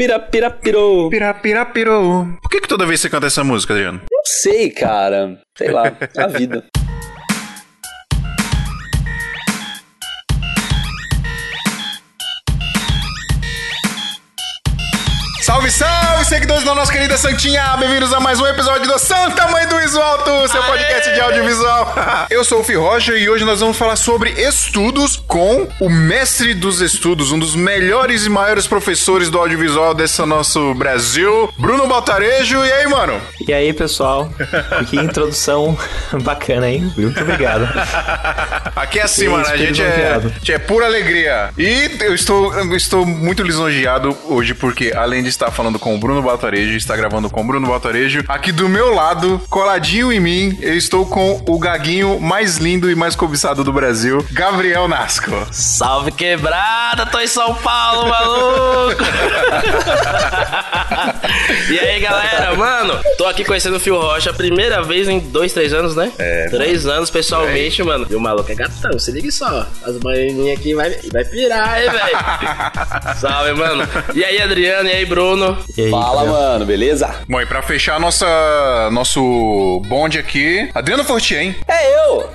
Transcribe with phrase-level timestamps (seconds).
[0.00, 1.10] Pirapirapirou.
[1.10, 2.26] Pirapirapirou.
[2.40, 4.00] Por que que toda vez você canta essa música, Adriano?
[4.10, 5.38] Não sei, cara.
[5.54, 6.64] Sei lá, a vida.
[16.30, 17.76] Seguidores da nossa querida Santinha!
[17.76, 21.92] Bem-vindos a mais um episódio do Santa Mãe do Iso Alto, seu podcast de audiovisual.
[22.30, 26.54] Eu sou o Fih Rocha e hoje nós vamos falar sobre estudos com o mestre
[26.54, 32.64] dos estudos, um dos melhores e maiores professores do audiovisual desse nosso Brasil, Bruno Baltarejo.
[32.64, 33.20] E aí, mano?
[33.48, 34.32] E aí, pessoal?
[34.88, 35.76] Que introdução
[36.22, 36.92] bacana, hein?
[36.96, 37.68] Muito obrigado.
[38.76, 39.44] Aqui é assim, mano.
[39.48, 40.28] A gente é, lisonjeado.
[40.28, 41.50] a gente é pura alegria.
[41.58, 45.98] E eu estou, eu estou muito lisonjeado hoje, porque além de estar falando com o
[45.98, 50.56] Bruno Baltarejo, está gravando com o Bruno Baltarejo, aqui do meu lado, coladinho em mim,
[50.60, 55.30] eu estou com o gaguinho mais lindo e mais cobiçado do Brasil, Gabriel Nasco.
[55.50, 59.02] Salve quebrada, tô em São Paulo, maluco!
[61.68, 65.72] e aí, galera, mano, tô aqui conhecendo o Fio Rocha, primeira vez em dois, três
[65.72, 66.12] anos, né?
[66.16, 68.06] É, Três anos pessoalmente, mano.
[68.08, 69.66] E o maluco é gatão, se liga só.
[69.84, 73.14] As manhinhas aqui vai, vai pirar, hein, velho?
[73.20, 73.88] Salve, mano.
[74.14, 75.58] E aí, Adriano, e aí, Bruno?
[75.76, 76.32] E aí, Fala, Gabriel?
[76.32, 77.14] mano, beleza?
[77.28, 78.26] Bom, e pra fechar nossa,
[78.92, 81.56] nosso bonde aqui, Adriano Fortier, hein?
[81.66, 82.30] É eu!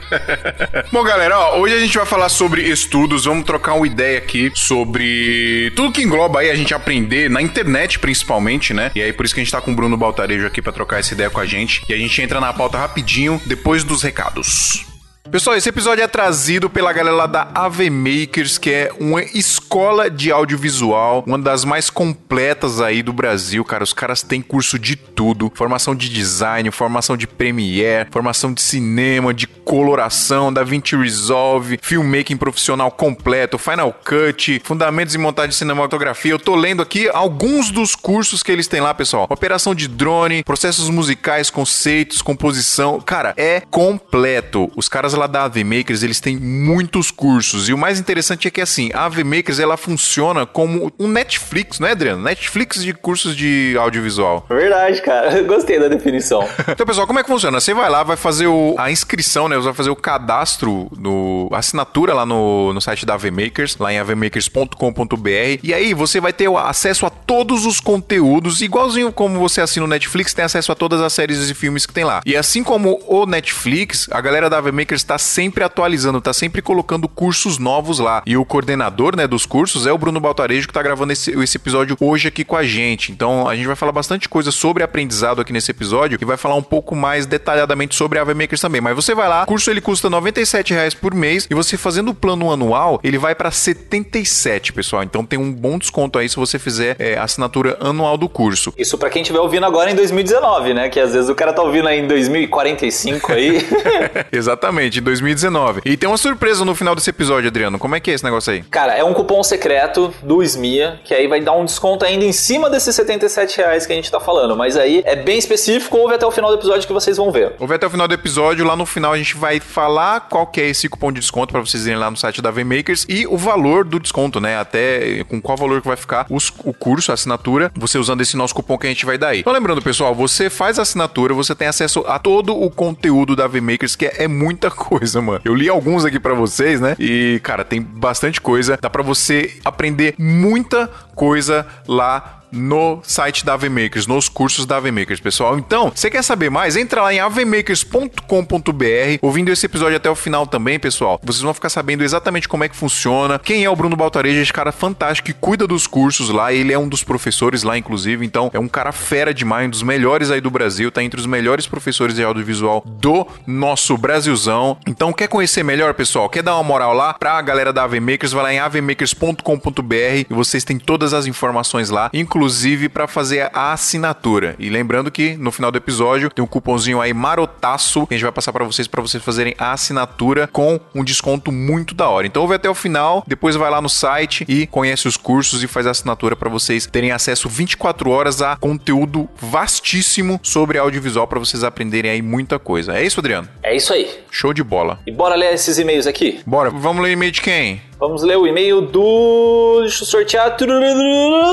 [0.92, 4.50] Bom, galera, ó, hoje a gente vai falar sobre estudos, vamos trocar uma ideia aqui
[4.54, 8.90] sobre tudo que engloba aí a gente aprender na internet, principalmente, né?
[8.94, 11.00] E aí por isso que a gente tá com o Bruno Baltarejo aqui pra trocar
[11.00, 11.82] essa ideia com a gente.
[11.88, 14.89] E a gente entra na pauta rapidinho depois dos recados.
[15.30, 20.10] Pessoal, esse episódio é trazido pela galera lá da AV Makers, que é uma escola
[20.10, 23.84] de audiovisual, uma das mais completas aí do Brasil, cara.
[23.84, 29.32] Os caras têm curso de tudo: formação de design, formação de Premiere, formação de cinema,
[29.32, 36.32] de coloração, DaVinci Resolve, filmmaking profissional completo, Final Cut, fundamentos em montagem de cinematografia.
[36.32, 39.28] Eu tô lendo aqui alguns dos cursos que eles têm lá, pessoal.
[39.30, 43.00] Operação de drone, processos musicais, conceitos, composição.
[43.00, 44.68] Cara, é completo.
[44.74, 47.68] Os caras lá da AV Makers, eles têm muitos cursos.
[47.68, 51.78] E o mais interessante é que, assim, a AV Makers, ela funciona como um Netflix,
[51.78, 52.22] não é, Adriano?
[52.22, 54.46] Netflix de cursos de audiovisual.
[54.48, 55.42] Verdade, cara.
[55.44, 56.46] Gostei da definição.
[56.70, 57.60] Então, pessoal, como é que funciona?
[57.60, 59.56] Você vai lá, vai fazer o- a inscrição, né?
[59.56, 63.76] Você vai fazer o cadastro, no, a assinatura lá no, no site da AV Makers,
[63.78, 65.60] lá em avmakers.com.br.
[65.62, 69.88] E aí você vai ter acesso a todos os conteúdos, igualzinho como você assina o
[69.88, 72.20] Netflix, tem acesso a todas as séries e filmes que tem lá.
[72.24, 76.62] E assim como o Netflix, a galera da AV Makers está sempre atualizando, está sempre
[76.62, 78.22] colocando cursos novos lá.
[78.24, 81.56] E o coordenador, né, dos cursos é o Bruno Baltarejo, que tá gravando esse, esse
[81.56, 83.10] episódio hoje aqui com a gente.
[83.10, 86.54] Então, a gente vai falar bastante coisa sobre aprendizado aqui nesse episódio e vai falar
[86.54, 88.80] um pouco mais detalhadamente sobre a AV Makers também.
[88.80, 92.12] Mas você vai lá, o curso ele custa 97 reais por mês e você fazendo
[92.12, 95.02] o plano anual, ele vai para 77, pessoal.
[95.02, 98.72] Então tem um bom desconto aí se você fizer é, a assinatura anual do curso.
[98.78, 100.88] Isso pra quem estiver ouvindo agora em 2019, né?
[100.88, 103.66] Que às vezes o cara tá ouvindo aí em 2045 aí.
[104.30, 105.80] Exatamente, em 2019.
[105.84, 107.78] E tem uma surpresa no final desse episódio, Adriano.
[107.78, 108.62] Como é que é esse negócio aí?
[108.62, 112.32] Cara, é um cupom secreto do SMIA, que aí vai dar um desconto ainda em
[112.32, 114.56] cima desses 77 reais que a gente tá falando.
[114.56, 117.54] Mas aí é bem específico, ouve até o final do episódio que vocês vão ver.
[117.58, 120.60] Ouve até o final do episódio, lá no final a gente vai falar qual que
[120.60, 123.36] é esse cupom de desconto para vocês irem lá no site da VMakers e o
[123.36, 124.58] valor do desconto, né?
[124.58, 128.36] Até com qual valor que vai ficar os- o curso, a assinatura, você usando esse
[128.36, 129.40] nosso cupom que a gente vai dar aí.
[129.40, 133.46] Então lembrando, pessoal, você faz a assinatura, você tem acesso a todo o conteúdo da
[133.46, 134.89] VMakers, que é, é muita coisa,
[135.20, 135.40] mano.
[135.44, 136.96] Eu li alguns aqui para vocês, né?
[136.98, 138.78] E, cara, tem bastante coisa.
[138.80, 145.20] Dá para você aprender muita coisa lá no site da AVMakers, nos cursos da AVMakers,
[145.20, 145.58] pessoal.
[145.58, 146.76] Então, você quer saber mais?
[146.76, 151.20] Entra lá em avmakers.com.br, ouvindo esse episódio até o final também, pessoal.
[151.22, 154.52] Vocês vão ficar sabendo exatamente como é que funciona, quem é o Bruno Baltarejo, esse
[154.52, 158.50] cara fantástico que cuida dos cursos lá, ele é um dos professores lá, inclusive, então
[158.52, 161.66] é um cara fera demais, um dos melhores aí do Brasil, tá entre os melhores
[161.66, 164.76] professores de audiovisual do nosso Brasilzão.
[164.86, 166.28] Então, quer conhecer melhor, pessoal?
[166.28, 168.32] Quer dar uma moral lá pra galera da AVMakers?
[168.32, 172.39] Vai lá em avmakers.com.br e vocês têm todas as informações lá, inclusive
[172.88, 174.54] para fazer a assinatura.
[174.58, 178.24] E lembrando que no final do episódio tem um cupomzinho aí marotaço que a gente
[178.24, 182.26] vai passar para vocês para vocês fazerem a assinatura com um desconto muito da hora.
[182.26, 185.66] Então ouve até o final, depois vai lá no site e conhece os cursos e
[185.66, 191.38] faz a assinatura para vocês terem acesso 24 horas a conteúdo vastíssimo sobre audiovisual para
[191.38, 192.96] vocês aprenderem aí muita coisa.
[192.96, 193.48] É isso, Adriano?
[193.62, 194.08] É isso aí.
[194.30, 194.98] Show de bola.
[195.06, 196.40] E bora ler esses e-mails aqui?
[196.46, 197.89] Bora, vamos ler e-mail de quem?
[198.00, 199.80] Vamos ler o e-mail do.
[199.82, 200.56] Deixa eu sortear.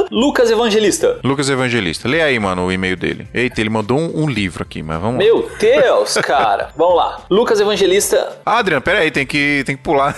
[0.10, 1.20] Lucas Evangelista.
[1.22, 2.08] Lucas Evangelista.
[2.08, 3.28] Lê aí, mano, o e-mail dele.
[3.34, 5.26] Eita, ele mandou um, um livro aqui, mas vamos lá.
[5.26, 6.70] Meu Deus, cara.
[6.78, 7.20] Vamos lá.
[7.30, 8.38] Lucas Evangelista.
[8.46, 10.16] Adriano, pera aí, tem que, tem que pular.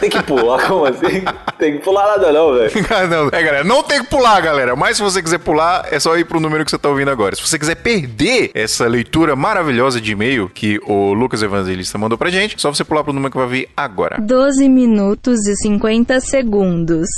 [0.00, 1.22] Tem que pular, como assim?
[1.60, 2.70] Tem que pular nada não, velho.
[2.90, 3.28] Ah, não.
[3.28, 4.74] É, galera, não tem que pular, galera.
[4.74, 7.36] Mas se você quiser pular, é só ir pro número que você tá ouvindo agora.
[7.36, 12.30] Se você quiser perder essa leitura maravilhosa de e-mail que o Lucas Evangelista mandou pra
[12.30, 14.16] gente, só você pular pro número que vai vir agora.
[14.20, 17.08] 12 minutos e 50 segundos.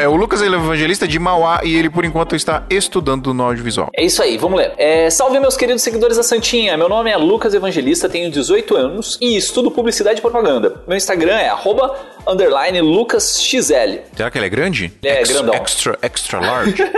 [0.00, 3.44] É o Lucas ele é evangelista de Mauá e ele, por enquanto, está estudando no
[3.44, 3.88] audiovisual.
[3.94, 4.72] É isso aí, vamos ler.
[4.76, 6.76] É, salve meus queridos seguidores da Santinha.
[6.76, 10.82] Meu nome é Lucas Evangelista, tenho 18 anos e estudo publicidade e propaganda.
[10.88, 11.94] Meu Instagram é arroba
[12.26, 14.00] underline LucasXL.
[14.16, 14.92] Será que ele é grande?
[15.02, 15.54] É, Ex- grandão.
[15.54, 16.74] Extra, extra large?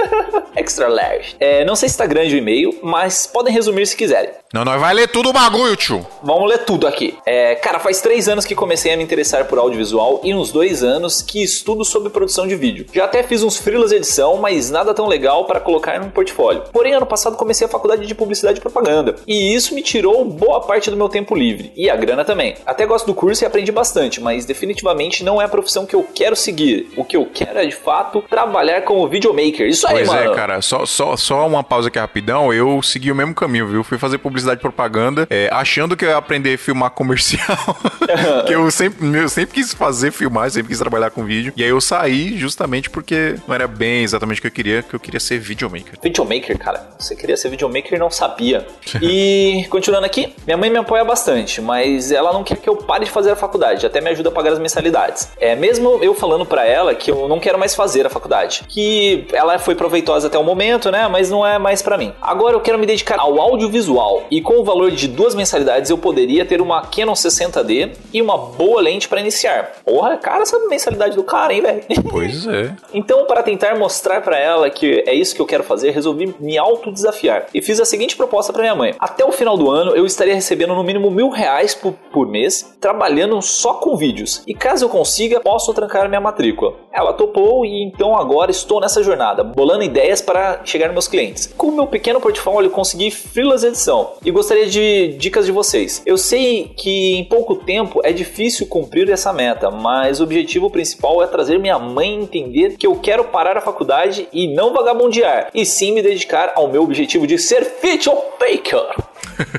[0.57, 1.35] Extra large.
[1.41, 4.31] É, não sei se está grande o e-mail, mas podem resumir se quiserem.
[4.53, 6.07] não, nós vai ler tudo o bagulho, tio.
[6.23, 7.19] Vamos ler tudo aqui.
[7.27, 10.85] É, cara, faz três anos que comecei a me interessar por audiovisual e uns dois
[10.85, 12.87] anos que estudo sobre produção de vídeo.
[12.95, 16.63] Já até fiz uns freelas de edição, mas nada tão legal para colocar num portfólio.
[16.73, 20.61] Porém, ano passado comecei a faculdade de publicidade e propaganda e isso me tirou boa
[20.61, 22.55] parte do meu tempo livre e a grana também.
[22.65, 26.03] Até gosto do curso e aprendi bastante, mas definitivamente não é a profissão que eu
[26.15, 26.91] quero seguir.
[26.97, 29.67] O que eu quero é de fato trabalhar como videomaker.
[29.67, 30.33] Isso aí, Pois mano.
[30.33, 32.53] é, cara, só, só, só uma pausa aqui rapidão.
[32.53, 33.85] Eu segui o mesmo caminho, viu?
[33.85, 37.77] Fui fazer publicidade e propaganda, é, achando que eu ia aprender a filmar comercial.
[38.47, 41.53] que eu sempre, eu sempre quis fazer filmar, sempre quis trabalhar com vídeo.
[41.57, 44.95] E aí eu saí justamente porque não era bem exatamente o que eu queria, que
[44.95, 45.95] eu queria ser videomaker.
[46.03, 46.89] Videomaker, cara.
[46.99, 48.67] Você queria ser videomaker e não sabia.
[49.07, 53.05] E continuando aqui, minha mãe me apoia bastante, mas ela não quer que eu pare
[53.05, 55.04] de fazer a faculdade, até me ajuda a pagar as mensalidades.
[55.39, 59.27] É mesmo eu falando pra ela que eu não quero mais fazer a faculdade, que
[59.33, 62.13] ela foi proveitosa até o momento, né, mas não é mais pra mim.
[62.21, 65.99] Agora eu quero me dedicar ao audiovisual e com o valor de duas mensalidades eu
[65.99, 69.73] poderia ter uma Canon 60D e uma boa lente pra iniciar.
[69.85, 71.85] Porra, cara, essa mensalidade do cara, hein, velho?
[72.15, 72.73] Pois é.
[72.93, 76.57] Então, para tentar mostrar para ela que é isso que eu quero fazer, resolvi me
[76.57, 80.07] autodesafiar e fiz a seguinte proposta para minha mãe: até o final do ano eu
[80.07, 84.43] estaria recebendo no mínimo mil reais por, por mês, trabalhando só com vídeos.
[84.47, 86.75] E caso eu consiga, posso trancar minha matrícula.
[86.93, 91.53] Ela topou e então agora estou nessa jornada, bolando ideias para chegar nos meus clientes.
[91.57, 96.01] Com o meu pequeno portfólio, consegui freelas de edição e gostaria de dicas de vocês.
[96.07, 101.21] Eu sei que em pouco tempo é difícil cumprir essa meta, mas o objetivo principal
[101.25, 105.67] é trazer minha mãe entender que eu quero parar a faculdade e não vagabundear, e
[105.67, 108.95] sim me dedicar ao meu objetivo de ser videomaker.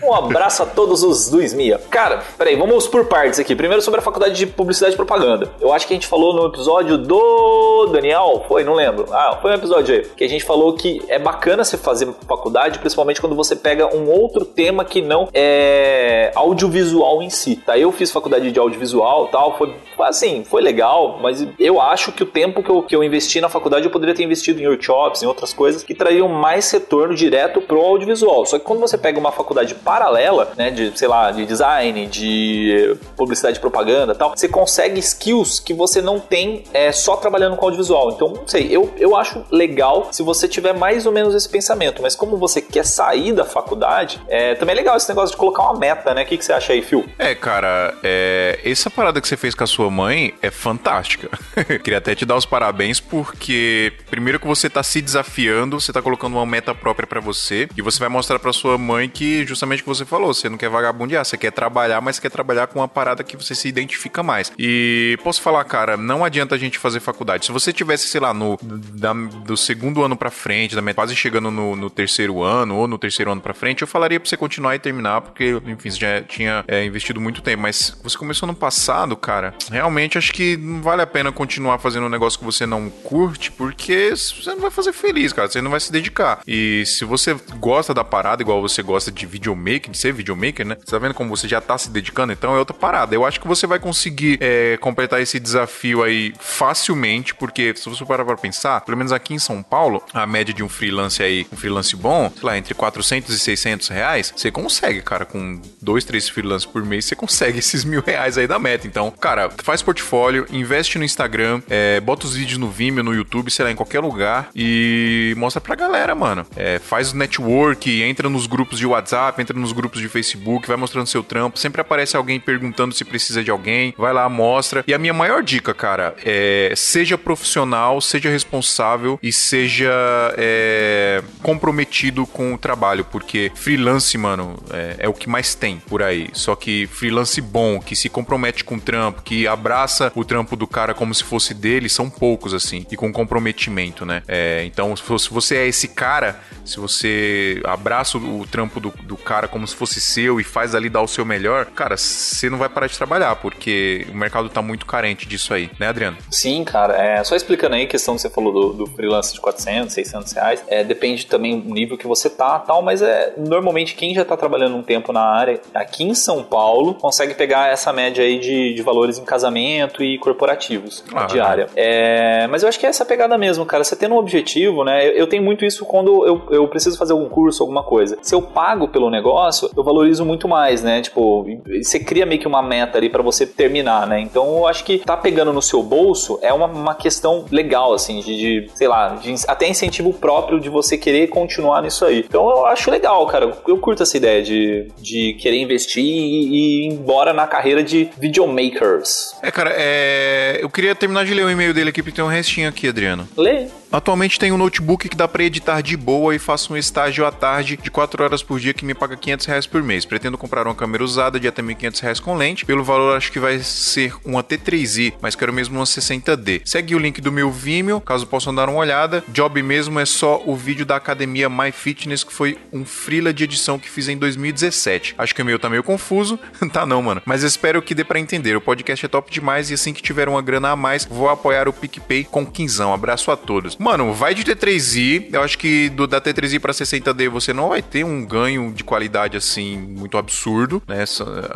[0.03, 1.79] Um abraço a todos os Luiz Mia.
[1.89, 3.55] Cara, peraí, vamos por partes aqui.
[3.55, 5.51] Primeiro sobre a faculdade de publicidade e propaganda.
[5.59, 8.63] Eu acho que a gente falou no episódio do Daniel, foi?
[8.63, 9.07] Não lembro.
[9.11, 10.05] Ah, foi um episódio aí.
[10.15, 14.09] Que a gente falou que é bacana você fazer faculdade, principalmente quando você pega um
[14.09, 17.55] outro tema que não é audiovisual em si.
[17.57, 17.77] Tá?
[17.77, 22.25] Eu fiz faculdade de audiovisual tal, foi assim, foi legal, mas eu acho que o
[22.25, 25.25] tempo que eu, que eu investi na faculdade eu poderia ter investido em workshops, em
[25.25, 28.45] outras coisas que trariam mais retorno direto pro audiovisual.
[28.45, 32.95] Só que quando você pega uma faculdade paralela, né, de, sei lá, de design, de
[33.15, 37.65] publicidade e propaganda tal, você consegue skills que você não tem é, só trabalhando com
[37.65, 38.11] audiovisual.
[38.11, 42.01] Então, não sei, eu, eu acho legal se você tiver mais ou menos esse pensamento,
[42.01, 45.63] mas como você quer sair da faculdade, é, também é legal esse negócio de colocar
[45.63, 46.23] uma meta, né?
[46.23, 47.05] O que, que você acha aí, Phil?
[47.17, 51.29] É, cara, é, essa parada que você fez com a sua mãe é fantástica.
[51.83, 56.01] Queria até te dar os parabéns porque primeiro que você tá se desafiando, você tá
[56.01, 59.79] colocando uma meta própria pra você e você vai mostrar pra sua mãe que justamente
[59.81, 62.79] o que você falou, você não quer vagabundear, você quer trabalhar, mas quer trabalhar com
[62.79, 64.51] uma parada que você se identifica mais.
[64.59, 67.45] E posso falar, cara, não adianta a gente fazer faculdade.
[67.45, 71.15] Se você tivesse, sei lá, no da- do segundo ano pra frente, da met- quase
[71.15, 74.37] chegando no, no terceiro ano ou no terceiro ano pra frente, eu falaria pra você
[74.37, 77.61] continuar e terminar, porque, enfim, você já tinha é, investido muito tempo.
[77.63, 82.05] Mas você começou no passado, cara, realmente acho que não vale a pena continuar fazendo
[82.05, 85.47] um negócio que você não curte, porque você não vai fazer feliz, cara.
[85.49, 86.39] Você não vai se dedicar.
[86.47, 90.77] E se você gosta da parada, igual você gosta de videomaker, de ser videomaker, né?
[90.83, 92.33] Você tá vendo como você já tá se dedicando?
[92.33, 93.13] Então é outra parada.
[93.13, 98.03] Eu acho que você vai conseguir é, completar esse desafio aí facilmente, porque se você
[98.03, 101.45] parar pra pensar, pelo menos aqui em São Paulo, a média de um freelance aí,
[101.51, 106.03] um freelance bom, sei lá, entre 400 e 600 reais, você consegue, cara, com dois,
[106.03, 108.87] três freelances por mês, você consegue esses mil reais aí da meta.
[108.87, 113.51] Então, cara, faz portfólio, investe no Instagram, é, bota os vídeos no Vimeo, no YouTube,
[113.51, 116.45] sei lá, em qualquer lugar e mostra pra galera, mano.
[116.55, 120.67] É, faz o network, entra nos grupos de WhatsApp WhatsApp, entra nos grupos de Facebook,
[120.67, 121.59] vai mostrando seu trampo.
[121.59, 123.93] Sempre aparece alguém perguntando se precisa de alguém.
[123.97, 124.83] Vai lá, mostra.
[124.87, 129.91] E a minha maior dica, cara, é seja profissional, seja responsável e seja
[130.37, 136.01] é, comprometido com o trabalho, porque freelance, mano, é, é o que mais tem por
[136.01, 136.29] aí.
[136.33, 140.67] Só que freelance bom, que se compromete com o trampo, que abraça o trampo do
[140.67, 144.23] cara como se fosse dele, são poucos, assim, e com comprometimento, né?
[144.27, 149.17] É, então, se você é esse cara, se você abraça o, o trampo do, do,
[149.25, 152.57] cara como se fosse seu e faz ali dar o seu melhor, cara, você não
[152.57, 156.17] vai parar de trabalhar, porque o mercado tá muito carente disso aí, né, Adriano?
[156.29, 156.95] Sim, cara.
[156.95, 160.31] É, só explicando aí a questão que você falou do, do freelance de 400, 600
[160.33, 164.23] reais, é, depende também do nível que você tá tal, mas é normalmente quem já
[164.23, 168.39] tá trabalhando um tempo na área aqui em São Paulo consegue pegar essa média aí
[168.39, 171.67] de, de valores em casamento e corporativos ah, diária.
[171.75, 173.83] É, mas eu acho que é essa pegada mesmo, cara.
[173.83, 175.07] Você tendo um objetivo, né?
[175.07, 178.17] Eu, eu tenho muito isso quando eu, eu preciso fazer algum curso, alguma coisa.
[178.21, 181.01] Se eu pago pelo negócio, eu valorizo muito mais, né?
[181.01, 181.45] Tipo,
[181.81, 184.19] você cria meio que uma meta ali para você terminar, né?
[184.19, 188.19] Então eu acho que tá pegando no seu bolso é uma, uma questão legal, assim,
[188.19, 192.25] de, de sei lá, de, até incentivo próprio de você querer continuar nisso aí.
[192.27, 193.57] Então eu acho legal, cara.
[193.67, 198.09] Eu curto essa ideia de, de querer investir e, e ir embora na carreira de
[198.17, 199.35] videomakers.
[199.41, 200.59] É, cara, é...
[200.61, 203.27] eu queria terminar de ler o e-mail dele aqui, porque tem um restinho aqui, Adriano.
[203.37, 203.67] Lê.
[203.91, 207.31] Atualmente tenho um notebook que dá para editar de boa e faço um estágio à
[207.31, 210.05] tarde de 4 horas por dia que me paga 500 reais por mês.
[210.05, 212.65] Pretendo comprar uma câmera usada de até 1.500 reais com lente.
[212.65, 216.61] Pelo valor acho que vai ser uma T3i, mas quero mesmo uma 60D.
[216.65, 219.23] Segue o link do meu Vimeo, caso possam dar uma olhada.
[219.29, 223.43] Job mesmo é só o vídeo da academia My Fitness, que foi um freela de
[223.43, 225.15] edição que fiz em 2017.
[225.17, 226.39] Acho que o meu tá meio confuso.
[226.71, 227.21] tá não, mano.
[227.25, 228.55] Mas espero que dê para entender.
[228.55, 231.67] O podcast é top demais e assim que tiver uma grana a mais, vou apoiar
[231.67, 232.93] o PicPay com quinzão.
[232.93, 233.75] Abraço a todos.
[233.77, 235.29] Mano, vai de T3i.
[235.31, 238.83] Eu acho que do, da T3i para 60D você não vai ter um ganho de
[238.85, 241.03] qualidade assim muito absurdo, né?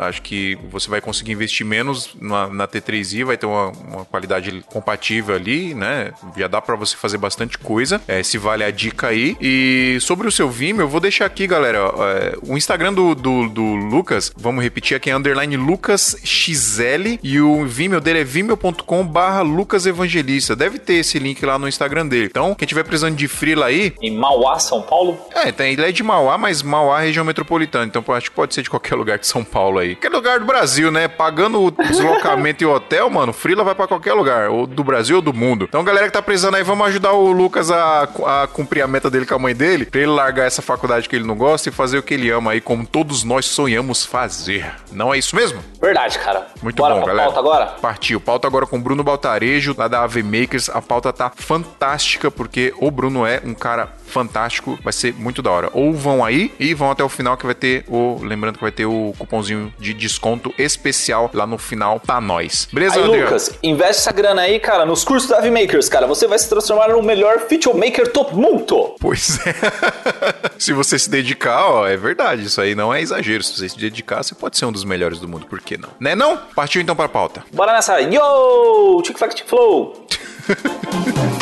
[0.00, 4.62] Acho que você vai conseguir investir menos na, na T3i, vai ter uma, uma, qualidade
[4.66, 6.12] compatível ali, né?
[6.36, 8.00] Já dá para você fazer bastante coisa.
[8.06, 9.36] É, se vale a dica aí.
[9.40, 13.48] E sobre o seu Vimeo, eu vou deixar aqui, galera, é, o Instagram do, do,
[13.48, 19.42] do, Lucas, vamos repetir aqui, é underline LucasXL e o Vimeo dele é vimeo.com barra
[19.42, 20.56] Lucas Evangelista.
[20.56, 22.26] Deve ter esse link lá no Instagram dele.
[22.30, 23.92] Então, quem tiver precisando de frila aí.
[24.02, 25.18] Em Mauá, São Paulo?
[25.34, 27.84] É, tem, ele é de Mauá, mas Mauá é região metropolitana.
[27.84, 29.94] Então, acho que pode ser de qualquer lugar de São Paulo aí.
[29.94, 31.06] Qualquer lugar do Brasil, né?
[31.06, 34.50] Pagando o deslocamento e hotel, mano, frila vai para qualquer lugar.
[34.50, 35.66] Ou do Brasil ou do mundo.
[35.68, 39.10] Então, galera que tá precisando aí, vamos ajudar o Lucas a, a cumprir a meta
[39.10, 39.86] dele com a mãe dele.
[39.86, 42.52] Pra ele largar essa faculdade que ele não gosta e fazer o que ele ama
[42.52, 44.72] aí, como todos nós sonhamos fazer.
[44.90, 45.60] Não é isso mesmo?
[45.80, 46.46] Verdade, cara.
[46.62, 47.26] Muito Bora bom, pra galera.
[47.26, 47.66] pauta agora?
[47.80, 48.20] Partiu.
[48.20, 50.68] Pauta agora com Bruno Baltarejo, lá da AV Makers.
[50.70, 55.50] A pauta tá fantástica, porque o Bruno é um cara fantástico, vai ser muito da
[55.50, 55.70] hora.
[55.72, 58.72] Ou vão aí e vão até o final que vai ter o, lembrando que vai
[58.72, 62.68] ter o cupomzinho de desconto especial lá no final pra nós.
[62.72, 63.06] Beleza, Aí?
[63.06, 66.06] Lucas, investe essa grana aí, cara, nos cursos da Avimakers, cara.
[66.06, 68.94] Você vai se transformar no melhor feature maker top mundo.
[69.00, 69.54] Pois é.
[70.58, 73.42] se você se dedicar, ó, é verdade, isso aí não é exagero.
[73.42, 75.90] Se você se dedicar, você pode ser um dos melhores do mundo, por que não?
[75.98, 76.36] Né não?
[76.54, 77.44] Partiu então pra pauta.
[77.52, 78.00] Bora nessa.
[78.00, 79.02] Yo!
[79.02, 79.18] Tic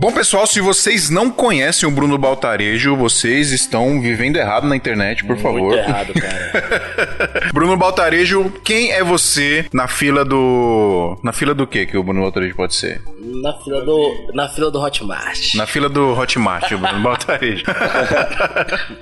[0.00, 5.22] Bom, pessoal, se vocês não conhecem o Bruno Baltarejo, vocês estão vivendo errado na internet,
[5.26, 5.60] por favor.
[5.60, 7.50] Muito errado, cara.
[7.52, 11.18] Bruno Baltarejo, quem é você na fila do.
[11.22, 13.02] Na fila do que que o Bruno Baltarejo pode ser?
[13.30, 15.54] Na fila do, na fila do Hotmart.
[15.54, 17.64] Na fila do Hotmart, Bruno Baltarejo.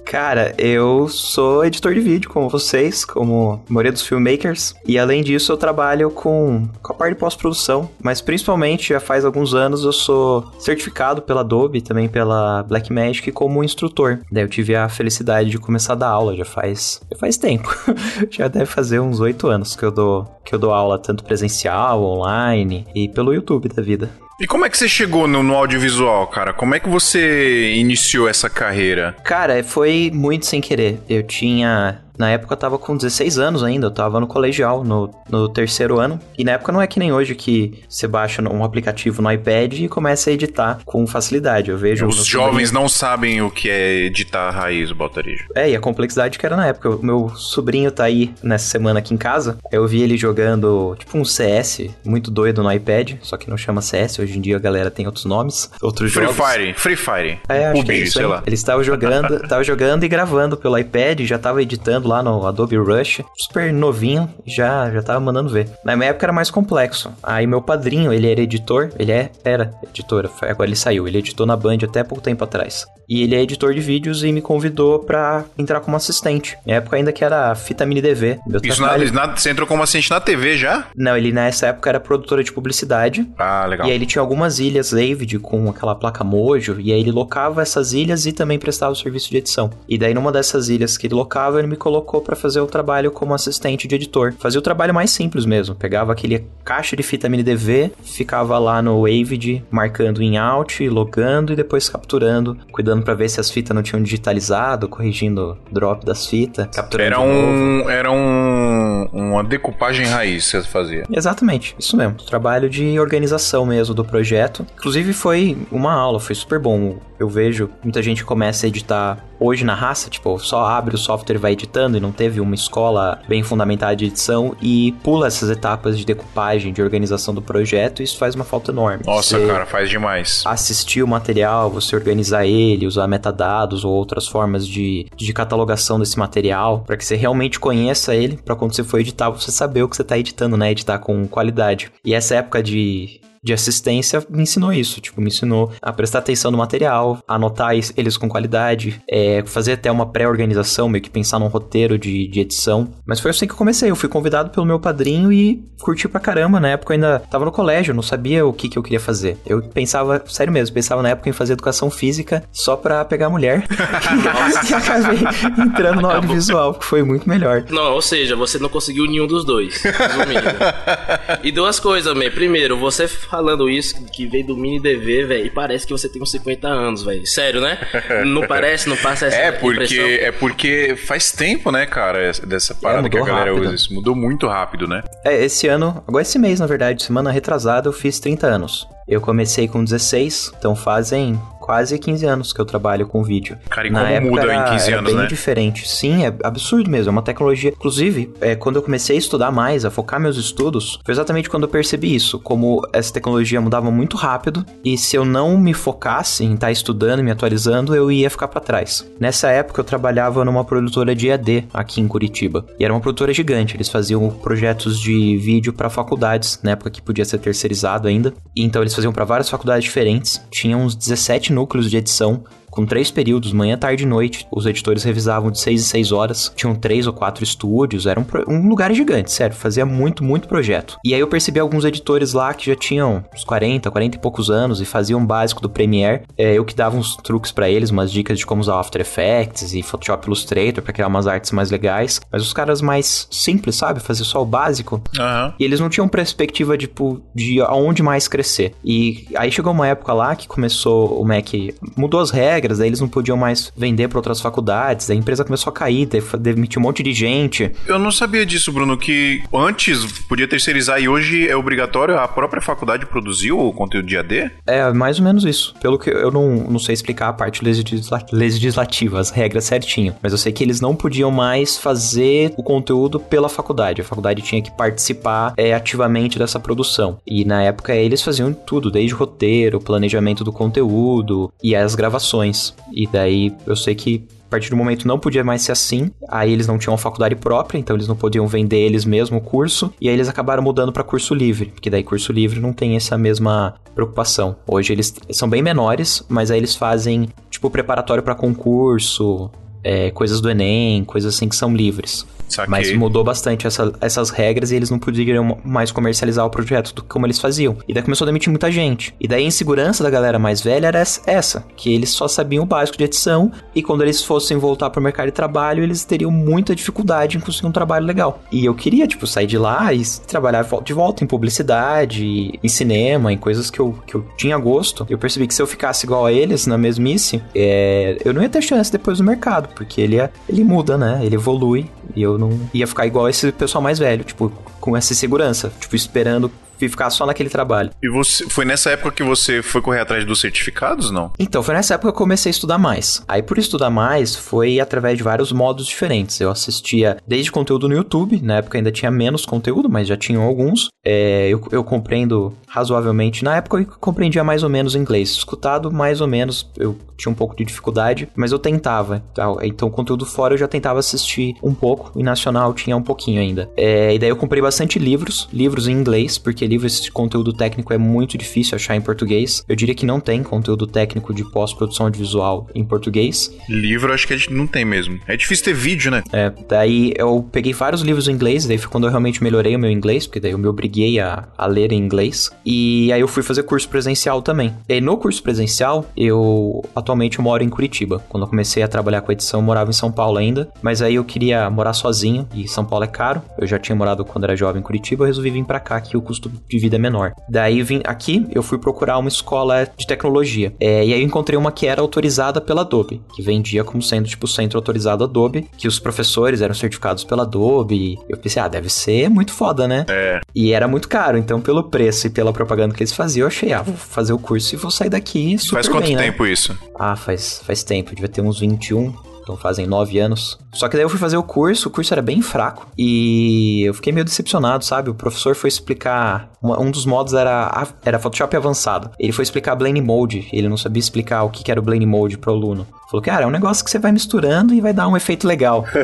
[0.04, 4.74] Cara, eu sou editor de vídeo, como vocês, como a maioria dos filmmakers.
[4.86, 7.90] E além disso, eu trabalho com, com a parte de pós-produção.
[8.02, 13.64] Mas principalmente, já faz alguns anos, eu sou certificado pela Adobe, também pela Blackmagic, como
[13.64, 14.20] instrutor.
[14.30, 17.68] Daí eu tive a felicidade de começar a dar aula, já faz, já faz tempo.
[18.30, 22.02] já deve fazer uns oito anos que eu dou que eu dou aula tanto presencial,
[22.02, 24.08] online e pelo YouTube da vida.
[24.40, 26.52] E como é que você chegou no, no, audiovisual, cara?
[26.52, 29.16] Como é que você iniciou essa carreira?
[29.24, 31.00] Cara, foi muito sem querer.
[31.08, 32.00] Eu tinha.
[32.18, 35.98] Na época eu tava com 16 anos ainda, eu tava no colegial, no, no terceiro
[35.98, 36.18] ano.
[36.36, 39.74] E na época não é que nem hoje que você baixa um aplicativo no iPad
[39.74, 41.70] e começa a editar com facilidade.
[41.70, 42.06] Eu vejo.
[42.06, 45.46] Os jovens não sabem o que é editar a raiz, o Baltarejo.
[45.54, 46.90] É, e a complexidade que era na época.
[46.90, 49.58] O meu sobrinho tá aí nessa semana aqui em casa.
[49.70, 53.80] Eu vi ele jogando tipo um CS, muito doido no iPad, só que não chama
[53.80, 56.36] CS, hoje em dia a galera tem outros nomes, outros Free jogos.
[56.36, 57.40] Fire, Free Fire.
[57.48, 58.28] É, acho PUBG, que é isso, sei hein?
[58.28, 58.42] lá.
[58.46, 62.76] Ele estava jogando, tava jogando e gravando pelo iPad, já tava editando lá no Adobe
[62.76, 65.68] Rush, super novinho, já já tava mandando ver.
[65.84, 67.10] Na minha época era mais complexo.
[67.22, 71.46] Aí meu padrinho, ele era editor, ele é, era editor, agora ele saiu, ele editou
[71.46, 72.86] na Band até pouco tempo atrás.
[73.08, 76.58] E ele é editor de vídeos e me convidou pra entrar como assistente.
[76.66, 78.38] Na época ainda que era fita mini DV.
[78.62, 80.86] Isso na, trabalho- na- você entrou como assistente na TV já?
[80.94, 83.26] Não, ele nessa época era produtora de publicidade.
[83.38, 83.86] Ah, legal.
[83.86, 87.62] E aí ele tinha algumas ilhas Avid com aquela placa Mojo, e aí ele locava
[87.62, 89.70] essas ilhas e também prestava o serviço de edição.
[89.88, 93.10] E daí numa dessas ilhas que ele locava, ele me colocou pra fazer o trabalho
[93.10, 94.34] como assistente de editor.
[94.38, 98.82] Fazia o trabalho mais simples mesmo, pegava aquele caixa de fita mini DV, ficava lá
[98.82, 103.74] no Avid marcando em out, logando e depois capturando, cuidando pra ver se as fitas
[103.74, 107.90] não tinham digitalizado, corrigindo o drop das fitas, capturando Era um.
[107.90, 109.08] Era um.
[109.12, 111.04] Uma decupagem raiz que você fazia.
[111.10, 112.14] Exatamente, isso mesmo.
[112.14, 114.66] Trabalho de organização mesmo do projeto.
[114.76, 116.98] Inclusive foi uma aula, foi super bom.
[117.18, 121.36] Eu vejo muita gente começa a editar hoje na raça, tipo, só abre o software
[121.36, 125.50] e vai editando e não teve uma escola bem fundamentada de edição e pula essas
[125.50, 129.04] etapas de decupagem, de organização do projeto, e isso faz uma falta enorme.
[129.06, 130.42] Nossa, Você cara, faz demais.
[130.46, 136.18] Assistir o material, você organizar ele, usar metadados ou outras formas de, de catalogação desse
[136.18, 139.88] material, para que você realmente conheça ele, para quando você for editar, você saber o
[139.88, 140.70] que você tá editando, né?
[140.70, 141.90] Editar com qualidade.
[142.04, 146.50] E essa época de, de assistência me ensinou isso, tipo, me ensinou a prestar atenção
[146.50, 151.48] no material, anotar eles com qualidade, é, fazer até uma pré-organização, meio que pensar num
[151.48, 152.88] roteiro de, de edição.
[153.06, 156.20] Mas foi assim que eu comecei, eu fui convidado pelo meu padrinho e curti pra
[156.20, 156.60] caramba.
[156.60, 159.38] Na época eu ainda tava no colégio, não sabia o que, que eu queria fazer.
[159.46, 163.66] Eu pensava, sério mesmo, pensava na época em fazer educação física só pra pegar mulher.
[164.68, 165.18] e acabei
[165.58, 167.64] entrando no audiovisual, que foi muito melhor.
[167.70, 170.48] Não, ou seja, você não conseguiu nenhum dos dois, resumindo.
[171.42, 172.30] e duas coisas, man.
[172.30, 176.20] Primeiro, você falando isso, que veio do mini DV, velho, e parece que você tem
[176.22, 177.26] uns 50 anos, velho.
[177.26, 177.78] Sério, né?
[178.26, 180.06] Não parece, não passa essa É porque, impressão?
[180.06, 183.66] é porque faz tempo, né, cara, essa- dessa parada que a mudou galera rápido.
[183.66, 183.74] usa.
[183.74, 185.02] Isso mudou muito rápido, né?
[185.24, 188.88] É, esse ano, agora esse mês, na verdade, semana retrasada, eu fiz 30 anos.
[189.08, 193.58] Eu comecei com 16, então fazem quase 15 anos que eu trabalho com vídeo.
[193.68, 195.26] Cara, e Na como época muda era, em 15 era anos, bem né?
[195.26, 195.86] diferente.
[195.86, 197.10] Sim, é absurdo mesmo.
[197.10, 197.74] É uma tecnologia.
[197.76, 201.64] Inclusive, é, quando eu comecei a estudar mais, a focar meus estudos, foi exatamente quando
[201.64, 202.38] eu percebi isso.
[202.38, 207.20] Como essa tecnologia mudava muito rápido e se eu não me focasse em estar estudando
[207.20, 209.06] e me atualizando, eu ia ficar para trás.
[209.20, 212.64] Nessa época, eu trabalhava numa produtora de EAD aqui em Curitiba.
[212.78, 213.76] E era uma produtora gigante.
[213.76, 218.32] Eles faziam projetos de vídeo para faculdades, na época que podia ser terceirizado ainda.
[218.56, 220.40] E então eles faziam para várias faculdades diferentes.
[220.50, 222.42] Tinha uns 17 núcleos de edição
[222.78, 224.46] com três períodos, manhã, tarde e noite.
[224.52, 226.52] Os editores revisavam de seis em seis horas.
[226.54, 228.06] Tinham três ou quatro estúdios.
[228.06, 229.56] Era um, um lugar gigante, sério.
[229.56, 230.96] Fazia muito, muito projeto.
[231.04, 234.48] E aí eu percebi alguns editores lá que já tinham uns 40, 40 e poucos
[234.48, 236.22] anos e faziam o básico do Premiere.
[236.36, 239.74] É, eu que dava uns truques pra eles, umas dicas de como usar After Effects
[239.74, 242.20] e Photoshop Illustrator pra criar umas artes mais legais.
[242.30, 243.98] Mas os caras mais simples, sabe?
[243.98, 245.02] Fazer só o básico.
[245.18, 245.52] Aham.
[245.58, 248.72] E eles não tinham perspectiva tipo, de aonde mais crescer.
[248.84, 251.48] E aí chegou uma época lá que começou o Mac
[251.96, 255.70] mudou as regras, daí eles não podiam mais vender para outras faculdades, a empresa começou
[255.70, 257.70] a cair, demitiu um monte de gente.
[257.86, 262.60] Eu não sabia disso, Bruno, que antes podia terceirizar e hoje é obrigatório a própria
[262.60, 264.50] faculdade produzir o conteúdo de AD?
[264.66, 265.74] É mais ou menos isso.
[265.80, 270.32] Pelo que eu não, não sei explicar a parte legisla- legislativa, as regras certinho, mas
[270.32, 274.00] eu sei que eles não podiam mais fazer o conteúdo pela faculdade.
[274.00, 277.18] A faculdade tinha que participar é, ativamente dessa produção.
[277.26, 282.57] E na época eles faziam tudo, desde roteiro, planejamento do conteúdo e as gravações.
[282.92, 286.50] E daí eu sei que a partir do momento não podia mais ser assim, aí
[286.50, 289.92] eles não tinham uma faculdade própria, então eles não podiam vender eles mesmo o curso,
[290.00, 293.18] e aí eles acabaram mudando para curso livre, porque daí curso livre não tem essa
[293.18, 294.56] mesma preocupação.
[294.66, 299.50] Hoje eles são bem menores, mas aí eles fazem tipo preparatório para concurso,
[299.84, 302.26] é, coisas do Enem, coisas assim que são livres.
[302.48, 302.70] Saquei.
[302.70, 307.02] Mas mudou bastante essa- essas regras e eles não podiam mais comercializar o projeto do
[307.02, 307.76] que como eles faziam.
[307.86, 309.14] E daí começou a demitir muita gente.
[309.20, 312.64] E daí a insegurança da galera mais velha era essa- essa, que eles só sabiam
[312.64, 316.30] o básico de edição e quando eles fossem voltar pro mercado de trabalho, eles teriam
[316.30, 318.40] muita dificuldade em conseguir um trabalho legal.
[318.50, 323.32] E eu queria, tipo, sair de lá e trabalhar de volta em publicidade, em cinema,
[323.32, 325.06] em coisas que eu, que eu tinha gosto.
[325.08, 328.48] Eu percebi que se eu ficasse igual a eles, na mesmice, é, eu não ia
[328.48, 331.20] ter chance depois no mercado, porque ele, é, ele muda, né?
[331.22, 335.14] Ele evolui e eu não ia ficar igual esse pessoal mais velho, tipo, com essa
[335.14, 337.90] segurança, tipo, esperando e ficar só naquele trabalho.
[338.02, 341.32] E você foi nessa época que você foi correr atrás dos certificados, não?
[341.38, 343.22] Então, foi nessa época que eu comecei a estudar mais.
[343.26, 346.40] Aí, por estudar mais, foi através de vários modos diferentes.
[346.40, 350.42] Eu assistia desde conteúdo no YouTube, na época ainda tinha menos conteúdo, mas já tinham
[350.42, 350.88] alguns.
[351.04, 353.42] É, eu, eu compreendo razoavelmente.
[353.44, 355.30] Na época eu compreendia mais ou menos inglês.
[355.30, 359.22] Escutado, mais ou menos, eu tinha um pouco de dificuldade, mas eu tentava.
[359.62, 363.70] Então, conteúdo fora eu já tentava assistir um pouco, e nacional tinha um pouquinho ainda.
[363.76, 367.92] É, e daí eu comprei bastante livros, livros em inglês, porque livros de conteúdo técnico
[367.92, 369.64] é muito difícil achar em português.
[369.68, 373.50] Eu diria que não tem conteúdo técnico de pós-produção audiovisual em português.
[373.68, 375.18] Livro acho que a gente não tem mesmo.
[375.26, 376.22] É difícil ter vídeo, né?
[376.32, 379.78] É, daí eu peguei vários livros em inglês, daí foi quando eu realmente melhorei o
[379.78, 382.50] meu inglês, porque daí eu me obriguei a, a ler em inglês.
[382.64, 384.74] E aí eu fui fazer curso presencial também.
[384.88, 388.22] E aí no curso presencial, eu atualmente eu moro em Curitiba.
[388.28, 391.14] Quando eu comecei a trabalhar com edição, eu morava em São Paulo ainda, mas aí
[391.14, 393.42] eu queria morar sozinho e São Paulo é caro.
[393.58, 396.16] Eu já tinha morado quando era jovem em Curitiba, eu resolvi vir para cá que
[396.16, 397.32] o custo de vida menor.
[397.48, 400.72] Daí vim aqui, eu fui procurar uma escola de tecnologia.
[400.80, 404.28] É, e aí eu encontrei uma que era autorizada pela Adobe, que vendia como sendo
[404.28, 408.18] tipo centro autorizado Adobe, que os professores eram certificados pela Adobe.
[408.28, 410.04] Eu pensei, ah, deve ser muito foda, né?
[410.08, 410.40] É.
[410.54, 413.72] E era muito caro, então pelo preço e pela propaganda que eles faziam, eu achei,
[413.72, 416.22] ah, vou fazer o curso e vou sair daqui super Faz quanto bem, né?
[416.22, 416.76] tempo isso?
[416.98, 419.12] Ah, faz, faz tempo, devia ter uns 21,
[419.48, 420.58] então fazem 9 anos.
[420.74, 423.94] Só que daí eu fui fazer o curso, o curso era bem fraco e eu
[423.94, 425.08] fiquei meio decepcionado, sabe?
[425.08, 429.10] O professor foi explicar, uma- um dos modos era, era Photoshop avançado.
[429.18, 432.04] Ele foi explicar Blend Mode, ele não sabia explicar o que que era o Blend
[432.06, 432.86] Mode pro aluno.
[433.10, 435.84] Falou, cara, é um negócio que você vai misturando e vai dar um efeito legal.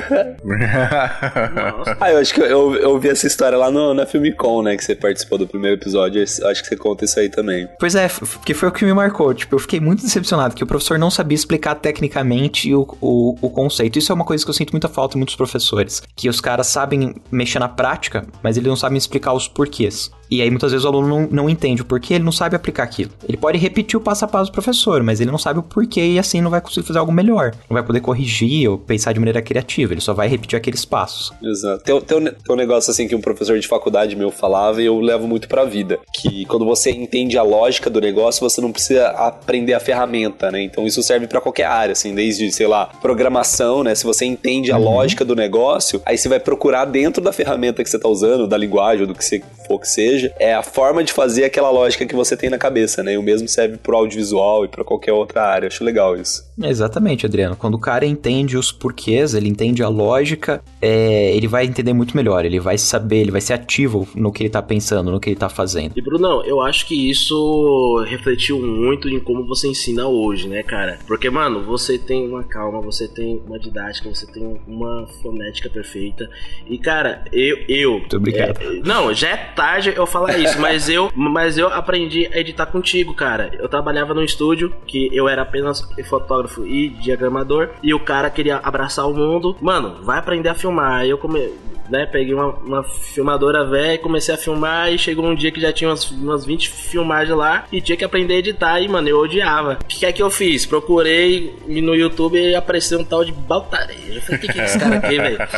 [2.01, 4.77] Ah, eu acho que eu, eu ouvi essa história lá no, na Filmicon, né?
[4.77, 6.19] Que você participou do primeiro episódio.
[6.41, 7.69] Eu Acho que você conta isso aí também.
[7.79, 9.33] Pois é, porque foi o que me marcou.
[9.35, 13.51] Tipo, eu fiquei muito decepcionado que o professor não sabia explicar tecnicamente o, o, o
[13.51, 13.99] conceito.
[13.99, 16.03] Isso é uma coisa que eu sinto muita falta em muitos professores.
[16.17, 20.11] Que os caras sabem mexer na prática, mas eles não sabem explicar os porquês.
[20.31, 22.83] E aí muitas vezes o aluno não, não entende o porquê, ele não sabe aplicar
[22.85, 23.11] aquilo.
[23.29, 26.01] Ele pode repetir o passo a passo do professor, mas ele não sabe o porquê
[26.01, 27.53] e assim não vai conseguir fazer algo melhor.
[27.69, 31.33] Não vai poder corrigir ou pensar de maneira criativa, ele só vai repetir aqueles passos.
[31.43, 31.85] Exato.
[31.85, 34.87] Tem, tem, um, tem um negócio assim que um professor de faculdade meu falava e
[34.87, 35.99] eu levo muito pra vida.
[36.13, 40.63] Que quando você entende a lógica do negócio, você não precisa aprender a ferramenta, né?
[40.63, 43.95] Então isso serve pra qualquer área, assim, desde, sei lá, programação, né?
[43.95, 47.91] Se você entende a lógica do negócio, aí você vai procurar dentro da ferramenta que
[47.91, 51.03] você tá usando, da linguagem ou do que você for que seja, é a forma
[51.03, 53.15] de fazer aquela lógica que você tem na cabeça, né?
[53.15, 55.67] E o mesmo serve pro audiovisual e pra qualquer outra área.
[55.67, 56.45] Acho legal isso.
[56.63, 57.57] Exatamente, Adriano.
[57.57, 62.17] Quando o cara entende os porquês, ele entende a lógica, é, ele vai entender muito
[62.17, 62.45] melhor.
[62.45, 65.37] Ele vai saber, ele vai ser ativo no que ele tá pensando, no que ele
[65.37, 65.93] tá fazendo.
[65.97, 70.99] E Brunão, eu acho que isso refletiu muito em como você ensina hoje, né, cara?
[71.07, 76.29] Porque, mano, você tem uma calma, você tem uma didática, você tem uma fonética perfeita.
[76.67, 77.59] E, cara, eu.
[77.69, 78.61] eu Muito obrigado.
[78.61, 82.67] é, não, já é tarde eu falar isso, mas eu, mas eu aprendi a editar
[82.67, 83.51] contigo, cara.
[83.59, 88.57] Eu trabalhava num estúdio que eu era apenas fotógrafo e diagramador, e o cara queria
[88.57, 89.57] abraçar o mundo.
[89.61, 91.05] Mano, vai aprender a filmar.
[91.07, 91.51] Eu come,
[91.89, 95.61] né, peguei uma, uma filmadora velha e comecei a filmar e chegou um dia que
[95.61, 99.09] já tinha umas, umas 20 filmagens lá e tinha que aprender a editar e, mano,
[99.09, 99.79] eu odiava.
[99.83, 100.65] O que é que eu fiz?
[100.67, 104.15] Procurei no YouTube e apareceu um tal de Baltarejo.
[104.15, 105.39] Eu falei, o que, que é esse cara aqui, velho?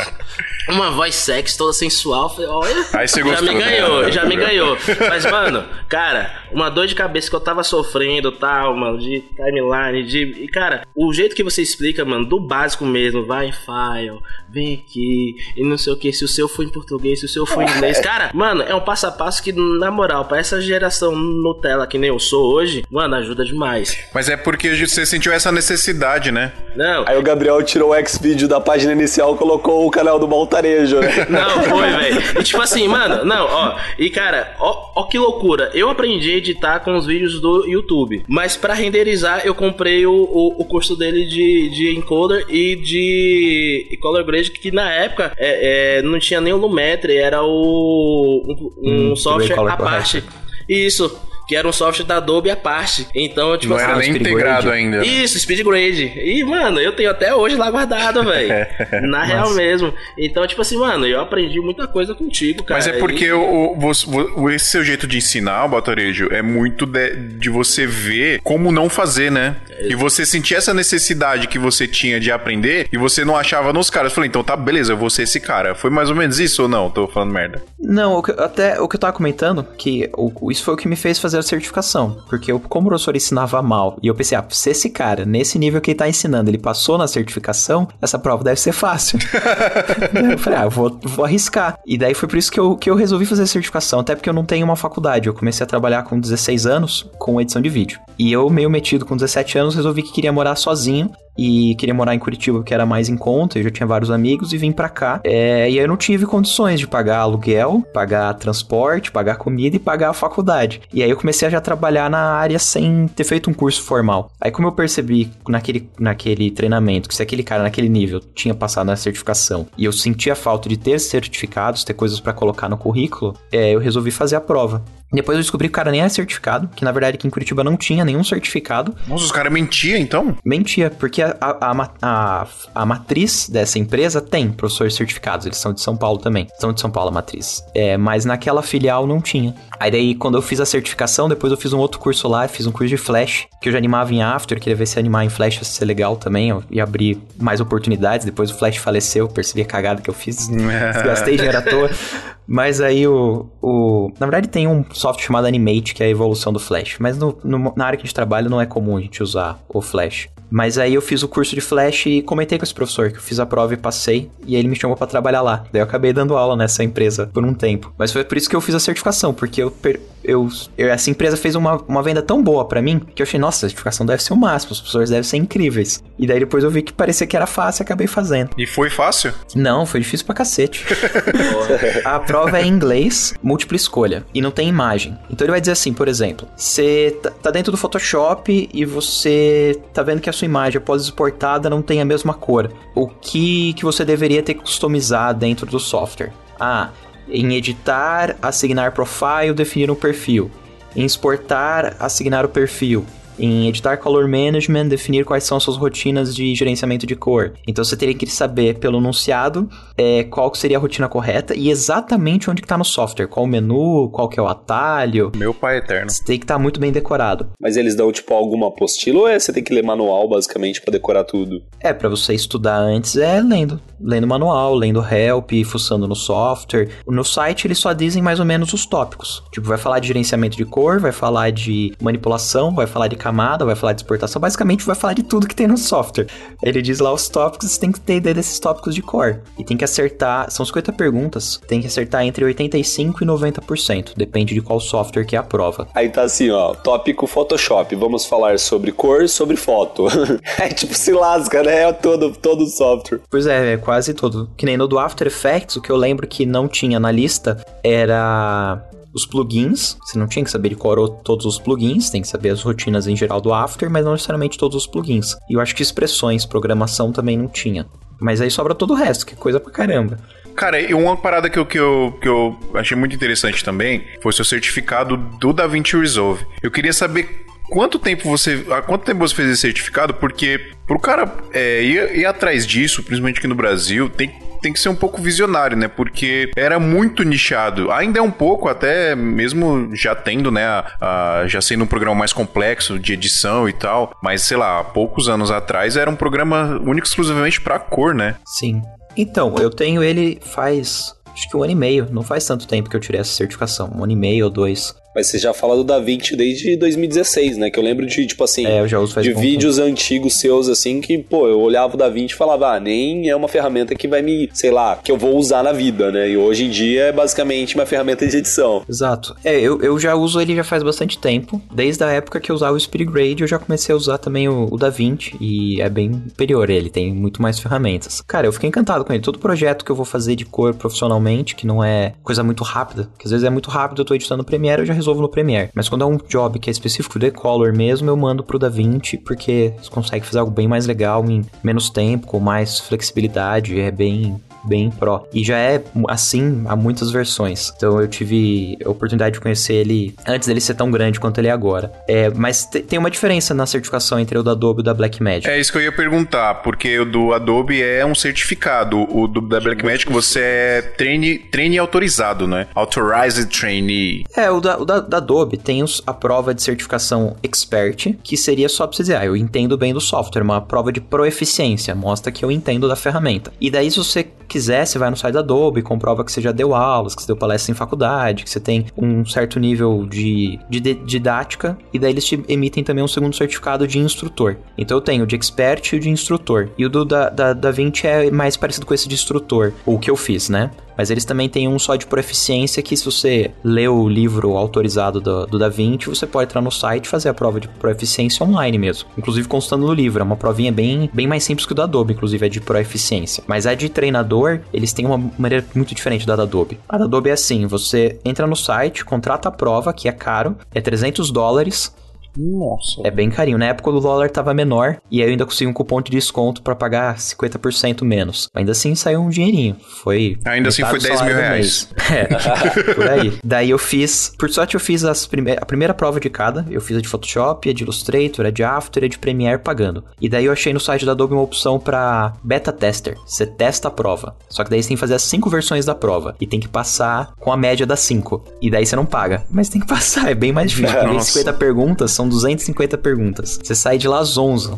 [0.69, 2.29] Uma voz sexy, toda sensual.
[2.29, 3.65] Falei, olha, Aí você já gostou, me né?
[3.65, 4.77] ganhou, já me ganhou.
[5.09, 10.03] Mas, mano, cara, uma dor de cabeça que eu tava sofrendo, tal, mano, de timeline,
[10.03, 10.43] de.
[10.43, 15.35] E, cara, o jeito que você explica, mano, do básico mesmo, vai, file, vem aqui,
[15.55, 17.63] e não sei o que, se o seu for em português, se o seu for
[17.63, 17.99] em inglês.
[17.99, 21.97] Cara, mano, é um passo a passo que, na moral, pra essa geração Nutella que
[21.97, 23.97] nem eu sou hoje, mano, ajuda demais.
[24.13, 26.51] Mas é porque você sentiu essa necessidade, né?
[26.75, 30.27] Não, Aí o Gabriel tirou o X-Video da página inicial e colocou o canal do
[30.27, 31.25] Maltarejo, né?
[31.29, 32.39] Não, foi, velho.
[32.39, 33.75] E tipo assim, mano, não, ó.
[33.97, 35.71] E cara, ó, ó que loucura.
[35.73, 38.23] Eu aprendi editar com os vídeos do YouTube.
[38.27, 43.87] Mas pra renderizar, eu comprei o, o, o curso dele de, de encoder e de
[43.91, 48.43] e color grade, que na época é, é, não tinha nem o Lumetri, era o.
[48.47, 50.23] um, um Hum, software à parte.
[50.67, 51.26] Isso.
[51.47, 53.07] Que era um software da Adobe à parte.
[53.15, 54.77] Então, tipo Não era ah, nem Speed integrado Grade.
[54.77, 54.97] ainda.
[54.97, 55.05] né?
[55.05, 56.11] isso, Speed Grade.
[56.17, 58.49] E, mano, eu tenho até hoje lá guardado, velho.
[59.09, 59.93] Na real mesmo.
[60.17, 62.77] Então, tipo assim, mano, eu aprendi muita coisa contigo, cara.
[62.79, 63.39] Mas é porque E- o,
[63.77, 68.41] o- o- esse seu jeito de ensinar, o Batorejo, é muito de, de você ver
[68.43, 69.55] como não fazer, né?
[69.81, 73.89] E você sentia essa necessidade que você tinha de aprender e você não achava nos
[73.89, 74.11] caras.
[74.11, 75.75] Eu falei, então tá, beleza, eu vou ser esse cara.
[75.75, 76.89] Foi mais ou menos isso ou não?
[76.89, 77.61] Tô falando merda.
[77.79, 80.87] Não, o que- até o que eu tava comentando, que o- isso foi o que
[80.87, 82.17] me fez fazer a certificação.
[82.29, 85.57] Porque eu, como o professor ensinava mal, e eu pensei, ah, se esse cara, nesse
[85.59, 89.19] nível que ele tá ensinando, ele passou na certificação, essa prova deve ser fácil.
[90.31, 91.77] Eu falei, ah, eu vou, vou arriscar.
[91.85, 94.29] E daí foi por isso que eu, que eu resolvi fazer a certificação, até porque
[94.29, 95.27] eu não tenho uma faculdade.
[95.27, 97.99] Eu comecei a trabalhar com 16 anos com edição de vídeo.
[98.17, 102.15] E eu, meio metido com 17 anos, resolvi que queria morar sozinho e queria morar
[102.15, 104.89] em Curitiba, que era mais em conta, eu já tinha vários amigos e vim pra
[104.89, 105.21] cá.
[105.23, 109.79] É, e aí eu não tive condições de pagar aluguel, pagar transporte, pagar comida e
[109.79, 110.81] pagar a faculdade.
[110.91, 114.31] E aí eu comecei a já trabalhar na área sem ter feito um curso formal.
[114.41, 118.87] Aí como eu percebi naquele, naquele treinamento que se aquele cara naquele nível tinha passado
[118.87, 123.35] na certificação e eu sentia falta de ter certificados, ter coisas pra colocar no currículo,
[123.51, 124.83] é, eu resolvi fazer a prova.
[125.11, 127.63] Depois eu descobri que o cara nem era certificado, que na verdade aqui em Curitiba
[127.63, 128.95] não tinha nenhum certificado.
[129.07, 130.35] Nossa, os caras mentiam então?
[130.43, 135.81] Mentia, porque a, a, a a, matriz dessa empresa tem professores certificados, eles são de
[135.81, 136.47] São Paulo também.
[136.59, 137.63] São de São Paulo a matriz.
[137.73, 139.55] É, mas naquela filial não tinha.
[139.79, 142.65] Aí daí, quando eu fiz a certificação, depois eu fiz um outro curso lá, fiz
[142.65, 145.29] um curso de Flash, que eu já animava em After, queria ver se animar em
[145.29, 148.25] Flash ia ser legal também, ia abrir mais oportunidades.
[148.25, 150.47] Depois o Flash faleceu, percebi a cagada que eu fiz,
[151.03, 151.89] gastei dinheiro à toa.
[152.47, 154.09] Mas aí o, o.
[154.17, 156.97] Na verdade, tem um software chamado Animate, que é a evolução do Flash.
[156.99, 159.59] Mas no- no- na área que a gente trabalha não é comum a gente usar
[159.69, 160.29] o Flash.
[160.49, 163.21] Mas aí eu fiz o curso de Flash e comentei com esse professor que eu
[163.21, 164.29] fiz a prova e passei.
[164.45, 165.63] E aí ele me chamou pra trabalhar lá.
[165.71, 167.93] Daí eu acabei dando aula nessa empresa por um tempo.
[167.97, 169.71] Mas foi por isso que eu fiz a certificação, porque eu.
[169.71, 173.25] per- eu, eu- essa empresa fez uma, uma venda tão boa pra mim que eu
[173.25, 176.03] achei, nossa, a certificação deve ser o máximo, os professores devem ser incríveis.
[176.19, 178.49] E daí depois eu vi que parecia que era fácil e acabei fazendo.
[178.57, 179.33] E foi fácil?
[179.55, 180.85] Não, foi difícil pra cacete.
[182.03, 185.17] a prova é em inglês, múltipla escolha, e não tem imagem.
[185.29, 189.79] Então ele vai dizer assim, por exemplo, você tá- tá dentro do Photoshop e você
[189.93, 192.71] tá vendo que a sua imagem após exportada não tem a mesma cor.
[192.95, 196.31] O que, que você deveria ter que customizar dentro do software?
[196.59, 196.89] Ah,
[197.29, 200.49] em editar, assignar profile, definir um perfil.
[200.95, 203.05] Em exportar, assignar o perfil.
[203.39, 207.53] Em editar color management, definir quais são suas rotinas de gerenciamento de cor.
[207.67, 211.69] Então você teria que saber pelo enunciado é, qual que seria a rotina correta e
[211.69, 215.31] exatamente onde que tá no software, qual o menu, qual que é o atalho.
[215.35, 216.09] Meu pai eterno.
[216.09, 217.49] Você tem que estar muito bem decorado.
[217.61, 220.91] Mas eles dão, tipo, alguma apostila ou é você tem que ler manual, basicamente, pra
[220.91, 221.61] decorar tudo?
[221.79, 223.79] É, pra você estudar antes é lendo.
[223.99, 226.89] Lendo manual, lendo help, fuçando no software.
[227.07, 229.43] No site eles só dizem mais ou menos os tópicos.
[229.51, 233.65] Tipo, vai falar de gerenciamento de cor, vai falar de manipulação, vai falar de camada,
[233.65, 234.39] vai falar de exportação.
[234.39, 236.27] Basicamente vai falar de tudo que tem no software.
[236.63, 239.41] Ele diz lá os tópicos, você tem que ter ideia desses tópicos de cor.
[239.59, 244.13] E tem que acertar, são 50 perguntas, tem que acertar entre 85% e 90%.
[244.15, 245.87] Depende de qual software que é a prova.
[245.93, 247.93] Aí tá assim, ó, tópico Photoshop.
[247.95, 250.07] Vamos falar sobre cor, sobre foto.
[250.57, 251.83] é tipo, se lasca, né?
[251.83, 253.19] É todo, todo software.
[253.29, 254.49] Pois é, é quase todo.
[254.55, 257.57] Que nem no do After Effects, o que eu lembro que não tinha na lista
[257.83, 258.81] era
[259.13, 259.97] os plugins.
[260.03, 263.07] Você não tinha que saber de eram todos os plugins, tem que saber as rotinas
[263.07, 265.35] em geral do After, mas não necessariamente todos os plugins.
[265.49, 267.85] E eu acho que expressões, programação também não tinha.
[268.19, 270.17] Mas aí sobra todo o resto, que é coisa pra caramba.
[270.55, 274.31] Cara, e uma parada que eu, que, eu, que eu achei muito interessante também foi
[274.31, 276.45] o seu certificado do DaVinci Resolve.
[276.63, 278.65] Eu queria saber quanto tempo você.
[278.71, 280.15] Há quanto tempo você fez esse certificado?
[280.15, 284.79] Porque pro cara é, ir, ir atrás disso, principalmente aqui no Brasil, tem, tem que
[284.79, 285.87] ser um pouco visionário, né?
[285.87, 287.91] Porque era muito nichado.
[287.91, 290.65] Ainda é um pouco, até mesmo já tendo, né?
[290.65, 294.11] a- a- já sendo um programa mais complexo de edição e tal.
[294.21, 298.35] Mas, sei lá, há poucos anos atrás era um programa único exclusivamente pra cor, né?
[298.45, 298.81] Sim.
[299.15, 301.13] Então, eu tenho ele faz.
[301.33, 302.07] Acho que um ano e meio.
[302.11, 303.91] Não faz tanto tempo que eu tirei essa certificação.
[303.95, 304.93] Um ano e meio ou dois.
[305.17, 307.71] Mas você já fala do DaVinci desde 2016, né?
[307.71, 310.69] Que eu lembro de, tipo assim, É, eu já uso faz de vídeos antigos seus,
[310.69, 314.07] assim, que, pô, eu olhava o DaVinci e falava, ah, nem é uma ferramenta que
[314.07, 316.29] vai me, sei lá, que eu vou usar na vida, né?
[316.29, 318.83] E hoje em dia é basicamente uma ferramenta de edição.
[318.87, 319.35] Exato.
[319.43, 321.59] É, eu, eu já uso ele já faz bastante tempo.
[321.73, 324.47] Desde a época que eu usava o Spirit Grade, eu já comecei a usar também
[324.47, 325.35] o, o DaVinci.
[325.41, 328.21] E é bem superior ele, tem muito mais ferramentas.
[328.21, 329.23] Cara, eu fiquei encantado com ele.
[329.23, 333.09] Todo projeto que eu vou fazer de cor profissionalmente, que não é coisa muito rápida,
[333.17, 335.29] que às vezes é muito rápido, eu tô editando no Premiere, eu já resolvo no
[335.29, 335.69] Premiere.
[335.73, 339.17] Mas quando é um job que é específico de color mesmo, eu mando pro DaVinci,
[339.17, 343.91] porque você consegue fazer algo bem mais legal em menos tempo, com mais flexibilidade, é
[343.91, 345.27] bem bem pro.
[345.33, 347.73] E já é assim há muitas versões.
[347.75, 351.47] Então eu tive a oportunidade de conhecer ele antes dele ser tão grande quanto ele
[351.47, 351.91] é agora.
[352.07, 355.47] É, mas tem uma diferença na certificação entre o da Adobe e o da Blackmagic.
[355.47, 359.41] É isso que eu ia perguntar, porque o do Adobe é um certificado, o do
[359.41, 362.67] da Blackmagic você é trainee, trainee autorizado, né?
[362.75, 364.23] Authorized Trainee.
[364.35, 368.37] É, o da, o da, da Adobe tem os, a prova de certificação Expert, que
[368.37, 371.95] seria só pra você dizer, ah, eu entendo bem do software, uma prova de proeficiência,
[371.95, 373.51] mostra que eu entendo da ferramenta.
[373.59, 376.51] E daí, se você quiser, você vai no site da Adobe, comprova que você já
[376.51, 380.59] deu aulas, que você deu palestra em faculdade, que você tem um certo nível de,
[380.67, 384.57] de, de didática, e daí eles te emitem também um segundo certificado de instrutor.
[384.75, 386.69] Então eu tenho o de expert e o de instrutor.
[386.77, 389.99] E o do da, da, da 20 é mais parecido com esse de instrutor, o
[389.99, 390.71] que eu fiz, né?
[390.97, 395.19] Mas eles também têm um só de proficiência que se você lê o livro autorizado
[395.19, 398.45] do, do Da Vinci, você pode entrar no site e fazer a prova de proficiência
[398.45, 399.09] online mesmo.
[399.17, 400.21] Inclusive constando no livro.
[400.21, 403.43] É uma provinha bem, bem mais simples que o da Adobe, inclusive é de proficiência.
[403.47, 406.79] Mas a de treinador, eles têm uma maneira muito diferente da da Adobe.
[406.87, 410.55] A da Adobe é assim, você entra no site, contrata a prova, que é caro,
[410.73, 411.93] é 300 dólares,
[412.37, 413.01] Nossa.
[413.03, 413.57] é bem carinho.
[413.57, 416.61] Na época o dólar tava menor e aí eu ainda consegui um cupom de desconto
[416.61, 418.49] pra pagar 50% menos.
[418.53, 419.75] Ainda assim saiu um dinheirinho.
[420.03, 420.37] Foi.
[420.45, 421.89] Ainda assim foi do 10 mil reais.
[422.11, 422.25] É,
[422.93, 423.33] por aí.
[423.43, 424.33] Daí eu fiz.
[424.37, 426.65] Por sorte eu fiz as prime a primeira prova de cada.
[426.69, 429.59] Eu fiz a de Photoshop, a de Illustrator, a de After e a de Premiere
[429.59, 430.03] pagando.
[430.21, 433.17] E daí eu achei no site da Adobe uma opção pra beta tester.
[433.25, 434.35] Você testa a prova.
[434.49, 436.35] Só que daí você tem que fazer as cinco versões da prova.
[436.39, 438.43] E tem que passar com a média das cinco.
[438.61, 439.43] E daí você não paga.
[439.49, 440.29] Mas tem que passar.
[440.29, 441.03] É bem mais difícil.
[441.03, 441.31] Nossa.
[441.31, 443.59] 50 perguntas, são 250 perguntas.
[443.61, 444.73] Você sai de lá às 11.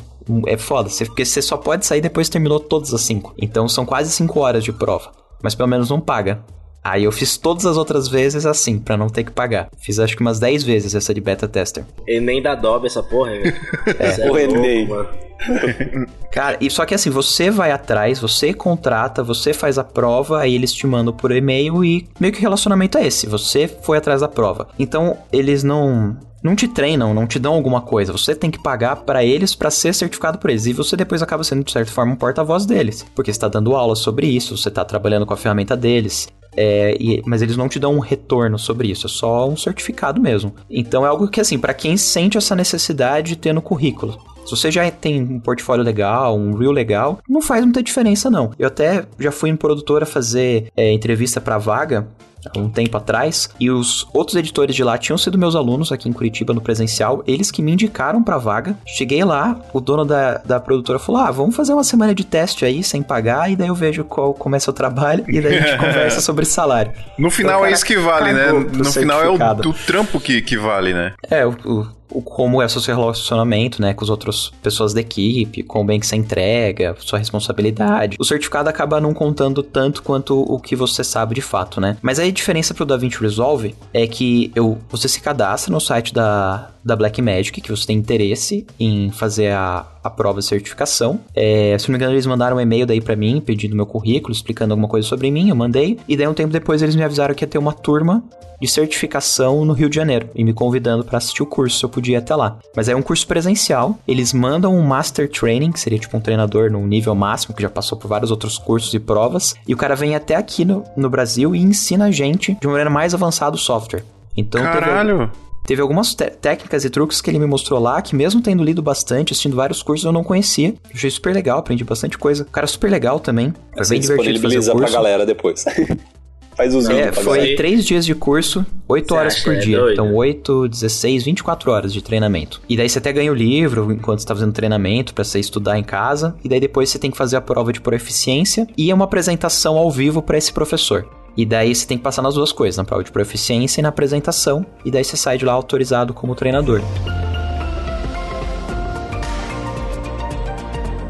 [0.47, 3.33] É foda, porque você só pode sair depois que terminou todas as cinco.
[3.37, 5.11] Então são quase 5 horas de prova.
[5.41, 6.43] Mas pelo menos não paga.
[6.89, 9.69] Aí eu fiz todas as outras vezes assim, pra não ter que pagar.
[9.77, 11.85] Fiz acho que umas 10 vezes essa de beta tester.
[12.07, 13.55] Enem da Adobe, essa porra, velho.
[13.99, 14.87] É, o Enem.
[14.87, 15.07] mano.
[16.31, 20.55] Cara, e só que assim, você vai atrás, você contrata, você faz a prova, aí
[20.55, 23.27] eles te mandam por e-mail e meio que o relacionamento é esse.
[23.27, 24.67] Você foi atrás da prova.
[24.77, 28.11] Então, eles não não te treinam, não te dão alguma coisa.
[28.11, 30.65] Você tem que pagar pra eles pra ser certificado por eles.
[30.65, 33.05] E você depois acaba sendo, de certa forma, um porta-voz deles.
[33.13, 36.27] Porque você tá dando aula sobre isso, você tá trabalhando com a ferramenta deles.
[36.61, 40.19] É, e- mas eles não te dão um retorno sobre isso, é só um certificado
[40.19, 40.53] mesmo.
[40.69, 44.17] Então é algo que, assim, pra quem sente essa necessidade de ter no currículo.
[44.49, 48.51] Se você já tem um portfólio legal, um reel legal, não faz muita diferença, não.
[48.57, 52.07] Eu até já fui em produtora fazer é, entrevista pra vaga
[52.55, 56.07] há um tempo atrás, e os outros editores de lá tinham sido meus alunos aqui
[56.07, 58.77] em Curitiba no presencial, eles que me indicaram pra vaga.
[58.87, 62.63] Cheguei lá, o dono da, da produtora falou: Ah, vamos fazer uma semana de teste
[62.63, 65.77] aí sem pagar, e daí eu vejo qual começa o trabalho, e daí a gente
[65.83, 66.93] conversa sobre salário.
[67.17, 68.51] No final Então, é cara, isso que vale, né?
[68.51, 69.33] No final é o,
[69.69, 71.13] o trampo que, que vale, né?
[71.29, 75.01] É, o, o- o como é o seu relacionamento, né, com as outras pessoas da
[75.01, 78.17] equipe, com bem que você entrega, sua responsabilidade.
[78.19, 81.97] O certificado acaba não contando tanto quanto o que você sabe de fato, né?
[82.01, 86.13] Mas aí a diferença pro DaVinci Resolve é que eu, você se cadastra no site
[86.13, 91.19] da, da Blackmagic, que você tem interesse em fazer a, a prova de certificação.
[91.35, 94.33] É, se não me engano, eles mandaram um e-mail daí pra mim, pedindo meu currículo,
[94.33, 95.99] explicando alguma coisa sobre mim, eu mandei.
[96.07, 98.23] E daí um tempo depois eles me avisaram que ia ter uma turma
[98.61, 101.89] de certificação no Rio de Janeiro e me convidando pra assistir o curso, se eu
[101.99, 102.57] podia ir até lá.
[102.75, 106.71] Mas é um curso presencial, eles mandam um Master Training, que seria tipo um treinador
[106.71, 109.95] no nível máximo, que já passou por vários outros cursos e provas, e o cara
[109.95, 113.55] vem até aqui no, no Brasil e ensina a gente de uma maneira mais avançada
[113.55, 114.03] o software.
[114.35, 115.31] Então teve- Caralho.
[115.67, 119.33] Teve algumas técnicas e truques que ele me mostrou lá, que mesmo tendo lido bastante,
[119.33, 120.73] assistindo vários cursos, eu não conhecia.
[120.91, 122.41] Achei super legal, aprendi bastante coisa.
[122.41, 123.53] O cara é super legal também.
[123.75, 124.93] Foi Você bem divertido fazer o disponibiliza pra curso.
[124.95, 125.65] galera depois.
[126.59, 129.77] Faz os É, foi três dias de curso, oito horas acha por é dia.
[129.79, 129.93] doido?
[129.93, 132.61] Então, 8, 16, 24 horas de treinamento.
[132.67, 135.79] E daí você até ganha o livro enquanto você tá fazendo treinamento pra você estudar
[135.79, 136.35] em casa.
[136.43, 139.77] E daí depois você tem que fazer a prova de proeficiência e é uma apresentação
[139.77, 141.07] ao vivo pra esse professor.
[141.37, 143.87] E daí você tem que passar nas duas coisas, na prova de proeficiência e na
[143.87, 144.65] apresentação.
[144.83, 146.81] E daí você sai de lá autorizado como treinador.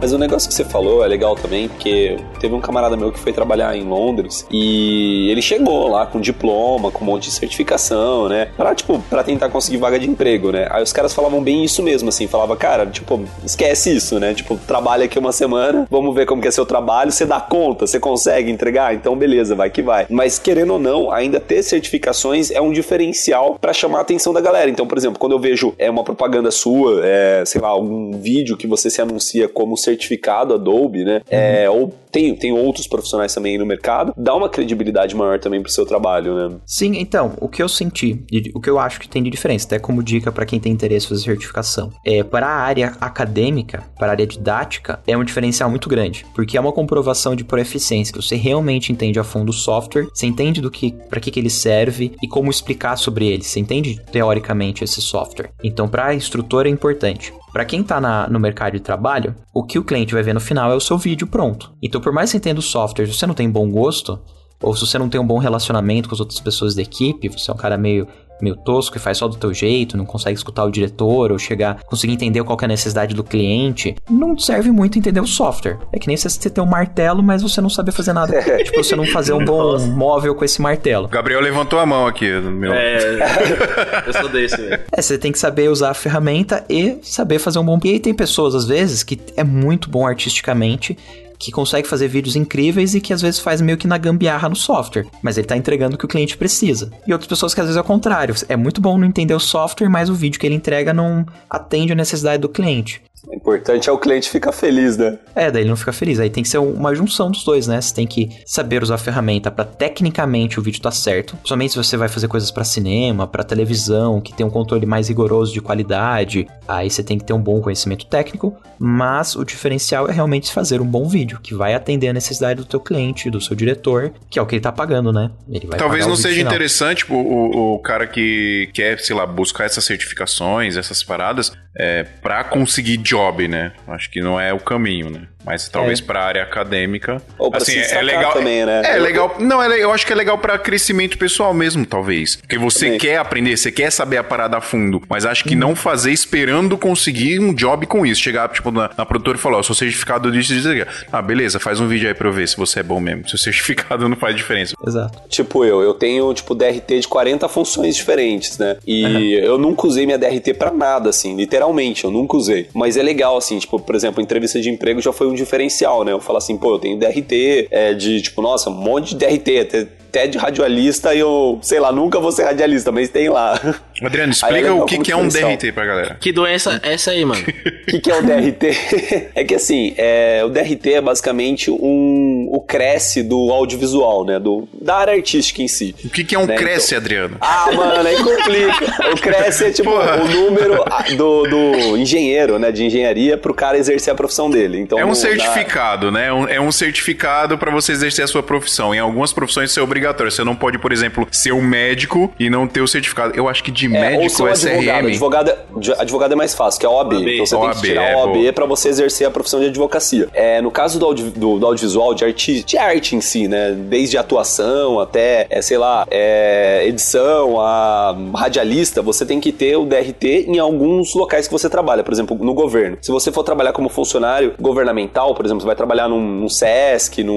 [0.02, 3.20] Mas o negócio que você falou é legal também, porque teve um camarada meu que
[3.20, 8.30] foi trabalhar em Londres e ele chegou lá com diploma, com um monte de certificação,
[8.30, 8.50] né?
[8.56, 10.68] Pra, tipo, pra tentar conseguir vaga de emprego, né?
[10.72, 14.34] Aí os caras falavam bem isso mesmo, assim, falava, cara, tipo, esquece isso, né?
[14.34, 17.86] Tipo, trabalha aqui uma semana, vamos ver como que é seu trabalho, você dá conta,
[17.86, 20.06] você consegue entregar, então beleza, vai que vai.
[20.10, 24.40] Mas querendo ou não, ainda ter certificações é um diferencial pra chamar a atenção da
[24.40, 24.70] galera.
[24.70, 28.56] Então, por exemplo, quando eu vejo é uma propaganda sua, é, sei lá, algum vídeo
[28.56, 31.22] que você se anuncia como certificado Adobe, né?
[31.30, 35.62] É, ou tem, tem outros profissionais também aí no mercado, dá uma credibilidade maior também
[35.62, 36.58] pro seu trabalho, né?
[36.66, 38.24] Sim, então, o que eu senti,
[38.54, 41.06] o que eu acho que tem de diferença, até como dica para quem tem interesse
[41.06, 45.70] em fazer certificação, é para a área acadêmica, para a área didática, é um diferencial
[45.70, 49.54] muito grande, porque é uma comprovação de proeficiência, que você realmente entende a fundo o
[49.54, 53.44] software, você entende do que, para que, que ele serve e como explicar sobre ele,
[53.44, 55.52] você entende teoricamente esse software.
[55.64, 57.34] Então, para instrutor é importante.
[57.52, 60.40] Para quem tá na, no mercado de trabalho, o que o cliente vai ver no
[60.40, 61.74] final é o seu vídeo pronto.
[61.82, 64.20] Então, por mais que você entenda o software, se você não tem bom gosto,
[64.62, 67.50] ou se você não tem um bom relacionamento com as outras pessoas da equipe, você
[67.50, 68.08] é um cara meio
[68.42, 71.84] meio tosco e faz só do teu jeito, não consegue escutar o diretor ou chegar,
[71.84, 75.78] conseguir entender qual é a necessidade do cliente, não serve muito entender o software.
[75.92, 78.42] É que nem se você ter um martelo, mas você não saber fazer nada.
[78.64, 81.08] tipo, você não fazer um bom móvel com esse martelo.
[81.08, 82.30] Gabriel levantou a mão aqui.
[82.30, 82.74] Meu.
[82.74, 83.20] É,
[84.08, 84.82] eu sou desse, velho.
[84.92, 87.80] É, você tem que saber usar a ferramenta e saber fazer um bom.
[87.84, 90.98] E aí tem pessoas, às vezes, que é muito bom artisticamente,
[91.40, 94.56] que consegue fazer vídeos incríveis e que às vezes faz meio que na gambiarra no
[94.56, 96.92] software, mas ele tá entregando o que o cliente precisa.
[97.08, 99.40] E outras pessoas que às vezes é o contrário, é muito bom não entender o
[99.40, 103.02] software, mas o vídeo que ele entrega não atende a necessidade do cliente.
[103.28, 105.18] O importante é o cliente ficar feliz, né?
[105.36, 106.20] É, daí ele não fica feliz.
[106.20, 107.80] Aí tem que ser uma junção dos dois, né?
[107.82, 111.38] Você tem que saber usar a ferramenta para tecnicamente o vídeo tá certo.
[111.44, 115.10] Somente se você vai fazer coisas para cinema, para televisão, que tem um controle mais
[115.10, 118.56] rigoroso de qualidade, aí você tem que ter um bom conhecimento técnico.
[118.78, 122.66] Mas o diferencial é realmente fazer um bom vídeo, que vai atender a necessidade do
[122.66, 125.30] teu cliente, do seu diretor, que é o que ele tá pagando, né?
[125.50, 126.52] Ele vai Talvez pagar o não seja final.
[126.54, 132.04] interessante o, o, o cara que quer, sei lá, buscar essas certificações, essas paradas, é,
[132.04, 133.72] para conseguir job, né?
[133.88, 135.28] Acho que não é o caminho, né?
[135.46, 137.22] Mas talvez pra área acadêmica.
[137.38, 138.82] Ou pra assim, se é legal também, né?
[138.86, 139.36] É legal.
[139.40, 142.36] Não, é, eu acho que é legal pra crescimento pessoal mesmo, talvez.
[142.36, 143.00] Porque você Também.
[143.00, 145.02] quer aprender, você quer saber a parada a fundo.
[145.10, 148.22] Mas acho que não fazer esperando conseguir um job com isso.
[148.22, 150.70] Chegar, tipo, na, na produtora e falar, ó, sou certificado disso, disso.
[150.70, 150.86] aqui.
[151.12, 153.28] Ah, beleza, faz um vídeo aí pra eu ver se você é bom mesmo.
[153.28, 154.76] Seu certificado não faz diferença.
[154.86, 155.20] Exato.
[155.30, 158.78] Tipo eu, eu tenho, tipo, DRT de 40 funções diferentes, né?
[158.86, 162.68] E eu nunca usei minha DRT pra nada, assim, literalmente, eu nunca usei.
[162.74, 166.12] Mas é legal, assim, tipo, por exemplo, entrevista de emprego já foi um diferencial, né?
[166.12, 169.60] Eu falo assim, pô, eu tenho DRT, é, de, tipo, nossa, um monte de DRT,
[169.60, 169.88] até,
[170.28, 173.54] de radialista e eu, sei lá, nunca vou ser radialista, mas tem lá.
[174.02, 175.28] Adriano, Aí é explica legal o que, que é um.
[175.28, 176.18] DRT pra galera.
[176.20, 177.42] Que doença é essa aí, mano?
[177.42, 177.46] O
[177.92, 178.78] que, que é o DRT?
[179.36, 184.40] é que assim, é, o DRT é basicamente um, o cresce do audiovisual, né?
[184.40, 185.96] Do, da área artística em si.
[186.04, 187.38] O que, que é um Né, cresce, então- Adriano?
[187.42, 189.12] Ah, mano, aí complica.
[189.14, 190.22] O cresce é tipo Porra.
[190.24, 190.84] o número
[191.18, 192.72] do, do engenheiro, né?
[192.72, 194.80] De engenharia pro cara exercer a profissão dele.
[194.80, 196.32] Então, É um no- na- certificado, né?
[196.32, 198.94] Um- É um certificado pra você exercer a sua profissão.
[198.96, 200.32] Em algumas profissões isso é obrigatório.
[200.32, 203.34] Você não pode, por exemplo, ser um médico e não ter o certificado.
[203.36, 204.82] Eu acho que de É, ou médico seu é advogado.
[204.82, 205.08] SRM.
[205.10, 205.58] Advogado, é-
[206.00, 207.14] advogado é mais fácil, que é a OAB.
[207.16, 207.28] OAB.
[207.34, 208.54] Então você tem OAB, que tirar é, a OAB boa.
[208.54, 210.28] pra você exercer a profissão de advocacia.
[210.34, 213.72] É, no caso do, audi- do- do audiovisual, de, arti, de arte em si, né?
[213.72, 219.86] Desde atuação até, é, sei lá, é, edição, a radialista, você tem que ter o
[219.86, 222.04] DRT em alguns locais que você trabalha.
[222.04, 222.98] Por exemplo, no governo.
[223.02, 227.24] Se você for trabalhar como funcionário governamental, por exemplo, você vai trabalhar num, num SESC,
[227.24, 227.34] num,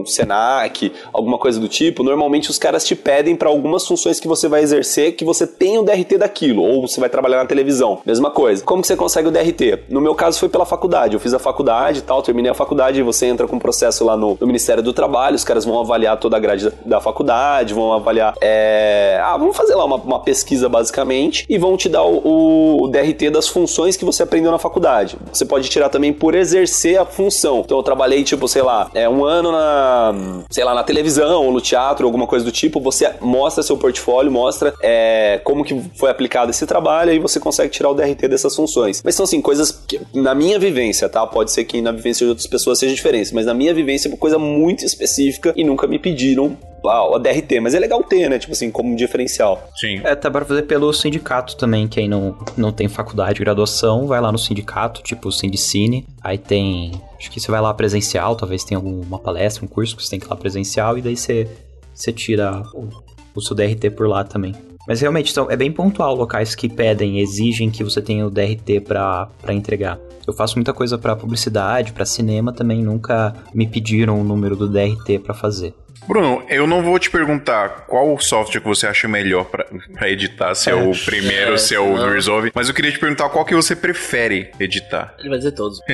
[0.00, 4.28] num SENAC, alguma coisa do tipo, normalmente os caras te pedem pra algumas funções que
[4.28, 8.00] você vai exercer que você tenha o DRT daquilo, ou você vai trabalhar na televisão.
[8.04, 8.64] Mesma coisa.
[8.64, 9.84] Como que você consegue o DRT?
[9.88, 11.14] No meu caso foi pela faculdade.
[11.14, 14.04] Eu fiz a faculdade e tal, terminei a faculdade e você entra com um processo
[14.04, 17.00] lá no, no Ministério do Trabalho, os caras vão avaliar toda a grade da, da
[17.00, 18.34] faculdade, vão avaliar.
[18.40, 19.20] É...
[19.22, 23.30] Ah, vamos fazer lá uma, uma pesquisa basicamente e vão te dar o, o DRT
[23.30, 25.16] das funções que você aprendeu na faculdade.
[25.32, 27.60] Você pode tirar também por exercer a função.
[27.64, 30.14] Então eu trabalhei, tipo, sei lá, é um ano na,
[30.50, 32.80] sei lá, na televisão ou no teatro, alguma coisa do tipo.
[32.80, 37.70] Você mostra seu portfólio, mostra é, como que foi aplicado esse trabalho e você consegue
[37.70, 39.02] tirar o DRT dessas funções.
[39.04, 41.26] Mas são assim, coisas que, na minha vivência, tá?
[41.26, 44.10] Pode ser que na vivência de outras pessoas seja diferente, mas na minha vivência é
[44.10, 46.56] uma coisa muito específica e nunca me pediram
[46.88, 47.60] ah, o DRT.
[47.60, 48.38] Mas é legal ter, né?
[48.38, 49.68] Tipo assim, como um diferencial.
[49.76, 50.00] Sim.
[50.04, 51.86] É, tá para fazer pelo sindicato também.
[51.86, 56.06] Quem não, não tem faculdade, graduação, vai lá no sindicato, tipo o Sindicine.
[56.22, 56.92] Aí tem.
[57.18, 60.18] Acho que você vai lá presencial, talvez tenha alguma palestra, um curso que você tem
[60.20, 61.46] que ir lá presencial, e daí você,
[61.94, 62.88] você tira o,
[63.34, 64.54] o seu DRT por lá também.
[64.86, 68.80] Mas realmente, então, é bem pontual locais que pedem, exigem que você tenha o DRT
[68.80, 69.98] pra entregar.
[70.26, 74.68] Eu faço muita coisa pra publicidade, pra cinema também, nunca me pediram o número do
[74.68, 75.74] DRT pra fazer.
[76.06, 80.54] Bruno, eu não vou te perguntar qual software que você acha melhor pra, pra editar,
[80.54, 82.10] se é, o Premiere ou se é o não.
[82.10, 85.14] Resolve, mas eu queria te perguntar qual que você prefere editar.
[85.20, 85.78] Ele vai dizer todos.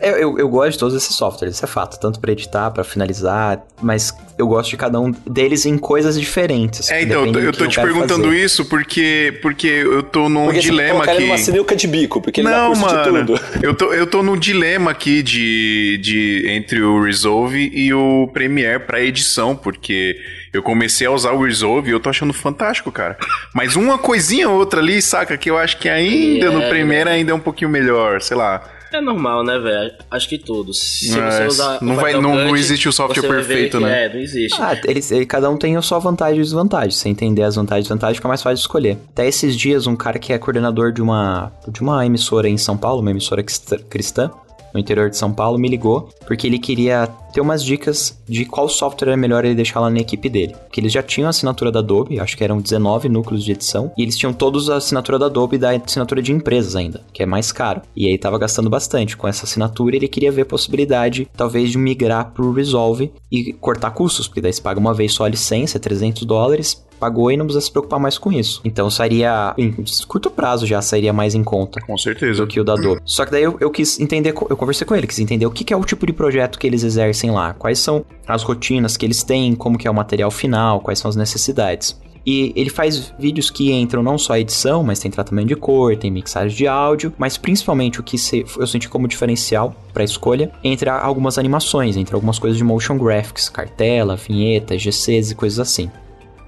[0.00, 1.98] Eu, eu, eu gosto de todos esses softwares, isso é fato.
[1.98, 6.88] Tanto pra editar, pra finalizar, mas eu gosto de cada um deles em coisas diferentes.
[6.90, 8.36] É, então, eu tô, te perguntando fazer.
[8.44, 11.22] isso porque, porque eu tô num Porque você dilema ele aqui.
[11.24, 13.02] numa sinuca de bico, porque ele dá Não, curso mano.
[13.02, 13.40] de tudo.
[13.62, 18.67] Eu tô, eu tô num dilema aqui de, de entre o Resolve e o Premiere
[18.76, 20.16] pra edição, porque
[20.52, 23.16] eu comecei a usar o Resolve e eu tô achando fantástico, cara.
[23.54, 27.08] Mas uma coisinha ou outra ali, saca, que eu acho que ainda no É, Premiere
[27.08, 28.60] ainda é um pouquinho melhor, sei lá.
[28.90, 29.92] É normal, né, velho?
[30.10, 30.78] Acho que todos.
[30.80, 31.78] Se Mas você usar.
[31.82, 34.06] não vai- não- não Cut, existe o software você perfeito, que né?
[34.06, 34.58] É, não existe.
[34.62, 36.90] Ah, eles, ele- cada um tem a sua vantagem e desvantagem.
[36.92, 38.96] Se entender as vantagens e desvantagens, fica mais fácil de escolher.
[39.12, 42.78] Até esses dias, um cara que é coordenador de uma, de uma emissora em São
[42.78, 43.42] Paulo, uma emissora
[43.90, 44.30] cristã,
[44.78, 48.68] no interior de São Paulo, me ligou porque ele queria ter umas dicas de qual
[48.68, 50.54] software é melhor ele deixar lá na equipe dele.
[50.64, 53.92] Porque eles já tinham a assinatura da Adobe, acho que eram 19 núcleos de edição,
[53.96, 57.22] e eles tinham todos a assinatura da Adobe e da assinatura de empresas ainda, que
[57.22, 57.82] é mais caro.
[57.94, 61.78] E aí tava gastando bastante com essa assinatura ele queria ver a possibilidade, talvez, de
[61.78, 65.76] migrar pro Resolve e cortar custos, porque daí você paga uma vez só a licença,
[65.76, 68.60] é 300 dólares, pagou e não precisa se preocupar mais com isso.
[68.64, 69.74] Então sairia, em
[70.06, 72.42] curto prazo já sairia mais em conta Com certeza.
[72.42, 73.00] do que o da Adobe.
[73.04, 75.64] Só que daí eu, eu quis entender, eu conversei com ele, quis entender o que,
[75.64, 79.06] que é o tipo de projeto que eles exercem lá, quais são as rotinas que
[79.06, 81.96] eles têm, como que é o material final, quais são as necessidades.
[82.26, 85.96] E ele faz vídeos que entram não só a edição, mas tem tratamento de cor,
[85.96, 88.16] tem mixagem de áudio, mas principalmente o que
[88.58, 93.48] eu senti como diferencial para escolha entre algumas animações, entre algumas coisas de motion graphics,
[93.48, 95.90] cartela, vinheta, GCs e coisas assim.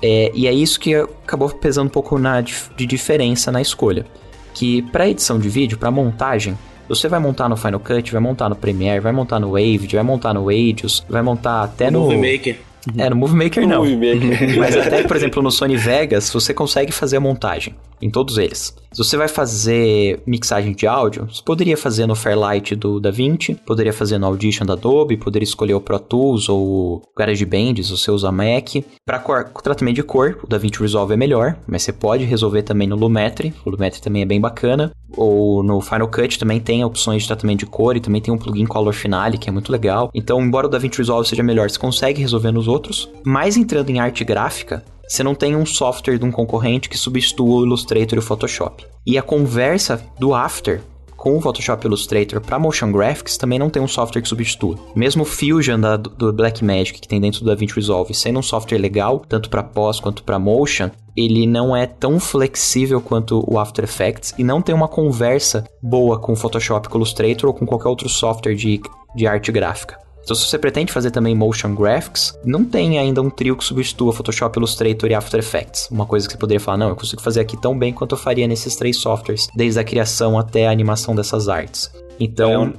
[0.02, 4.06] É, e é isso que acabou pesando um pouco na, de diferença na escolha.
[4.54, 6.56] Que para edição de vídeo, para montagem,
[6.88, 10.02] você vai montar no Final Cut, vai montar no Premiere, vai montar no Wave, vai
[10.02, 12.00] montar no Agios, vai montar até no.
[12.00, 12.60] Movie Maker.
[12.96, 13.84] É, no Movie Maker não.
[13.84, 14.58] Movie Maker.
[14.58, 18.74] Mas até, por exemplo, no Sony Vegas, você consegue fazer a montagem em todos eles.
[18.92, 23.92] Se você vai fazer mixagem de áudio, você poderia fazer no Fairlight do DaVinci, poderia
[23.92, 28.10] fazer no Audition da Adobe, poderia escolher o Pro Tools ou o GarageBand, se você
[28.10, 28.82] usa Mac.
[29.06, 29.20] Para
[29.62, 33.54] tratamento de cor, o DaVinci Resolve é melhor, mas você pode resolver também no Lumetri,
[33.64, 34.90] o Lumetri também é bem bacana.
[35.16, 38.38] Ou no Final Cut também tem opções de tratamento de cor e também tem um
[38.38, 40.10] plugin Color Finale, que é muito legal.
[40.14, 43.08] Então, embora o DaVinci Resolve seja melhor, você consegue resolver nos outros.
[43.24, 47.62] Mas entrando em arte gráfica, você não tem um software de um concorrente que substitua
[47.62, 48.86] o Illustrator e o Photoshop.
[49.04, 50.80] E a conversa do After
[51.16, 54.78] com o Photoshop Illustrator para motion graphics também não tem um software que substitua.
[54.94, 58.78] Mesmo o Fusion da, do Blackmagic que tem dentro do DaVinci Resolve, sendo um software
[58.78, 63.84] legal, tanto para pós quanto para motion, ele não é tão flexível quanto o After
[63.84, 67.66] Effects e não tem uma conversa boa com o Photoshop, com o Illustrator ou com
[67.66, 68.80] qualquer outro software de,
[69.16, 69.98] de arte gráfica.
[70.22, 74.12] Então, se você pretende fazer também motion graphics, não tem ainda um trio que substitua
[74.12, 75.88] Photoshop, Illustrator e After Effects.
[75.90, 78.18] Uma coisa que você poderia falar, não, eu consigo fazer aqui tão bem quanto eu
[78.18, 81.90] faria nesses três softwares, desde a criação até a animação dessas artes.
[82.18, 82.72] Então, É um,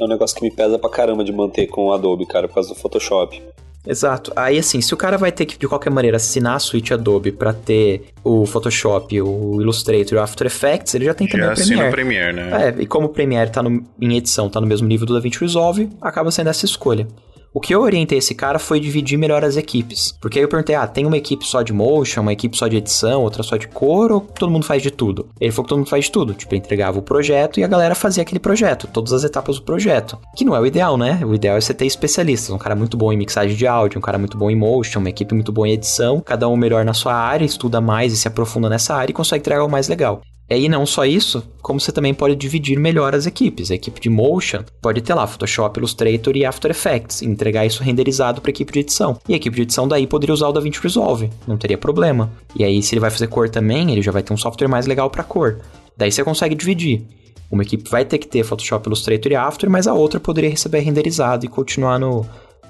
[0.00, 2.54] é um negócio que me pesa pra caramba de manter com o Adobe, cara, por
[2.54, 3.40] causa do Photoshop.
[3.86, 4.32] Exato.
[4.36, 7.32] Aí assim, se o cara vai ter que de qualquer maneira assinar a suíte Adobe
[7.32, 11.50] pra ter o Photoshop, o Illustrator e o After Effects, ele já tem também Já
[11.50, 11.88] o assina Premiere.
[11.88, 12.74] o Premiere, né?
[12.78, 15.40] É, e como o Premiere tá no- em edição, tá no mesmo nível do DaVinci
[15.40, 17.06] Resolve, acaba sendo essa escolha.
[17.52, 20.12] O que eu orientei esse cara foi dividir melhor as equipes.
[20.20, 22.76] Porque aí eu perguntei, ah, tem uma equipe só de motion, uma equipe só de
[22.76, 25.28] edição, outra só de cor, ou todo mundo faz de tudo?
[25.40, 26.34] Ele falou que todo mundo faz de tudo.
[26.34, 30.18] Tipo, entregava o projeto e a galera fazia aquele projeto, todas as etapas do projeto.
[30.36, 31.20] Que não é o ideal, né?
[31.24, 32.50] O ideal é você ter especialistas.
[32.50, 35.10] Um cara muito bom em mixagem de áudio, um cara muito bom em motion, uma
[35.10, 38.28] equipe muito boa em edição, cada um melhor na sua área, estuda mais e se
[38.28, 40.20] aprofunda nessa área e consegue entregar o mais legal.
[40.48, 43.70] É, E não só isso, como você também pode dividir melhor as equipes.
[43.70, 47.82] A equipe de motion pode ter lá Photoshop, Illustrator e After Effects, e entregar isso
[47.82, 49.18] renderizado para a equipe de edição.
[49.28, 52.30] E a equipe de edição daí poderia usar o DaVinci Resolve, não teria problema.
[52.56, 54.86] E aí se ele vai fazer cor também, ele já vai ter um software mais
[54.86, 55.58] legal para cor.
[55.96, 57.02] Daí você consegue dividir.
[57.50, 60.80] Uma equipe vai ter que ter Photoshop, Illustrator e After, mas a outra poderia receber
[60.80, 62.26] renderizado e continuar no,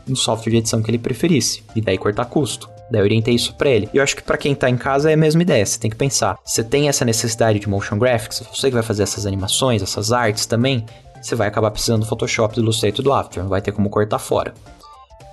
[0.07, 1.63] no software de edição que ele preferisse.
[1.75, 2.69] E daí cortar custo.
[2.91, 3.89] Daí eu orientei isso pra ele.
[3.93, 5.65] E eu acho que pra quem tá em casa é a mesma ideia.
[5.65, 6.39] Você tem que pensar.
[6.45, 8.43] Você tem essa necessidade de motion graphics?
[8.53, 10.85] Você que vai fazer essas animações, essas artes também?
[11.21, 13.43] Você vai acabar precisando do Photoshop, do Illustrator e do After.
[13.43, 14.55] Não vai ter como cortar fora.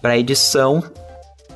[0.01, 0.83] Pra edição...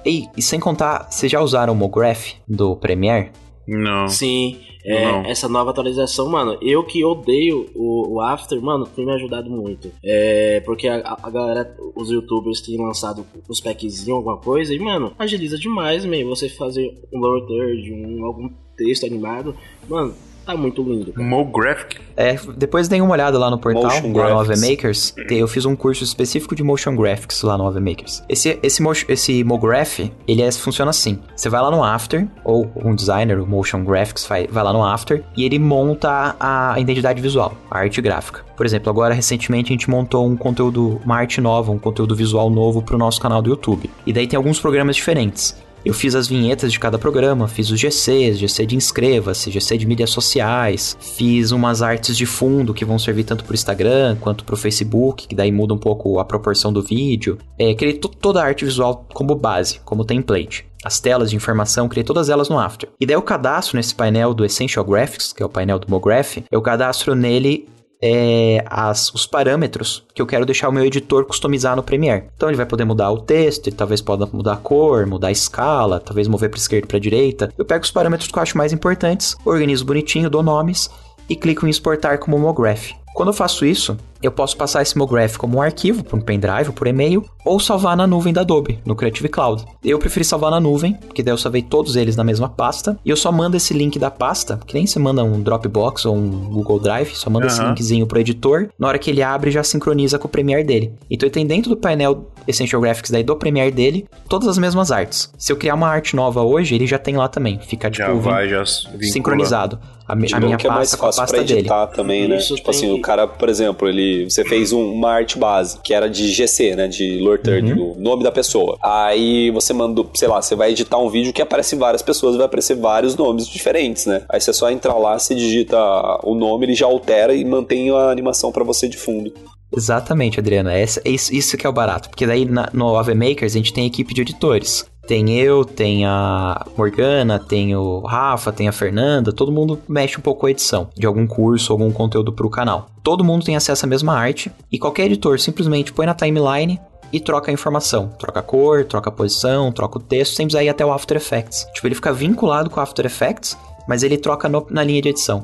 [0.05, 3.31] Ei, e sem contar, vocês já usaram o MoGraph do Premiere?
[3.67, 4.07] Não.
[4.07, 9.13] Sim, é, essa nova atualização, mano, eu que odeio o, o After, mano, tem me
[9.13, 9.91] ajudado muito.
[10.03, 15.13] É, porque a, a galera, os youtubers têm lançado uns packzinhos, alguma coisa, e, mano,
[15.19, 19.55] agiliza demais, meio, você fazer um lower third, um, algum texto animado,
[19.87, 20.13] mano,
[20.53, 21.13] tá muito lindo.
[21.13, 21.27] cara.
[21.27, 21.97] Mographic.
[22.15, 24.59] É, depois dei uma olhada lá no portal, Motion lá no graphics.
[24.63, 25.15] AveMakers.
[25.29, 28.23] Eu fiz um curso específico de Motion Graphics lá no AveMakers.
[28.27, 31.19] Esse, esse, motion- esse Mograph, ele é, funciona assim.
[31.35, 34.83] Você vai lá no After, ou um designer, o Motion Graphics, vai, vai lá no
[34.83, 38.43] After, e ele monta a identidade visual, a arte gráfica.
[38.57, 42.49] Por exemplo, agora recentemente a gente montou um conteúdo, uma arte nova, um conteúdo visual
[42.49, 43.89] novo pro nosso canal do YouTube.
[44.05, 45.55] E daí tem alguns programas diferentes.
[45.85, 49.85] Eu fiz as vinhetas de cada programa, fiz os GCs, GC de inscreva-se, GC de
[49.87, 54.57] mídias sociais, fiz umas artes de fundo que vão servir tanto pro Instagram quanto pro
[54.57, 57.37] Facebook, que daí muda um pouco a proporção do vídeo.
[57.57, 60.65] É, criei to- toda a arte visual como base, como template.
[60.83, 62.89] As telas de informação, criei todas elas no After.
[62.99, 66.37] E daí eu cadastro nesse painel do Essential Graphics, que é o painel do Mograph,
[66.51, 67.67] eu cadastro nele
[68.01, 72.25] é, as- os parâmetros que eu quero deixar o meu editor customizar no Premiere.
[72.35, 75.31] Então ele vai poder mudar o texto, ele talvez possa mudar a cor, mudar a
[75.31, 77.53] escala, talvez mover para esquerda e para direita.
[77.57, 80.89] Eu pego os parâmetros que eu acho mais importantes, organizo bonitinho, dou nomes
[81.29, 82.91] e clico em exportar como Mograph.
[83.19, 86.71] Quando eu faço isso, eu posso passar esse Mograph como um arquivo, por um pendrive,
[86.71, 89.65] por e-mail, ou salvar na nuvem da Adobe, no Creative Cloud.
[89.83, 93.09] Eu preferi salvar na nuvem, porque daí eu salvei todos eles na mesma pasta, e
[93.09, 96.29] eu só mando esse link da pasta, que nem você manda um Dropbox ou um
[96.29, 97.71] Google Drive, só manda esse Aham.
[97.71, 100.93] linkzinho pro editor, na hora que ele abre já sincroniza com o Premiere dele.
[101.11, 104.93] Então ele tem dentro do painel Essential Graphics daí do Premiere dele, todas as mesmas
[104.93, 105.29] artes.
[105.37, 108.13] Se eu criar uma arte nova hoje, ele já tem lá também, fica tipo Já
[108.13, 109.77] vai, já sincronizado.
[110.09, 111.59] A, De a minha que é mais pasta com a fácil pasta pra dele.
[111.59, 112.37] editar também, né?
[112.37, 115.77] Isso tipo assim, que- o cara, por exemplo, ele você fez um- uma arte base,
[115.83, 116.87] que era de GC, né?
[116.87, 117.93] De Lord Turd, Uhum.
[117.95, 118.77] o nome da pessoa.
[118.83, 122.45] Aí você mandou, sei lá, você vai editar um vídeo que aparece várias pessoas, vai
[122.47, 124.23] aparecer vários nomes diferentes, né?
[124.27, 125.77] Aí você só entra lá, você digita
[126.23, 129.31] o nome, ele já altera e mantém a animação pra você de fundo.
[129.75, 130.73] Exatamente, Adriana.
[130.73, 132.09] Essa, é isso, isso que é o barato.
[132.09, 134.83] Porque daí na- no Ave Makers a gente tem equipe de editores.
[135.09, 139.33] Tem eu, tem a Morgana, tem o Rafa, tem a Fernanda.
[139.33, 142.91] Todo mundo mexe um pouco com a edição de algum curso, algum conteúdo pro canal.
[143.01, 144.51] Todo mundo tem acesso à mesma arte.
[144.71, 146.79] E qualquer editor simplesmente põe na timeline
[147.11, 148.09] e troca a informação.
[148.19, 151.17] Troca a cor, troca a posição, troca o texto, sem precisar ir até o After
[151.17, 151.67] Effects.
[151.73, 153.57] Tipo, ele fica vinculado com o After Effects,
[153.87, 155.43] mas ele troca no- na linha de edição.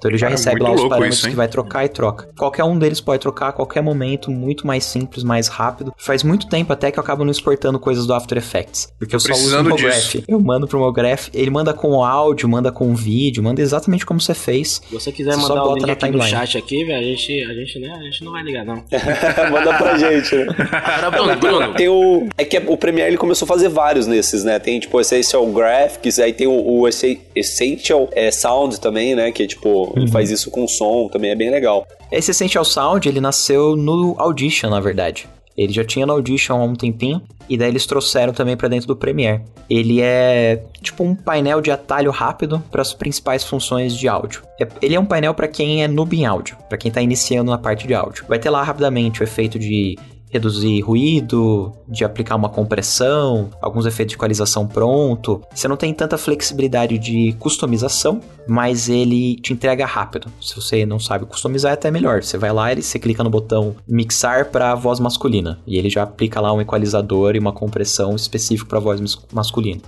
[0.00, 2.30] Então ele já Cara, recebe lá os parâmetros isso, que vai trocar e troca.
[2.36, 5.92] Qualquer um deles pode trocar a qualquer momento, muito mais simples, mais rápido.
[5.98, 8.88] Faz muito tempo até que eu acabo não exportando coisas do After Effects.
[8.98, 9.94] Porque eu só uso o precisando Mograph.
[9.94, 10.24] disso.
[10.26, 14.32] Eu mando pro Mograph, ele manda com áudio, manda com vídeo, manda exatamente como você
[14.34, 14.80] fez.
[14.88, 17.54] Se você quiser Você mandar o link aqui no chat aqui, velho, a gente, a,
[17.54, 18.76] gente, né, a gente não vai ligar, não.
[19.52, 20.46] Manda pra gente, né?
[20.82, 21.74] Agora, Bruno, Bruno.
[21.74, 22.26] Tem o.
[22.38, 24.58] É que o Premiere ele começou a fazer vários nesses, né?
[24.58, 29.30] Tem tipo Essential Graphics, aí tem o, o Essen- Essential é, Sound também, né?
[29.32, 31.86] Que tipo, ele faz isso com som, também é bem legal.
[32.10, 35.28] Esse Essential Sound, ele nasceu no Audition, na verdade.
[35.56, 38.86] Ele já tinha no Audition há um tempinho, e daí eles trouxeram também pra dentro
[38.86, 39.42] do Premiere.
[39.68, 44.42] Ele é tipo um painel de atalho rápido para as principais funções de áudio.
[44.60, 47.50] É- ele é um painel para quem é noob em áudio, para quem tá iniciando
[47.50, 48.24] na parte de áudio.
[48.28, 49.98] Vai ter lá rapidamente o efeito de
[50.30, 55.42] reduzir ruído, de aplicar uma compressão, alguns efeitos de equalização pronto.
[55.54, 60.28] Você não tem tanta flexibilidade de customização, mas ele te entrega rápido.
[60.40, 62.22] Se você não sabe customizar, é até melhor.
[62.22, 66.02] Você vai lá e você clica no botão mixar para voz masculina e ele já
[66.04, 69.80] aplica lá um equalizador e uma compressão específico para voz mas- masculina.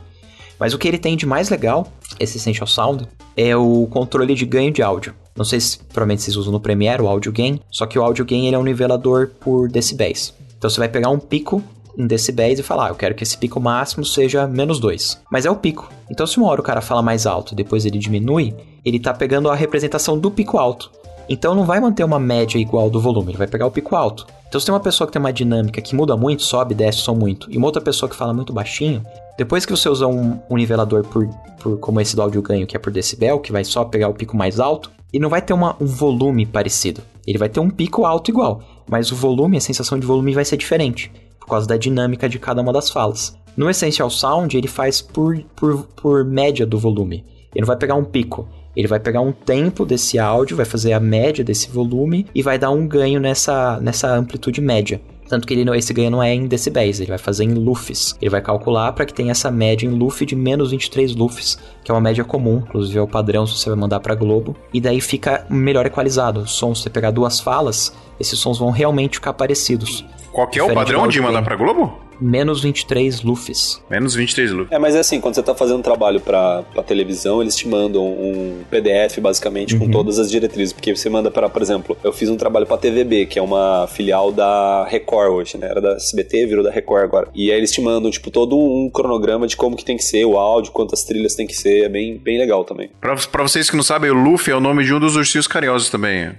[0.62, 1.88] Mas o que ele tem de mais legal,
[2.20, 5.12] esse Essential Sound, é o controle de ganho de áudio.
[5.36, 8.24] Não sei se provavelmente vocês usam no Premiere o Audio Gain, só que o Audio
[8.24, 10.32] Gain ele é um nivelador por decibéis.
[10.56, 11.60] Então você vai pegar um pico
[11.98, 15.22] em decibéis e falar, ah, eu quero que esse pico máximo seja menos 2.
[15.32, 15.90] Mas é o pico.
[16.08, 18.54] Então se uma hora o cara fala mais alto e depois ele diminui,
[18.84, 20.92] ele tá pegando a representação do pico alto.
[21.28, 24.28] Então não vai manter uma média igual do volume, ele vai pegar o pico alto.
[24.46, 27.14] Então se tem uma pessoa que tem uma dinâmica que muda muito, sobe, desce som
[27.16, 29.02] muito, e uma outra pessoa que fala muito baixinho,
[29.38, 31.26] depois que você usar um, um nivelador por,
[31.60, 34.14] por- como esse do áudio ganho, que é por decibel, que vai só pegar o
[34.14, 37.00] pico mais alto, ele não vai ter uma- um volume parecido.
[37.26, 40.44] Ele vai ter um pico alto igual, mas o volume, a sensação de volume vai
[40.44, 43.36] ser diferente, por causa da dinâmica de cada uma das falas.
[43.56, 47.24] No Essential Sound, ele faz por, por, por média do volume.
[47.54, 48.48] Ele não vai pegar um pico.
[48.74, 52.58] Ele vai pegar um tempo desse áudio, vai fazer a média desse volume e vai
[52.58, 54.98] dar um ganho nessa, nessa amplitude média.
[55.32, 58.14] Tanto que ele não- esse ganho não é em decibéis, ele vai fazer em lufs.
[58.20, 61.90] Ele vai calcular para que tenha essa média em luf de menos 23 lufs, que
[61.90, 64.54] é uma média comum, inclusive é o padrão se você vai mandar para Globo.
[64.74, 66.40] E daí fica melhor equalizado.
[66.40, 70.04] O som, se você pegar duas falas, esses sons vão realmente ficar parecidos.
[70.32, 72.00] Qual que é o padrão de mandar pra Globo?
[72.22, 73.82] menos 23 Luffys.
[73.90, 74.74] Menos 23 Luffy.
[74.74, 77.66] É, mas é assim, quando você tá fazendo um trabalho pra, pra televisão, eles te
[77.66, 80.72] mandam um PDF, basicamente, com todas as diretrizes.
[80.72, 83.88] Porque você manda para, por exemplo, eu fiz um trabalho pra TVB, que é uma
[83.88, 85.66] filial da Record hoje, né?
[85.68, 87.28] Era da SBT, virou da Record agora.
[87.34, 90.24] E aí eles te mandam, tipo, todo um cronograma de como que tem que ser
[90.24, 91.84] o áudio, quantas trilhas tem que ser.
[91.84, 92.90] É bem, bem legal também.
[93.00, 95.48] Pra, pra vocês que não sabem, o Luffy é o nome de um dos ursinhos
[95.48, 96.30] carinhosos também.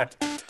[0.00, 0.49] out.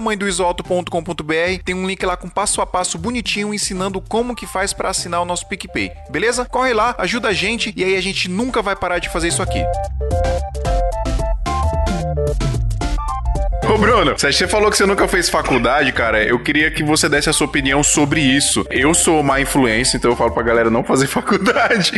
[0.01, 1.63] santamanhodoisoalto.com.br.
[1.63, 5.21] Tem um link lá com passo a passo bonitinho ensinando como que faz para assinar
[5.21, 5.91] o nosso PicPay.
[6.09, 6.45] Beleza?
[6.45, 9.41] Corre lá, ajuda a gente e aí a gente nunca vai parar de fazer isso
[9.41, 9.63] aqui.
[13.71, 16.21] Ô Bruno, você falou que você nunca fez faculdade, cara.
[16.21, 18.67] Eu queria que você desse a sua opinião sobre isso.
[18.69, 21.93] Eu sou má influência, então eu falo pra galera não fazer faculdade.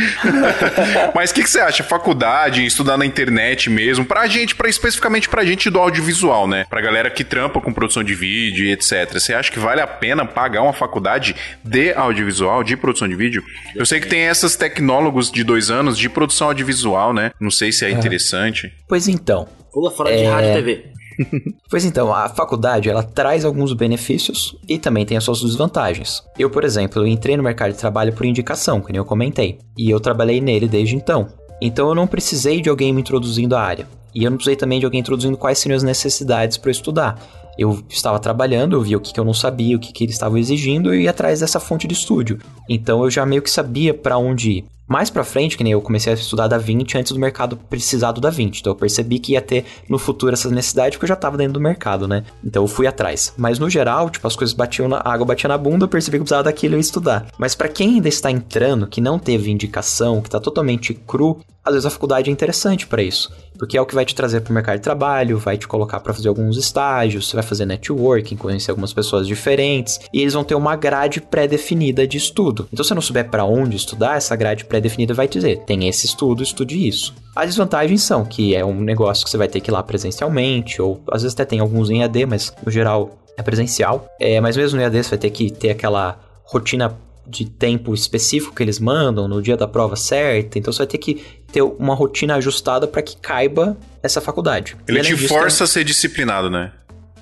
[1.16, 1.82] Mas o que, que, você acha?
[1.82, 6.64] Faculdade, estudar na internet mesmo, pra gente, pra, especificamente pra gente do audiovisual, né?
[6.70, 9.12] Pra galera que trampa com produção de vídeo e etc.
[9.12, 13.42] Você acha que vale a pena pagar uma faculdade de audiovisual, de produção de vídeo?
[13.74, 17.32] Eu sei que tem essas tecnólogos de dois anos de produção audiovisual, né?
[17.40, 18.72] Não sei se é interessante.
[18.88, 19.48] Pois então.
[19.72, 20.94] Pula fora de rádio e TV.
[21.68, 26.22] Pois então, a faculdade ela traz alguns benefícios e também tem as suas desvantagens.
[26.38, 29.90] Eu, por exemplo, entrei no mercado de trabalho por indicação, que nem eu comentei, e
[29.90, 31.28] eu trabalhei nele desde então.
[31.60, 33.88] Então eu não precisei de alguém me introduzindo a área.
[34.14, 37.18] E eu não precisei também de alguém introduzindo quais seriam as necessidades para estudar.
[37.58, 40.14] Eu estava trabalhando, eu via o que, que eu não sabia, o que, que eles
[40.14, 42.38] estavam exigindo e ia atrás dessa fonte de estúdio.
[42.68, 44.64] Então eu já meio que sabia para onde ir.
[44.86, 48.12] Mais pra frente, que nem eu comecei a estudar da 20 antes do mercado precisar
[48.12, 48.60] do da 20.
[48.60, 51.54] Então eu percebi que ia ter no futuro essa necessidade porque eu já tava dentro
[51.54, 52.24] do mercado, né?
[52.44, 53.32] Então eu fui atrás.
[53.36, 56.16] Mas no geral, tipo, as coisas batiam na a água batia na bunda, eu percebi
[56.16, 57.26] que eu precisava daquilo e estudar.
[57.38, 61.72] Mas para quem ainda está entrando, que não teve indicação, que tá totalmente cru, às
[61.72, 64.50] vezes a faculdade é interessante para isso, porque é o que vai te trazer para
[64.50, 68.36] o mercado de trabalho, vai te colocar para fazer alguns estágios, você vai fazer networking,
[68.36, 72.68] conhecer algumas pessoas diferentes, e eles vão ter uma grade pré-definida de estudo.
[72.72, 76.06] Então, se você não souber para onde estudar, essa grade pré-definida vai dizer: tem esse
[76.06, 77.14] estudo, estude isso.
[77.34, 80.80] As desvantagens são que é um negócio que você vai ter que ir lá presencialmente,
[80.80, 84.06] ou às vezes até tem alguns em AD, mas no geral é presencial.
[84.20, 86.96] É, mas mesmo no EAD você vai ter que ter aquela rotina
[87.26, 90.98] de tempo específico que eles mandam no dia da prova certa, então você vai ter
[90.98, 91.22] que
[91.54, 94.76] ter uma rotina ajustada para que caiba essa faculdade.
[94.88, 95.64] Ele te força tem...
[95.64, 96.72] a ser disciplinado, né?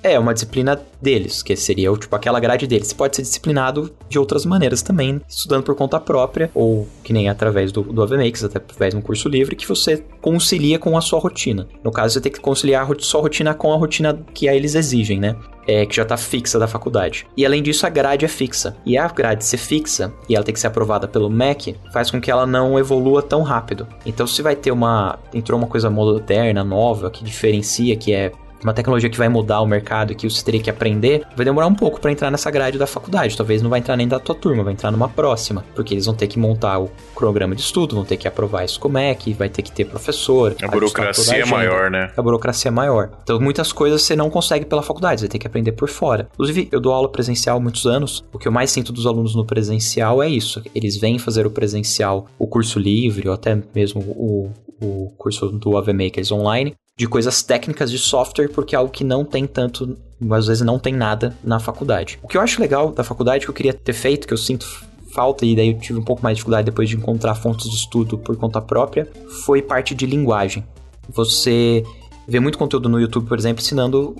[0.03, 2.89] É, uma disciplina deles, que seria tipo aquela grade deles.
[2.89, 7.29] Você pode ser disciplinado de outras maneiras também, estudando por conta própria, ou que nem
[7.29, 11.01] através do, do AVMakes, até através de um curso livre, que você concilia com a
[11.01, 11.69] sua rotina.
[11.81, 15.19] No caso, você tem que conciliar a sua rotina com a rotina que eles exigem,
[15.19, 15.37] né?
[15.65, 17.25] É, que já está fixa da faculdade.
[17.37, 18.75] E além disso, a grade é fixa.
[18.85, 22.19] E a grade ser fixa, e ela tem que ser aprovada pelo MEC, faz com
[22.19, 23.87] que ela não evolua tão rápido.
[24.05, 25.17] Então, se vai ter uma.
[25.33, 28.33] entrou uma coisa moderna, nova, que diferencia, que é
[28.63, 31.67] uma tecnologia que vai mudar o mercado e que você teria que aprender, vai demorar
[31.67, 33.35] um pouco para entrar nessa grade da faculdade.
[33.35, 36.15] Talvez não vai entrar nem da tua turma, vai entrar numa próxima, porque eles vão
[36.15, 39.33] ter que montar o cronograma de estudo, vão ter que aprovar isso como é que
[39.33, 40.55] vai ter que ter professor.
[40.61, 42.11] A burocracia é maior, né?
[42.15, 43.11] A burocracia é maior.
[43.23, 46.29] Então muitas coisas você não consegue pela faculdade, você vai ter que aprender por fora.
[46.33, 48.23] Inclusive, eu dou aula presencial há muitos anos.
[48.31, 50.61] O que eu mais sinto dos alunos no presencial é isso.
[50.73, 54.51] Eles vêm fazer o presencial, o curso livre, ou até mesmo o,
[54.81, 59.03] o curso do AV Makers online, de coisas técnicas de software, porque é algo que
[59.03, 59.97] não tem tanto,
[60.31, 62.19] às vezes não tem nada na faculdade.
[62.21, 64.65] O que eu acho legal da faculdade, que eu queria ter feito, que eu sinto
[65.11, 67.75] falta, e daí eu tive um pouco mais de dificuldade depois de encontrar fontes de
[67.75, 69.07] estudo por conta própria,
[69.45, 70.63] foi parte de linguagem.
[71.09, 71.83] Você
[72.27, 74.15] vê muito conteúdo no YouTube, por exemplo, ensinando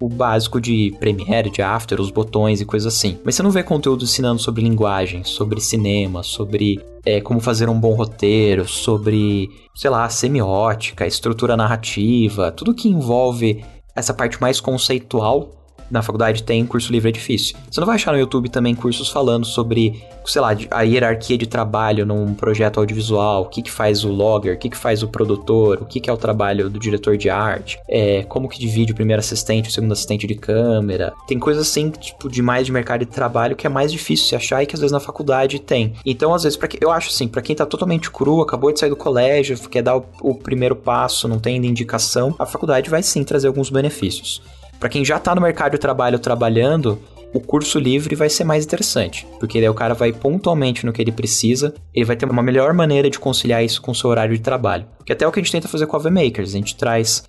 [0.00, 3.18] o básico de Premiere, de After, os botões e coisas assim.
[3.24, 7.78] Mas você não vê conteúdo ensinando sobre linguagem, sobre cinema, sobre é, como fazer um
[7.78, 15.61] bom roteiro, sobre, sei lá, semiótica, estrutura narrativa, tudo que envolve essa parte mais conceitual
[15.92, 17.54] na faculdade tem curso livre é difícil.
[17.70, 21.46] Você não vai achar no YouTube também cursos falando sobre, sei lá, a hierarquia de
[21.46, 25.08] trabalho num projeto audiovisual, o que, que faz o logger, o que, que faz o
[25.08, 28.92] produtor, o que, que é o trabalho do diretor de arte, é, como que divide
[28.92, 31.12] o primeiro assistente, o segundo assistente de câmera.
[31.28, 34.34] Tem coisas assim, tipo, de mais de mercado de trabalho que é mais difícil se
[34.34, 35.92] achar e que às vezes na faculdade tem.
[36.06, 38.88] Então, às vezes, para eu acho assim, para quem tá totalmente cru, acabou de sair
[38.88, 43.22] do colégio, quer dar o, o primeiro passo, não tem indicação, a faculdade vai sim
[43.22, 44.40] trazer alguns benefícios.
[44.82, 47.00] Para quem já tá no mercado de trabalho trabalhando,
[47.32, 51.00] o curso livre vai ser mais interessante, porque daí o cara vai pontualmente no que
[51.00, 54.36] ele precisa, ele vai ter uma melhor maneira de conciliar isso com o seu horário
[54.36, 54.84] de trabalho.
[55.06, 57.22] Que até é o que a gente tenta fazer com a VMakers, a gente traz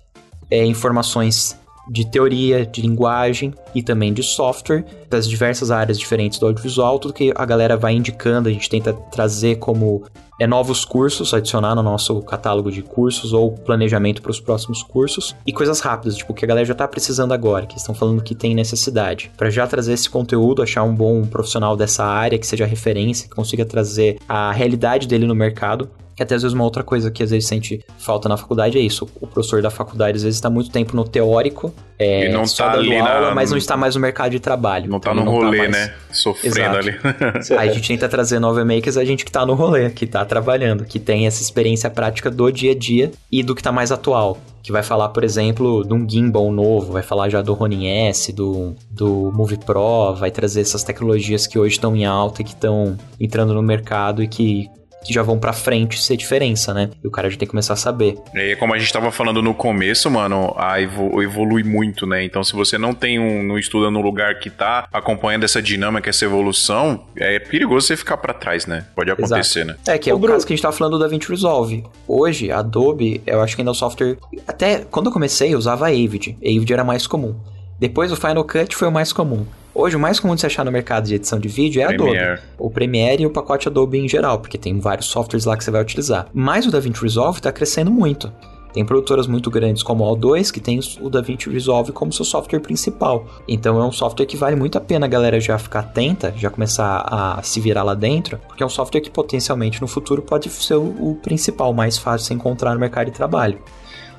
[0.50, 1.56] é, informações
[1.88, 7.14] de teoria, de linguagem e também de software, das diversas áreas diferentes do audiovisual, tudo
[7.14, 10.02] que a galera vai indicando, a gente tenta trazer como
[10.38, 15.34] é, novos cursos, adicionar no nosso catálogo de cursos ou planejamento para os próximos cursos.
[15.46, 18.34] E coisas rápidas, tipo que a galera já está precisando agora, que estão falando que
[18.34, 22.66] tem necessidade, para já trazer esse conteúdo, achar um bom profissional dessa área que seja
[22.66, 26.82] referência, que consiga trazer a realidade dele no mercado que até às vezes uma outra
[26.82, 29.08] coisa que às vezes sente falta na faculdade é isso.
[29.20, 32.64] O professor da faculdade às vezes está muito tempo no teórico, é, E não só
[32.64, 34.90] tá dando ali aula, na- mas não está mais no mercado de trabalho.
[34.90, 35.94] Não tá Então, no ele rolê, mais- né?
[36.10, 36.76] Sofrendo Exato.
[36.78, 36.98] ali.
[37.58, 40.24] Aí a gente tenta trazer nova makers a gente que tá no rolê, que tá
[40.24, 43.90] trabalhando, que tem essa experiência prática do dia a dia e do que tá mais
[43.92, 44.38] atual.
[44.62, 48.32] Que vai falar, por exemplo, de um gimbal novo, vai falar já do Ronin S,
[48.32, 52.52] do, do Movie Pro, vai trazer essas tecnologias que hoje estão em alta e que
[52.54, 54.68] estão entrando no mercado e que,
[55.04, 56.90] que já vão pra frente ser diferença, né?
[57.02, 58.16] E o cara já tem que começar a saber.
[58.34, 62.24] E como a gente tava falando no começo, mano, a evo- evolui muito, né?
[62.24, 66.10] Então, se você não tem um, não estuda no lugar que tá acompanhando essa dinâmica,
[66.10, 68.86] essa evolução, é perigoso você ficar pra trás, né?
[68.94, 69.76] Pode acontecer, né?
[69.86, 70.34] É, que é Ô, o Bruno.
[70.34, 71.84] caso que a gente tava falando do DaVinci Resolve.
[72.08, 74.16] Hoje, a Adobe, eu acho que ainda é o software...
[74.46, 76.36] Até quando eu comecei, eu usava a Avid.
[76.42, 77.34] A Avid era mais comum.
[77.78, 79.44] Depois o Final Cut foi o mais comum.
[79.74, 82.18] Hoje, o mais comum de se achar no mercado de edição de vídeo é Premiere.
[82.18, 82.42] Adobe.
[82.58, 85.70] O Premiere e o pacote Adobe em geral, porque tem vários softwares lá que você
[85.70, 86.28] vai utilizar.
[86.32, 88.32] Mas o DaVinci Resolve está crescendo muito.
[88.72, 92.60] Tem produtoras muito grandes como a O2 que tem o DaVinci Resolve como seu software
[92.60, 93.26] principal.
[93.48, 96.50] Então é um software que vale muito a pena a galera já ficar atenta, já
[96.50, 100.48] começar a se virar lá dentro, porque é um software que potencialmente no futuro pode
[100.50, 103.58] ser o, o principal, mais fácil de se encontrar no mercado de trabalho.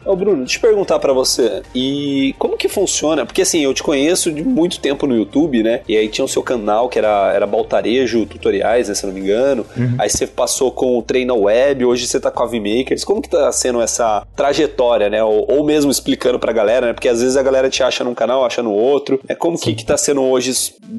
[0.06, 3.26] Ô Bruno, deixa eu perguntar pra você, e como que funciona?
[3.26, 5.82] Porque assim, eu te conheço de muito tempo no YouTube, né?
[5.88, 9.16] E aí tinha o seu canal que era, era Baltarejo Tutoriais, né, se eu não
[9.16, 9.66] me engano.
[9.98, 13.04] Aí você passou com o Treina Web, hoje você tá com a VMakers.
[13.04, 15.24] Como que tá sendo essa trajetória, né?
[15.24, 16.94] Ou, ou mesmo explicando pra galera, né?
[16.94, 19.20] Porque às vezes a galera te acha num canal, acha no outro.
[19.28, 20.52] É como que, que tá sendo hoje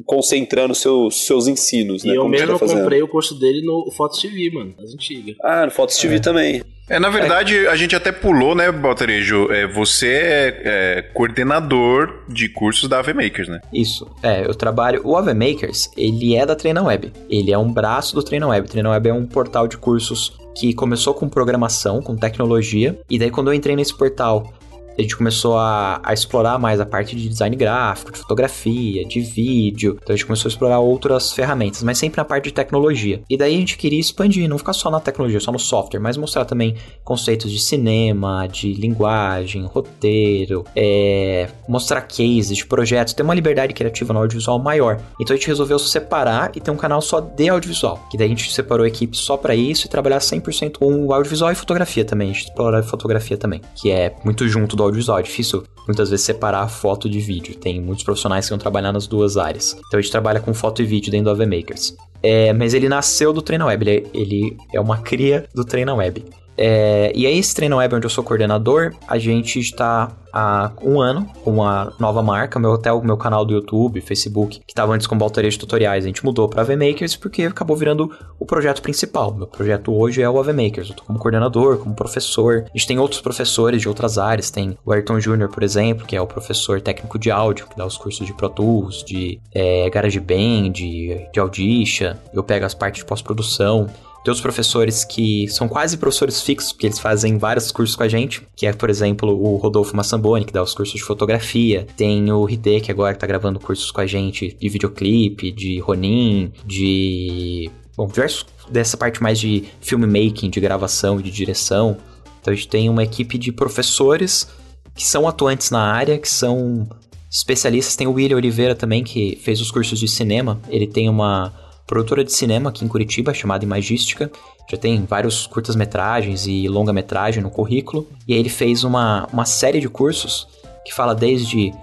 [0.05, 2.13] concentrando seus, seus ensinos, né?
[2.13, 4.93] E eu como que mesmo tá comprei o curso dele no Fotos TV, mano, das
[4.93, 5.35] antigas.
[5.43, 6.61] Ah, no Fotos TV também.
[6.89, 9.51] É, na verdade, a gente até pulou, né, Baltarejo?
[9.51, 13.59] É, você é, é coordenador de cursos da AVMakers, né?
[13.73, 14.09] Isso.
[14.23, 15.01] É, eu trabalho.
[15.03, 17.11] O AV Makers, ele é da Treina Web.
[17.29, 18.69] Ele é um braço do Treina Web.
[18.69, 22.97] Treina Web é um portal de cursos que começou com programação, com tecnologia.
[23.09, 24.53] E daí, quando eu entrei nesse portal,
[24.97, 29.21] a gente começou a, a explorar mais a parte de design gráfico, de fotografia, de
[29.21, 29.97] vídeo.
[30.01, 33.21] Então a gente começou a explorar outras ferramentas, mas sempre na parte de tecnologia.
[33.29, 36.17] E daí a gente queria expandir, não ficar só na tecnologia, só no software, mas
[36.17, 43.35] mostrar também conceitos de cinema, de linguagem, roteiro, é, mostrar cases de projetos, ter uma
[43.35, 44.99] liberdade criativa no audiovisual maior.
[45.21, 47.99] Então a gente resolveu separar e ter um canal só de audiovisual.
[48.09, 51.51] Que daí a gente separou a equipe só para isso e trabalhar 100% com audiovisual
[51.51, 52.31] e fotografia também.
[52.31, 55.19] A gente explora fotografia também, que é muito junto do audiovisual.
[55.19, 57.55] É difícil muitas vezes separar foto de vídeo.
[57.55, 59.73] Tem muitos profissionais que vão trabalhar nas duas áreas.
[59.87, 61.95] Então a gente trabalha com foto e vídeo dentro do AV Makers.
[62.21, 65.93] É, mas ele nasceu do Treina Web, ele, é- ele é uma cria do Treina
[65.93, 66.25] Web.
[66.57, 71.01] É, e aí, esse Treina Web, onde eu sou coordenador, a gente está há um
[71.01, 75.07] ano com uma nova marca, meu o meu canal do YouTube, Facebook, que estava antes
[75.07, 79.33] com Baltaria de Tutoriais, a gente mudou para AVMakers porque acabou virando o projeto principal.
[79.33, 82.65] Meu projeto hoje é o AVMakers, eu tô como coordenador, como professor.
[82.65, 86.15] A gente tem outros professores de outras áreas, tem o Ayrton Júnior, por exemplo, que
[86.15, 89.89] é o professor técnico de áudio, que dá os cursos de Pro Tools, de é,
[89.89, 93.87] GarageBand, de, de Audition, eu pego as partes de pós-produção.
[94.27, 98.41] Outros professores que são quase professores fixos, porque eles fazem vários cursos com a gente,
[98.55, 101.87] que é, por exemplo, o Rodolfo Massamboni, que dá os cursos de fotografia.
[101.95, 106.51] Tem o Hide, que agora tá gravando cursos com a gente de videoclipe, de Ronin,
[106.65, 107.69] de...
[107.95, 111.97] Bom, diversos dessa parte mais de filmmaking, de gravação de direção.
[112.41, 114.47] Então a gente tem uma equipe de professores
[114.95, 116.87] que são atuantes na área, que são
[117.31, 117.95] especialistas.
[117.95, 120.59] Tem o William Oliveira também, que fez os cursos de cinema.
[120.69, 121.53] Ele tem uma
[121.87, 124.29] produtora de cinema aqui em Curitiba, chamada Imagística.
[124.69, 128.05] Já tem vários curtas-metragens e longa-metragem no currículo.
[128.27, 130.47] E aí ele fez uma, uma série de cursos
[130.85, 131.73] que fala desde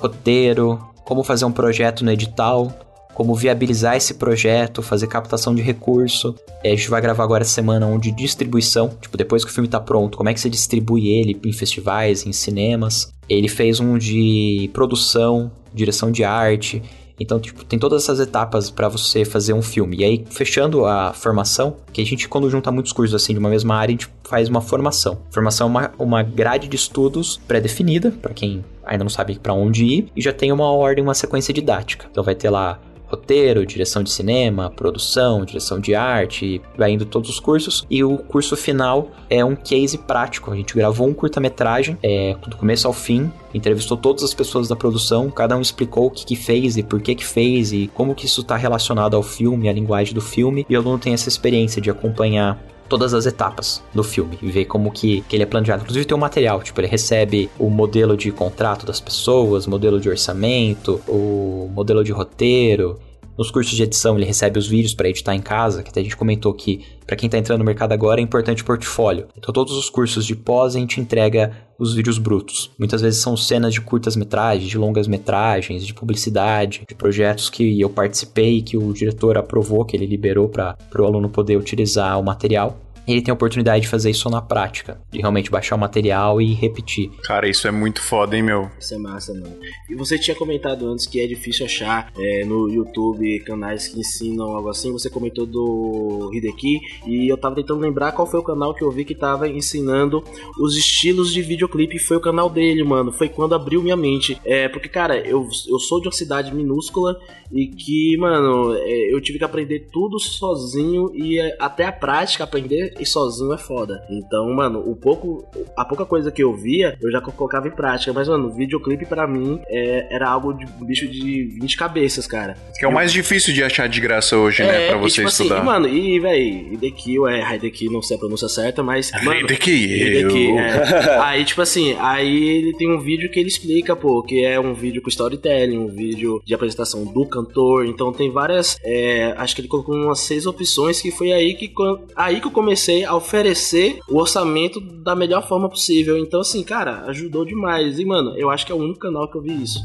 [0.00, 2.72] roteiro, como fazer um projeto no edital,
[3.14, 6.34] como viabilizar esse projeto, fazer captação de recurso.
[6.64, 9.78] A gente vai gravar agora semana um de distribuição, tipo, depois que o filme tá
[9.78, 13.12] pronto, como é que você distribui ele em festivais, em cinemas.
[13.28, 16.82] Ele fez um de produção, direção de arte.
[17.20, 19.98] Então, tipo, tem todas essas etapas para você fazer um filme.
[19.98, 23.50] E aí, fechando a formação, que a gente, quando junta muitos cursos assim de uma
[23.50, 25.18] mesma área, a gente faz uma formação.
[25.30, 29.84] Formação é uma, uma grade de estudos pré-definida, para quem ainda não sabe para onde
[29.84, 32.06] ir, e já tem uma ordem, uma sequência didática.
[32.10, 32.80] Então vai ter lá
[33.10, 37.84] roteiro, direção de cinema, produção, direção de arte, vai indo todos os cursos.
[37.90, 40.52] E o curso final é um case prático.
[40.52, 44.76] A gente gravou um curta-metragem é, do começo ao fim, entrevistou todas as pessoas da
[44.76, 48.14] produção, cada um explicou o que, que fez e por que que fez e como
[48.14, 50.64] que isso está relacionado ao filme, à linguagem do filme.
[50.68, 54.64] E o aluno tem essa experiência de acompanhar todas as etapas do filme e ver
[54.64, 55.82] como que, que ele é planejado.
[55.82, 60.08] Inclusive tem o material, tipo, ele recebe o modelo de contrato das pessoas, modelo de
[60.08, 62.98] orçamento, o modelo de roteiro.
[63.38, 66.02] Nos cursos de edição ele recebe os vídeos para editar em casa, que até a
[66.02, 69.28] gente comentou que para quem está entrando no mercado agora é importante o portfólio.
[69.38, 72.70] Então todos os cursos de pós a gente entrega os vídeos brutos.
[72.78, 77.80] Muitas vezes são cenas de curtas metragens, de longas metragens, de publicidade, de projetos que
[77.80, 82.22] eu participei, que o diretor aprovou, que ele liberou para o aluno poder utilizar o
[82.22, 86.40] material ele tem a oportunidade de fazer isso na prática, de realmente baixar o material
[86.40, 87.10] e repetir.
[87.22, 88.70] Cara, isso é muito foda, hein, meu?
[88.78, 89.56] Isso é massa, mano.
[89.88, 94.54] E você tinha comentado antes que é difícil achar é, no YouTube canais que ensinam
[94.54, 94.92] algo assim.
[94.92, 98.90] Você comentou do Hideki e eu tava tentando lembrar qual foi o canal que eu
[98.90, 100.22] vi que tava ensinando
[100.58, 101.98] os estilos de videoclipe.
[101.98, 103.12] Foi o canal dele, mano.
[103.12, 104.40] Foi quando abriu minha mente.
[104.44, 107.18] É, porque, cara, eu, eu sou de uma cidade minúscula
[107.52, 112.44] e que, mano, é, eu tive que aprender tudo sozinho e é, até a prática
[112.44, 114.02] aprender e sozinho é foda.
[114.10, 118.12] Então, mano, o pouco, a pouca coisa que eu via, eu já colocava em prática.
[118.12, 122.56] Mas, mano, videoclipe para mim é, era algo de bicho de 20 cabeças, cara.
[122.78, 125.28] Que é o mais difícil de achar de graça hoje, né, pra você e, tipo
[125.28, 125.56] estudar.
[125.56, 129.10] Assim, e, mano, e, véi, Hideki, é Hideki, não sei a pronúncia certa, mas.
[129.22, 131.20] Mano, Hideki, Hideki, é.
[131.20, 134.74] Aí, tipo assim, aí ele tem um vídeo que ele explica, pô, que é um
[134.74, 137.86] vídeo com storytelling, um vídeo de apresentação do cantor.
[137.86, 138.76] Então tem várias.
[138.82, 141.72] É, acho que ele colocou umas seis opções que foi aí que,
[142.16, 146.18] aí que eu comecei a oferecer o orçamento da melhor forma possível.
[146.18, 147.98] Então, assim, cara, ajudou demais.
[147.98, 149.80] E, mano, eu acho que é o único canal que eu vi isso.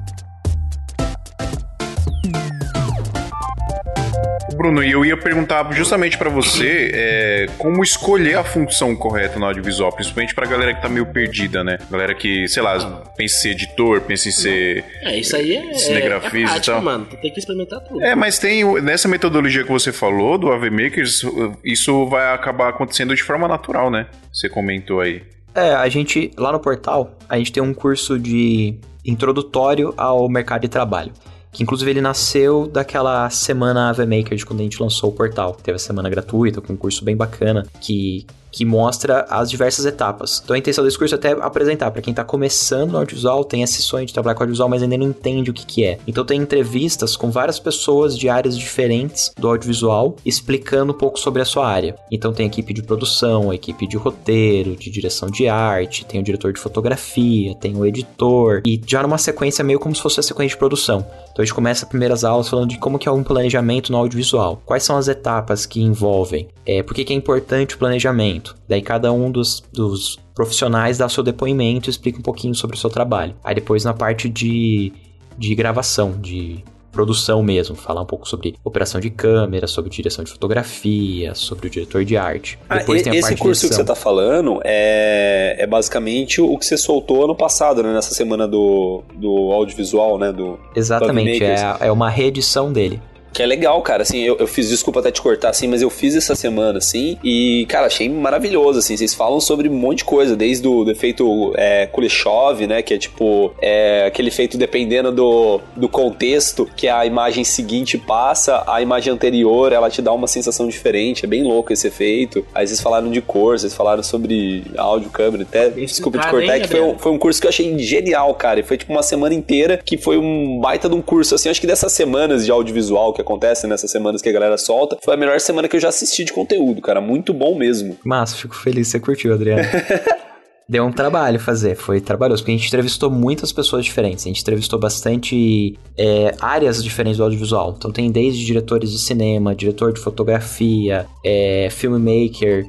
[4.65, 9.45] Bruno, e eu ia perguntar justamente para você é, como escolher a função correta no
[9.45, 11.77] audiovisual, principalmente pra galera que tá meio perdida, né?
[11.89, 14.83] Galera que, sei lá, pensa em ser editor, pensa em ser.
[15.03, 15.73] É, isso aí é.
[15.75, 16.81] Cinegrafista é, é prática, e tal.
[16.81, 17.05] mano.
[17.07, 18.03] Tu tem que experimentar tudo.
[18.03, 18.63] É, mas tem.
[18.81, 21.23] Nessa metodologia que você falou, do AV Makers,
[21.63, 24.07] isso vai acabar acontecendo de forma natural, né?
[24.33, 25.21] Você comentou aí.
[25.53, 30.61] É, a gente, lá no portal, a gente tem um curso de introdutório ao mercado
[30.61, 31.13] de trabalho
[31.55, 35.55] que inclusive ele nasceu daquela semana AV Maker de quando a gente lançou o portal.
[35.63, 38.25] Teve a semana gratuita, com um curso bem bacana, que
[38.55, 40.41] que mostra as diversas etapas.
[40.41, 43.61] Então a intenção desse curso é até apresentar para quem está começando no audiovisual, tem
[43.61, 45.99] esse sonho de trabalhar com audiovisual, mas ainda não entende o que, que é.
[46.07, 51.41] Então tem entrevistas com várias pessoas de áreas diferentes do audiovisual, explicando um pouco sobre
[51.41, 51.97] a sua área.
[52.09, 56.53] Então tem equipe de produção, equipe de roteiro, de direção de arte, tem o diretor
[56.53, 60.55] de fotografia, tem o editor, e já numa sequência meio como se fosse a sequência
[60.55, 61.05] de produção.
[61.31, 63.97] Então a gente começa as primeiras aulas falando de como que é um planejamento no
[63.97, 64.61] audiovisual.
[64.65, 66.47] Quais são as etapas que envolvem?
[66.65, 68.44] É, por que, que é importante o planejamento?
[68.45, 68.55] Depoimento.
[68.67, 72.79] Daí cada um dos, dos profissionais dá seu depoimento e explica um pouquinho sobre o
[72.79, 73.35] seu trabalho.
[73.43, 74.93] Aí depois na parte de,
[75.37, 80.31] de gravação, de produção mesmo, falar um pouco sobre operação de câmera, sobre direção de
[80.31, 82.57] fotografia, sobre o diretor de arte.
[82.69, 86.57] Ah, Depois tem a esse parte curso que você está falando é, é basicamente o
[86.57, 91.77] que você soltou ano passado, né, nessa semana do, do audiovisual, né, do Exatamente, é,
[91.81, 93.01] é uma reedição dele.
[93.35, 95.89] Que é legal, cara, assim, eu, eu fiz, desculpa até te cortar, assim, mas eu
[95.89, 100.05] fiz essa semana, assim, e, cara, achei maravilhoso, assim, vocês falam sobre um monte de
[100.05, 105.59] coisa, desde o efeito é, Kuleshov, né, que é tipo, é, aquele efeito dependendo do,
[105.75, 110.65] do contexto que a imagem seguinte passa, a imagem anterior, ela te dá uma sensação
[110.69, 112.45] diferente, é bem louco esse efeito.
[112.55, 116.69] Aí vocês falaram de cor, vocês falaram sobre áudio, câmera, até, desculpa te cortar, que
[116.69, 119.35] foi um, foi um curso que eu achei genial, cara, e foi tipo uma semana
[119.35, 123.11] inteira que foi um baita de um curso, assim, acho que dessas semanas de audiovisual
[123.11, 125.89] que acontece nessas semanas que a galera solta, foi a melhor semana que eu já
[125.89, 127.01] assisti de conteúdo, cara.
[127.01, 127.97] Muito bom mesmo.
[128.05, 129.63] Massa, fico feliz que você curtiu, Adriano.
[130.67, 134.41] Deu um trabalho fazer, foi trabalhoso, porque a gente entrevistou muitas pessoas diferentes, a gente
[134.41, 137.75] entrevistou bastante é, áreas diferentes do audiovisual.
[137.77, 142.65] Então tem desde diretores de cinema, diretor de fotografia, é, filmmaker,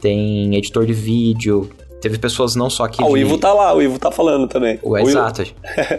[0.00, 1.68] tem editor de vídeo,
[2.00, 3.02] Teve pessoas não só aqui.
[3.02, 3.12] Ah, de...
[3.12, 4.78] o Ivo tá lá, o Ivo tá falando também.
[4.82, 5.42] O, o exato.
[5.42, 5.52] Ivo...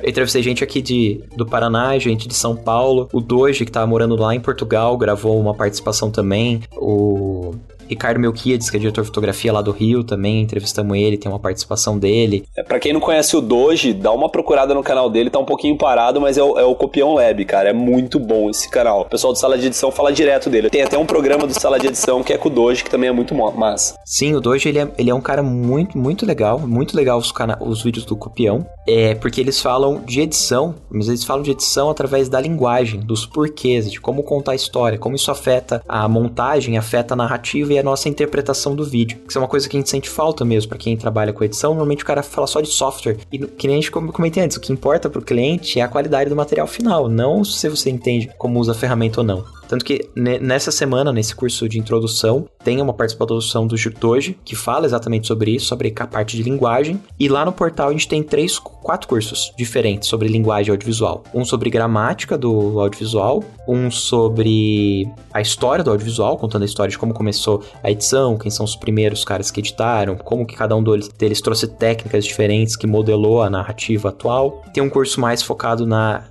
[0.03, 3.07] eu entrevistei gente aqui de, do Paraná, gente de São Paulo.
[3.13, 6.61] O Doge, que tava morando lá em Portugal, gravou uma participação também.
[6.75, 7.53] O
[7.91, 11.39] Ricardo Melquiades, que é diretor de fotografia lá do Rio, também entrevistamos ele, tem uma
[11.39, 12.45] participação dele.
[12.55, 15.45] É, pra quem não conhece o Doji, dá uma procurada no canal dele, tá um
[15.45, 17.69] pouquinho parado, mas é o, é o Copião Lab, cara.
[17.69, 19.01] É muito bom esse canal.
[19.01, 20.69] O pessoal do Sala de Edição fala direto dele.
[20.69, 23.09] Tem até um programa do Sala de Edição que é com o Doji, que também
[23.09, 23.95] é muito massa.
[24.05, 26.59] Sim, o Doji, ele é, ele é um cara muito, muito legal.
[26.59, 28.65] Muito legal os, cana os vídeos do Copião.
[28.87, 33.25] É porque eles falam de edição, mas eles falam de edição através da linguagem, dos
[33.25, 37.79] porquês, de como contar a história, como isso afeta a montagem, afeta a narrativa e
[37.79, 39.19] a nossa interpretação do vídeo.
[39.27, 41.71] Isso é uma coisa que a gente sente falta mesmo para quem trabalha com edição.
[41.71, 43.17] Normalmente o cara fala só de software.
[43.31, 46.29] E que nem a gente comentei antes, o que importa pro cliente é a qualidade
[46.29, 49.43] do material final, não se você entende como usa a ferramenta ou não.
[49.71, 54.85] Tanto que nessa semana, nesse curso de introdução, tem uma participação do Doji, que fala
[54.85, 57.01] exatamente sobre isso, sobre a parte de linguagem.
[57.17, 61.23] E lá no portal a gente tem três, quatro cursos diferentes sobre linguagem audiovisual.
[61.33, 66.97] Um sobre gramática do audiovisual, um sobre a história do audiovisual, contando a história de
[66.97, 70.83] como começou a edição, quem são os primeiros caras que editaram, como que cada um
[70.83, 74.63] deles trouxe técnicas diferentes que modelou a narrativa atual.
[74.73, 76.25] Tem um curso mais focado na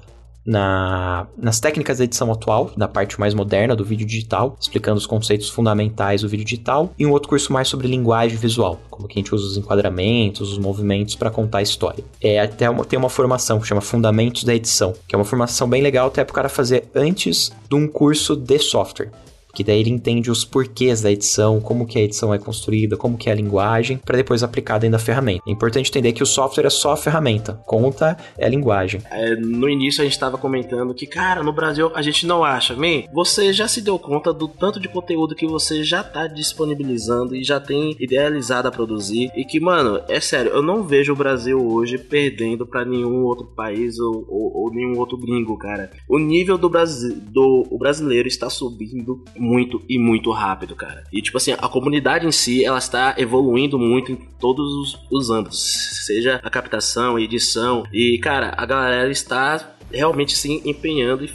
[0.44, 5.06] na, nas técnicas de edição atual, da parte mais moderna do vídeo digital, explicando os
[5.06, 9.18] conceitos fundamentais do vídeo digital, e um outro curso mais sobre linguagem visual, como que
[9.18, 12.04] a gente usa os enquadramentos, os movimentos para contar a história.
[12.20, 15.68] É até uma, tem uma formação que chama Fundamentos da Edição, que é uma formação
[15.68, 19.10] bem legal até para o cara fazer antes de um curso de software
[19.54, 23.16] que daí ele entende os porquês da edição, como que a edição é construída, como
[23.16, 25.42] que é a linguagem, para depois aplicar dentro da ferramenta.
[25.46, 29.02] É importante entender que o software é só a ferramenta, conta é a linguagem.
[29.10, 32.74] É, no início a gente estava comentando que, cara, no Brasil a gente não acha.
[32.74, 37.34] Man, você já se deu conta do tanto de conteúdo que você já está disponibilizando
[37.34, 41.16] e já tem idealizado a produzir e que, mano, é sério, eu não vejo o
[41.16, 45.90] Brasil hoje perdendo para nenhum outro país ou, ou, ou, nenhum outro gringo, cara.
[46.08, 51.02] O nível do, Brasil, do o brasileiro está subindo muito e muito rápido, cara.
[51.10, 55.30] E tipo assim, a comunidade em si, ela está evoluindo muito em todos os, os
[55.30, 57.84] âmbitos, seja a captação, edição.
[57.92, 61.26] E cara, a galera está realmente se empenhando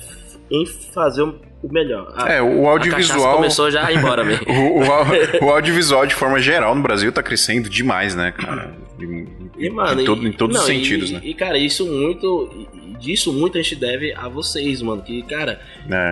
[0.51, 1.35] em fazer o
[1.71, 2.13] melhor.
[2.15, 3.37] A, é, o audiovisual.
[3.37, 4.45] começou já a ir embora mesmo.
[4.47, 8.75] o, o, o, audiovisual, de forma geral, no Brasil, tá crescendo demais, né, cara?
[8.99, 9.27] Em,
[9.57, 11.21] e, mano, em, todo, em todos não, os sentidos, e, né?
[11.23, 12.67] E, cara, isso muito
[12.99, 15.01] disso muito a gente deve a vocês, mano.
[15.01, 15.59] Que, cara,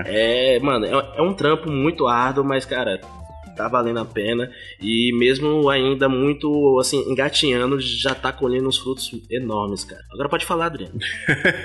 [0.05, 2.99] é, é mano, é, é um trampo muito árduo, mas, cara,
[3.55, 4.49] tá valendo a pena.
[4.81, 10.01] E mesmo ainda muito, assim, engatinhando, já tá colhendo uns frutos enormes, cara.
[10.11, 10.93] Agora pode falar, Adriano.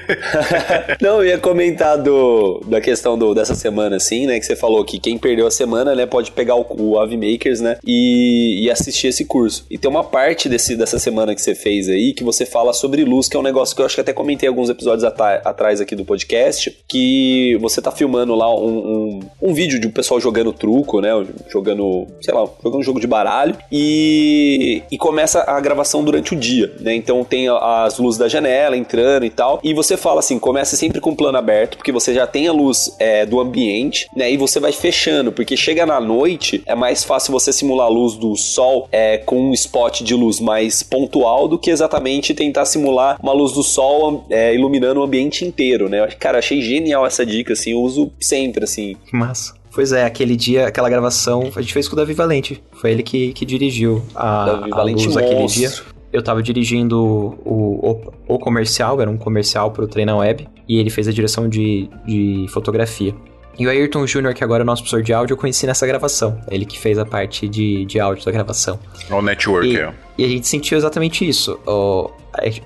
[1.00, 4.38] Não, eu ia comentar do, da questão do, dessa semana, assim, né?
[4.38, 7.60] Que você falou que quem perdeu a semana, né, pode pegar o, o Ave Makers,
[7.60, 7.78] né?
[7.84, 9.66] E, e assistir esse curso.
[9.70, 13.04] E tem uma parte desse, dessa semana que você fez aí que você fala sobre
[13.04, 15.94] luz, que é um negócio que eu acho que até comentei alguns episódios atrás aqui
[15.94, 20.52] do podcast, que você tá filmando lá um, um, um vídeo de um pessoal jogando
[20.52, 21.10] truco, né?
[21.48, 26.34] Jogando jogando, sei lá, jogando um jogo de baralho e, e começa a gravação durante
[26.34, 26.94] o dia, né?
[26.94, 29.60] Então tem as luzes da janela entrando e tal.
[29.62, 32.52] E você fala assim, começa sempre com o plano aberto, porque você já tem a
[32.52, 34.30] luz é, do ambiente, né?
[34.30, 38.14] E você vai fechando, porque chega na noite, é mais fácil você simular a luz
[38.14, 43.18] do sol é, com um spot de luz mais pontual do que exatamente tentar simular
[43.22, 46.06] uma luz do sol é, iluminando o ambiente inteiro, né?
[46.18, 48.96] Cara, achei genial essa dica, assim, eu uso sempre, assim.
[49.12, 49.58] Massa.
[49.78, 52.60] Pois é, aquele dia, aquela gravação, a gente fez com o Davi Valente.
[52.72, 55.24] Foi ele que, que dirigiu a, Davi a luz monstro.
[55.24, 55.72] aquele dia.
[56.12, 60.90] Eu tava dirigindo o, o, o, comercial, era um comercial pro Treina Web, e ele
[60.90, 63.14] fez a direção de, de fotografia.
[63.56, 66.40] E o Ayrton Júnior, que agora é nosso professor de áudio, eu conheci nessa gravação.
[66.50, 68.80] Ele que fez a parte de, de áudio da gravação.
[69.08, 69.94] O network, e, é.
[70.18, 71.56] E a gente sentiu exatamente isso.
[71.64, 72.10] O,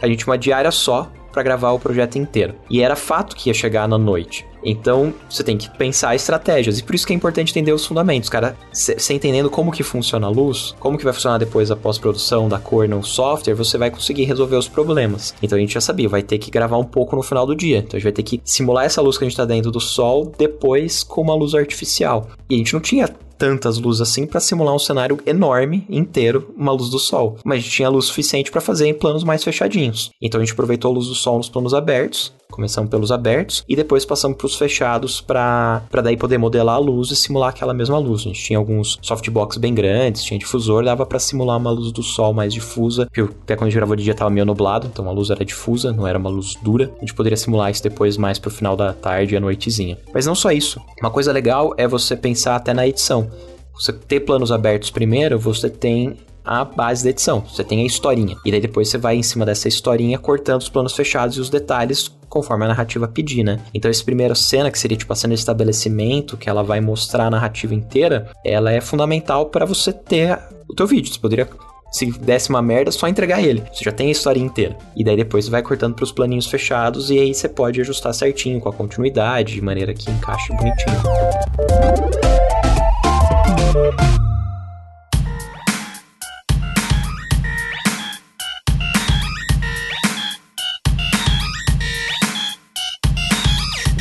[0.01, 2.55] a gente uma diária só para gravar o projeto inteiro.
[2.71, 4.47] E era fato que ia chegar na noite.
[4.65, 6.79] Então, você tem que pensar estratégias.
[6.79, 8.29] E por isso que é importante entender os fundamentos.
[8.29, 12.49] Cara, você entendendo como que funciona a luz, como que vai funcionar depois a pós-produção
[12.49, 15.35] da cor no software, você vai conseguir resolver os problemas.
[15.43, 17.79] Então a gente já sabia, vai ter que gravar um pouco no final do dia.
[17.79, 19.81] Então a gente vai ter que simular essa luz que a gente tá dentro do
[19.81, 22.29] sol depois com uma luz artificial.
[22.49, 23.09] E a gente não tinha
[23.43, 27.39] tantas luzes assim para simular um cenário enorme, inteiro, uma luz do sol.
[27.45, 30.13] Mas a gente tinha luz suficiente para fazer em planos mais fechadinhos.
[30.23, 33.75] Então a gente aproveitou a luz do sol nos planos abertos, começamos pelos abertos e
[33.75, 37.99] depois passamos para os fechados para daí poder modelar a luz e simular aquela mesma
[37.99, 38.21] luz.
[38.21, 42.03] A gente tinha alguns softbox bem grandes, tinha difusor, dava para simular uma luz do
[42.03, 45.09] sol mais difusa, porque até quando a gente gravou de dia tava meio nublado, então
[45.09, 46.93] a luz era difusa, não era uma luz dura.
[46.97, 49.99] A gente poderia simular isso depois mais pro final da tarde e à noitezinha.
[50.13, 50.81] Mas não só isso.
[51.01, 53.29] Uma coisa legal é você pensar até na edição
[53.75, 57.41] você ter planos abertos primeiro, você tem a base da edição.
[57.41, 58.37] Você tem a historinha.
[58.45, 61.51] E daí depois você vai em cima dessa historinha cortando os planos fechados e os
[61.51, 63.61] detalhes conforme a narrativa pedir, né?
[63.75, 67.27] Então essa primeira cena, que seria tipo a cena de estabelecimento, que ela vai mostrar
[67.27, 70.39] a narrativa inteira, ela é fundamental para você ter
[70.69, 71.13] o teu vídeo.
[71.13, 71.47] Você poderia
[71.93, 73.63] se desse uma merda, só entregar ele.
[73.71, 74.77] Você já tem a história inteira.
[74.97, 78.71] E daí depois vai cortando pros planinhos fechados e aí você pode ajustar certinho com
[78.71, 80.97] a continuidade, de maneira que encaixe bonitinho.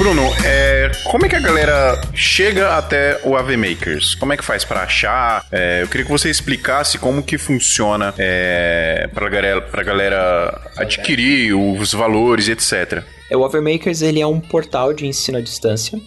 [0.02, 4.16] Bruno, é, como é que a galera chega até o AV Makers?
[4.16, 5.46] Como é que faz pra achar?
[5.52, 11.94] É, eu queria que você explicasse como que funciona é, pra, galera, galera adquirir os
[11.94, 13.04] valores etc.
[13.30, 16.02] É, O Overmakers ele é um portal de ensino à distância.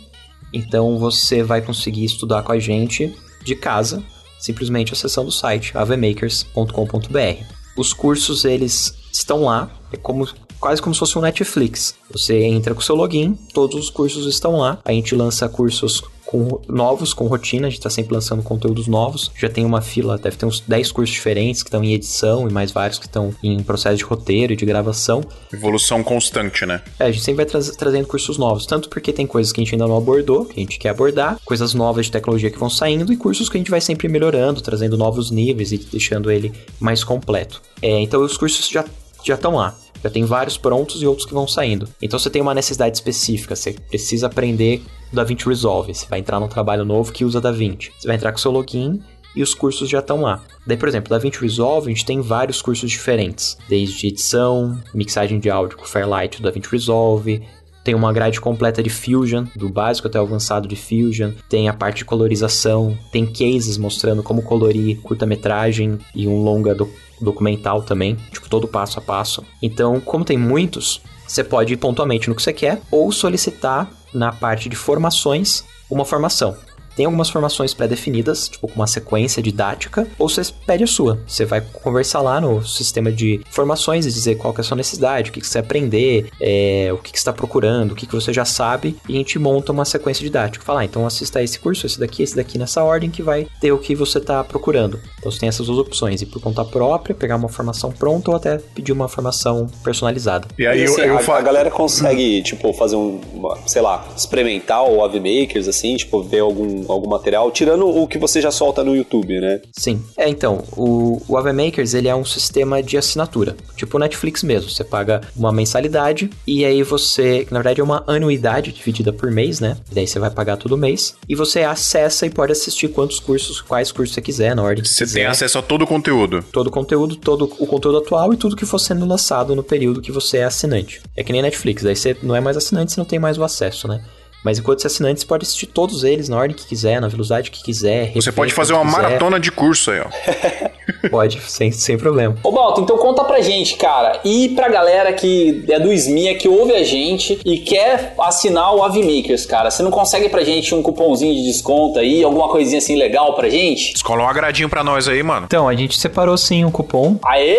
[0.52, 3.14] Então você vai conseguir estudar com a gente
[3.44, 4.02] de casa,
[4.40, 7.44] simplesmente acessando o site avmakers.com.br.
[7.76, 10.26] Os cursos eles estão lá, é como
[10.64, 11.94] quase como se fosse um Netflix.
[12.10, 14.78] Você entra com o seu login, todos os cursos estão lá.
[14.82, 19.30] A gente lança cursos com, novos, com rotina, a gente tá sempre lançando conteúdos novos.
[19.36, 22.50] Já tem uma fila, deve ter uns 10 cursos diferentes que estão em edição e
[22.50, 25.22] mais vários que estão em processo de roteiro e de gravação.
[25.52, 26.80] Evolução constante, né?
[26.98, 29.64] É, a gente sempre vai tra trazendo cursos novos, tanto porque tem coisas que a
[29.64, 32.70] gente ainda não abordou, que a gente quer abordar, coisas novas de tecnologia que vão
[32.70, 36.54] saindo e cursos que a gente vai sempre melhorando, trazendo novos níveis e deixando ele
[36.80, 37.60] mais completo.
[37.82, 38.82] É, então os cursos já
[39.22, 39.74] já estão lá.
[40.04, 41.88] Já tem vários prontos e outros que vão saindo.
[42.02, 46.38] Então você tem uma necessidade específica, você precisa aprender o DaVinci Resolve, você vai entrar
[46.38, 47.90] num trabalho novo que usa DaVinci.
[47.98, 49.00] Você vai entrar com seu login
[49.34, 50.44] e os cursos já estão lá.
[50.66, 55.48] Daí, por exemplo, DaVinci Resolve, a gente tem vários cursos diferentes, desde edição, mixagem de
[55.48, 57.42] áudio com Fairlight do DaVinci Resolve,
[57.84, 61.32] tem uma grade completa de Fusion, do básico até o avançado de Fusion.
[61.50, 62.96] Tem a parte de colorização.
[63.12, 66.88] Tem cases mostrando como colorir curta-metragem e um longa do
[67.20, 68.16] documental também.
[68.32, 69.44] Tipo, todo passo a passo.
[69.62, 74.32] Então, como tem muitos, você pode ir pontualmente no que você quer ou solicitar na
[74.32, 76.56] parte de formações uma formação.
[76.96, 81.20] Tem algumas formações pré-definidas, tipo com uma sequência didática, ou você pede a sua.
[81.26, 85.30] Você vai conversar lá no sistema de formações e dizer qual é a sua necessidade,
[85.30, 88.14] o que, que você aprender, é, o que, que você está procurando, o que, que
[88.14, 90.64] você já sabe, e a gente monta uma sequência didática.
[90.64, 93.72] Falar, ah, então assista esse curso, esse daqui, esse daqui nessa ordem, que vai ter
[93.72, 95.00] o que você está procurando.
[95.18, 98.36] Então você tem essas duas opções, ir por conta própria, pegar uma formação pronta ou
[98.36, 100.46] até pedir uma formação personalizada.
[100.58, 101.38] E aí E, assim, eu, eu a, falo.
[101.38, 106.40] a galera consegue, tipo, fazer um, uma, sei lá, experimentar o AveMakers, assim, tipo, ver
[106.40, 109.62] algum, algum material, tirando o que você já solta no YouTube, né?
[109.72, 110.02] Sim.
[110.18, 114.68] É, então, o, o AveMakers, ele é um sistema de assinatura, tipo o Netflix mesmo.
[114.68, 119.58] Você paga uma mensalidade e aí você, na verdade é uma anuidade dividida por mês,
[119.58, 119.78] né?
[119.90, 123.53] E daí você vai pagar todo mês e você acessa e pode assistir quantos cursos,
[123.60, 125.20] quais cursos você quiser, na ordem que Você quiser.
[125.20, 126.44] tem acesso a todo o conteúdo.
[126.52, 130.00] todo o conteúdo, todo o conteúdo atual e tudo que for sendo lançado no período
[130.00, 131.00] que você é assinante.
[131.16, 133.44] É que nem Netflix, daí você não é mais assinante, você não tem mais o
[133.44, 134.00] acesso, né?
[134.44, 137.08] Mas enquanto você é assinante, você pode assistir todos eles na ordem que quiser, na
[137.08, 138.12] velocidade que quiser.
[138.14, 139.02] Você pode fazer uma quiser.
[139.02, 140.04] maratona de curso aí, ó.
[141.10, 142.36] Pode, sem, sem problema.
[142.42, 146.48] Ô Balto, então conta pra gente, cara, e pra galera que é do SMIA, que
[146.48, 150.82] ouve a gente e quer assinar o AviMakers, cara, você não consegue pra gente um
[150.82, 153.94] cupomzinho de desconto aí, alguma coisinha assim legal pra gente?
[153.94, 155.44] Escola um agradinho pra nós aí, mano.
[155.46, 157.18] Então, a gente separou sim um cupom.
[157.24, 157.58] Aê!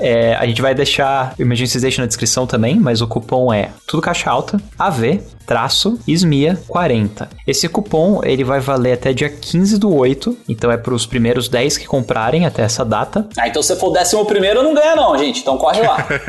[0.00, 3.06] É, a gente vai deixar, eu imagino que vocês deixam na descrição também, mas o
[3.06, 5.69] cupom é tudo caixa alta, AV, traço,
[6.06, 7.28] SMIA 40.
[7.46, 11.78] Esse cupom, ele vai valer até dia 15 do 8, então é pros primeiros 10
[11.78, 13.28] que comprarem até essa data.
[13.38, 16.06] Ah, então se for décimo primeiro, não ganha não, gente, então corre lá.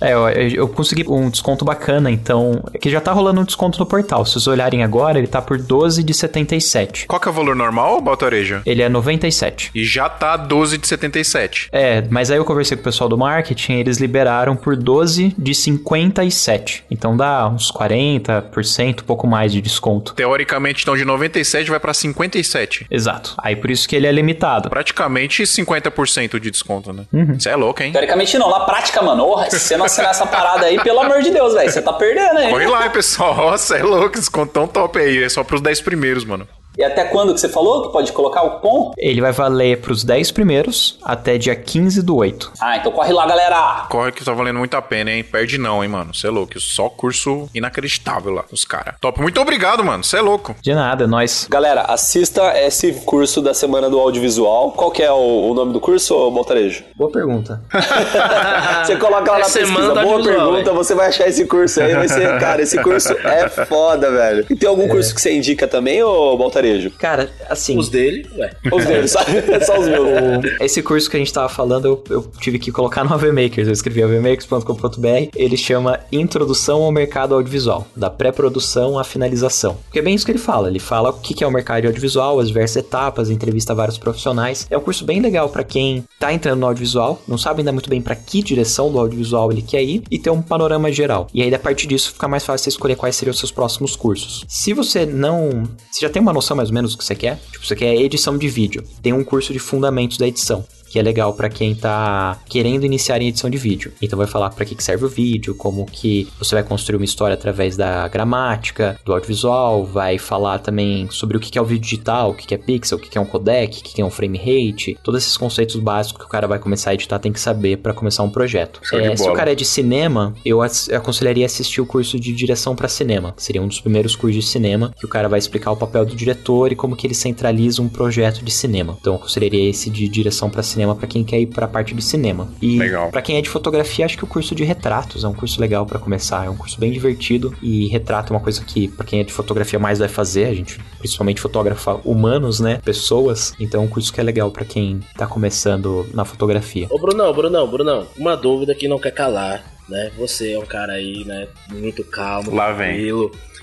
[0.00, 3.78] É, eu, eu consegui um desconto bacana, então, é que já tá rolando um desconto
[3.78, 4.24] no portal.
[4.24, 7.06] Se vocês olharem agora, ele tá por 12 de 77.
[7.06, 8.62] Qual que é o valor normal, Baltareja?
[8.66, 9.70] Ele é 97.
[9.74, 11.68] E já tá 12 de 77.
[11.72, 15.54] É, mas aí eu conversei com o pessoal do marketing, eles liberaram por 12 de
[15.54, 16.84] 57.
[16.90, 18.42] Então dá uns 40%,
[18.90, 20.14] um pouco mais de desconto.
[20.14, 22.86] Teoricamente, então, de 97 vai pra 57.
[22.90, 23.34] Exato.
[23.38, 24.68] Aí por isso que ele é limitado.
[24.68, 27.04] Praticamente 50% de desconto, né?
[27.38, 27.92] Você é louco, hein?
[27.92, 31.22] Teoricamente não, na prática, mano, orra, se você não assinar essa parada aí, pelo amor
[31.22, 32.50] de Deus, velho, você tá perdendo aí.
[32.50, 33.36] Corre lá, hein, pessoal.
[33.36, 34.18] Nossa, é louco.
[34.18, 35.22] Desconto tão top aí.
[35.22, 36.46] É só pros 10 primeiros, mano.
[36.76, 38.92] E até quando que você falou que pode colocar o cupom?
[38.96, 42.52] Ele vai valer pros 10 primeiros até dia 15 do 8.
[42.60, 43.86] Ah, então corre lá, galera.
[43.90, 45.22] Corre que tá valendo muito a pena, hein?
[45.22, 46.14] Perde não, hein, mano.
[46.14, 46.58] Você é louco.
[46.60, 48.94] Só curso inacreditável lá, os caras.
[49.00, 49.20] Top.
[49.20, 50.02] Muito obrigado, mano.
[50.04, 50.54] Você é louco.
[50.62, 51.46] De nada, nós.
[51.48, 54.72] Galera, assista esse curso da Semana do Audiovisual.
[54.72, 56.84] Qual que é o, o nome do curso, Montarejo?
[56.96, 57.62] Boa pergunta.
[58.84, 60.74] Você coloca lá É na Semana pesquisa, boa pergunta, velho.
[60.76, 64.46] você vai achar esse curso aí, vai ser, cara, esse curso é foda, velho.
[64.50, 66.61] E tem algum curso que você indica também, ô Baltarejo?
[66.62, 66.90] Baltarejo?
[66.92, 67.76] Cara, assim.
[67.76, 68.50] Os dele, ué.
[68.72, 69.42] Os deles, sabe?
[69.64, 70.60] Só os meus.
[70.60, 73.66] esse curso que a gente tava falando, eu, eu tive que colocar no AVMakers.
[73.66, 75.30] Eu escrevi avmakers.com.br.
[75.34, 79.76] Ele chama Introdução ao Mercado Audiovisual, da pré-produção à finalização.
[79.84, 80.68] Porque é bem isso que ele fala.
[80.68, 84.66] Ele fala o que é o mercado audiovisual, as diversas etapas, entrevista vários profissionais.
[84.70, 87.88] É um curso bem legal pra quem tá entrando no audiovisual, não sabe ainda muito
[87.88, 91.26] bem pra que direção do audiovisual ele quer ir e ter um panorama geral.
[91.32, 93.96] E aí, a partir disso, fica mais fácil você escolher quais seriam os seus próximos
[93.96, 94.44] cursos.
[94.46, 95.64] Se você não.
[95.90, 97.40] Você já tem uma noção mais ou menos do que você quer?
[97.50, 98.84] Tipo, você quer edição de vídeo.
[99.02, 100.64] Tem um curso de fundamentos da edição.
[100.92, 103.92] Que é legal pra quem tá querendo iniciar em edição de vídeo.
[104.02, 107.04] Então vai falar pra que que serve o vídeo, como que você vai construir uma
[107.06, 111.64] história através da gramática, do audiovisual, vai falar também sobre o que que é o
[111.64, 113.94] vídeo digital, o que que é pixel, o que que é um codec, o que
[113.94, 116.94] que é um frame rate, todos esses conceitos básicos que o cara vai começar a
[116.94, 118.82] editar tem que saber pra começar um projeto.
[118.92, 122.86] É, se o cara é de cinema, eu aconselharia assistir o curso de direção pra
[122.86, 125.76] cinema, que seria um dos primeiros cursos de cinema, que o cara vai explicar o
[125.76, 128.98] papel do diretor e como que ele centraliza um projeto de cinema.
[129.00, 132.02] Então eu aconselharia esse de direção pra cinema pra quem quer ir pra parte de
[132.02, 132.48] cinema.
[132.60, 133.10] E Legal.
[133.10, 135.86] pra quem é de fotografia, acho que o curso de retratos é um curso legal
[135.86, 139.20] pra começar, é um curso bem divertido e retrato é uma coisa que pra quem
[139.20, 143.84] é de fotografia mais vai fazer, a gente principalmente fotógrafa humanos, né, pessoas, então é
[143.84, 146.86] um curso que é legal pra quem tá começando na fotografia.
[146.90, 150.10] Ô, Brunão, Brunão, Brunão, uma dúvida que não quer calar, né?
[150.18, 153.10] Você é um cara aí, né, muito calmo, Lá vem.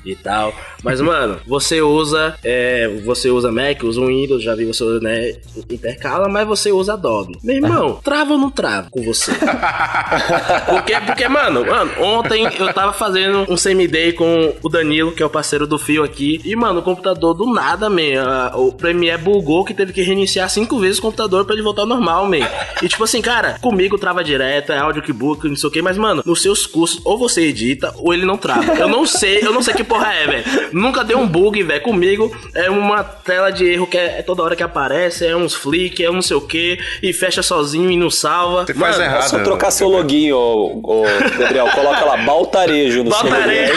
[0.06, 0.54] E tal.
[0.84, 5.36] Mas, mano, você usa, é, você usa Mac, usa Windows, já vi você, né,
[5.70, 7.38] intercala, mas você usa Adobe.
[7.44, 9.32] Meu irmão, trava ou não trava com você?
[10.70, 15.26] porque, porque, mano, mano, ontem eu tava fazendo um semi-day com o Danilo, que é
[15.26, 19.66] o parceiro do Fio aqui, e, mano, o computador do nada, man, o Premiere bugou
[19.66, 22.48] que teve que reiniciar cinco vezes o computador pra ele voltar ao normal, man.
[22.82, 25.82] E, tipo assim, cara, comigo trava direto, é áudio que book, não sei o que,
[25.82, 28.74] mas, mano, nos seus cursos, ou você edita, ou ele não trava.
[28.74, 30.70] Eu não sei, eu não sei que porra é, velho.
[30.72, 31.82] Nunca deu um bug, velho.
[31.82, 35.56] Comigo é uma tela de erro que é, é toda hora que aparece, é uns
[35.56, 38.66] flick, é um não sei o que, e fecha sozinho e não salva.
[38.66, 39.24] Você faz Mano, errado.
[39.26, 41.04] É só trocar seu login, ô, ô,
[41.38, 41.68] Gabriel.
[41.70, 43.44] Coloca lá, Baltarejo no seu Bota login.
[43.44, 43.74] areia.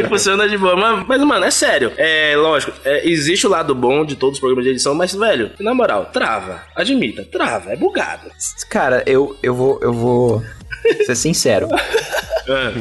[0.00, 0.76] e funciona de boa.
[0.76, 1.92] Mas, mas, mano, é sério.
[1.96, 5.50] É lógico, é, existe o lado bom de todos os programas de edição, mas, velho,
[5.60, 6.62] na moral, trava.
[6.74, 8.30] Admita, trava, é bugado.
[8.68, 10.42] Cara, eu, eu vou eu vou
[11.06, 11.68] ser sincero.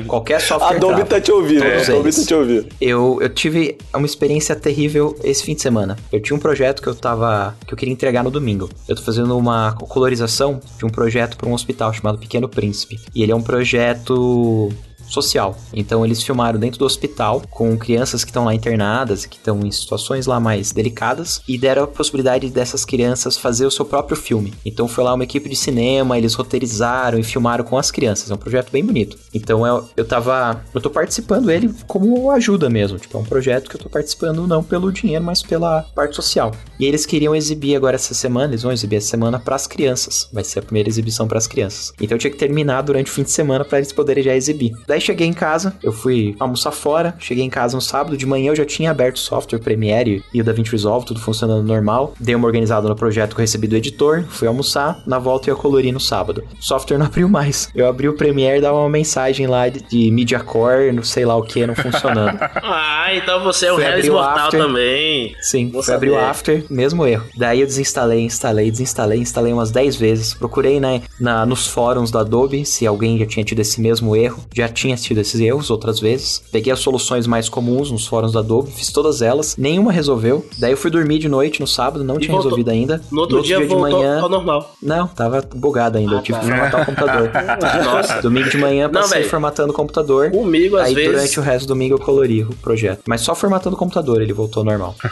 [0.05, 1.05] Qualquer software Adobe trava.
[1.09, 2.15] tá te ouvindo, Todos Adobe eles.
[2.17, 2.67] tá te ouvindo.
[2.79, 5.97] Eu, eu tive uma experiência terrível esse fim de semana.
[6.11, 7.55] Eu tinha um projeto que eu tava.
[7.65, 8.69] que eu queria entregar no domingo.
[8.87, 12.99] Eu tô fazendo uma colorização de um projeto para um hospital chamado Pequeno Príncipe.
[13.13, 14.69] E ele é um projeto
[15.07, 15.57] social.
[15.73, 19.71] Então eles filmaram dentro do hospital com crianças que estão lá internadas que estão em
[19.71, 24.53] situações lá mais delicadas e deram a possibilidade dessas crianças fazer o seu próprio filme.
[24.65, 28.31] Então foi lá uma equipe de cinema, eles roteirizaram e filmaram com as crianças.
[28.31, 29.17] É um projeto bem bonito.
[29.33, 30.61] Então eu, eu tava.
[30.73, 32.97] Eu tô participando ele como ajuda mesmo.
[32.97, 36.51] Tipo, é um projeto que eu tô participando não pelo dinheiro, mas pela parte social.
[36.79, 40.29] E eles queriam exibir agora essa semana, eles vão exibir essa semana pras crianças.
[40.31, 41.93] Vai ser a primeira exibição pras crianças.
[41.99, 44.73] Então eu tinha que terminar durante o fim de semana pra eles poderem já exibir.
[44.87, 48.51] Daí cheguei em casa, eu fui almoçar fora, cheguei em casa no sábado, de manhã
[48.51, 52.13] eu já tinha aberto o software Premiere e o DaVinci Resolve, tudo funcionando normal.
[52.19, 55.55] Dei uma organizada no projeto que eu recebi do editor, fui almoçar, na volta eu
[55.55, 56.43] ia colorir no sábado.
[56.59, 57.69] O software não abriu mais.
[57.73, 61.25] Eu abri o Premiere e dava uma mensagem lá de, de Media Core, não sei
[61.25, 62.39] lá o que, não funcionando.
[62.67, 64.59] Ah, então você é abrir o Mortal After.
[64.59, 65.35] também.
[65.41, 66.17] Sim, Vou fui abrir o.
[66.17, 67.25] After, mesmo erro.
[67.37, 70.33] Daí eu desinstalei, instalei, desinstalei, instalei umas 10 vezes.
[70.33, 74.43] Procurei né, na, nos fóruns da Adobe se alguém já tinha tido esse mesmo erro.
[74.53, 76.43] Já tinha tido esses erros outras vezes.
[76.51, 79.55] Peguei as soluções mais comuns nos fóruns da Adobe, fiz todas elas.
[79.57, 80.45] Nenhuma resolveu.
[80.59, 83.01] Daí eu fui dormir de noite no sábado, não tinha voltou- resolvido ainda.
[83.11, 84.19] No outro dia, de voltou manhã.
[84.21, 84.75] ao normal.
[84.81, 86.15] Não, tava bugado ainda.
[86.15, 87.31] eu tive que formatar o computador.
[87.85, 88.21] Nossa.
[88.21, 89.29] Domingo de manhã Não, passei velho.
[89.29, 90.31] formatando o computador.
[90.31, 91.11] Comigo, às Aí vezes.
[91.11, 93.01] durante o resto do domingo eu colori o projeto.
[93.07, 94.95] Mas só formatando o computador ele voltou ao normal.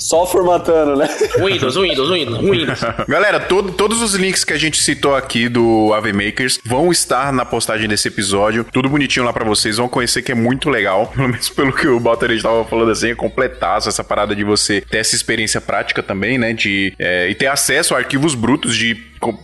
[0.00, 1.06] Só formatando, né?
[1.44, 2.80] Windows, Windows, Windows, Windows.
[3.06, 7.30] Galera, todo- todos os links que a gente citou aqui do AV Makers vão estar
[7.34, 8.64] na postagem desse episódio.
[8.72, 9.78] Tudo bonitinho lá pra vocês.
[9.78, 11.08] Vão conhecer que é muito legal.
[11.14, 14.80] Pelo menos pelo que o Balter estava falando assim, é completaço essa parada de você
[14.80, 16.52] ter essa experiência prática também, né?
[16.52, 18.94] De, é, e ter acesso a arquivos brutos de,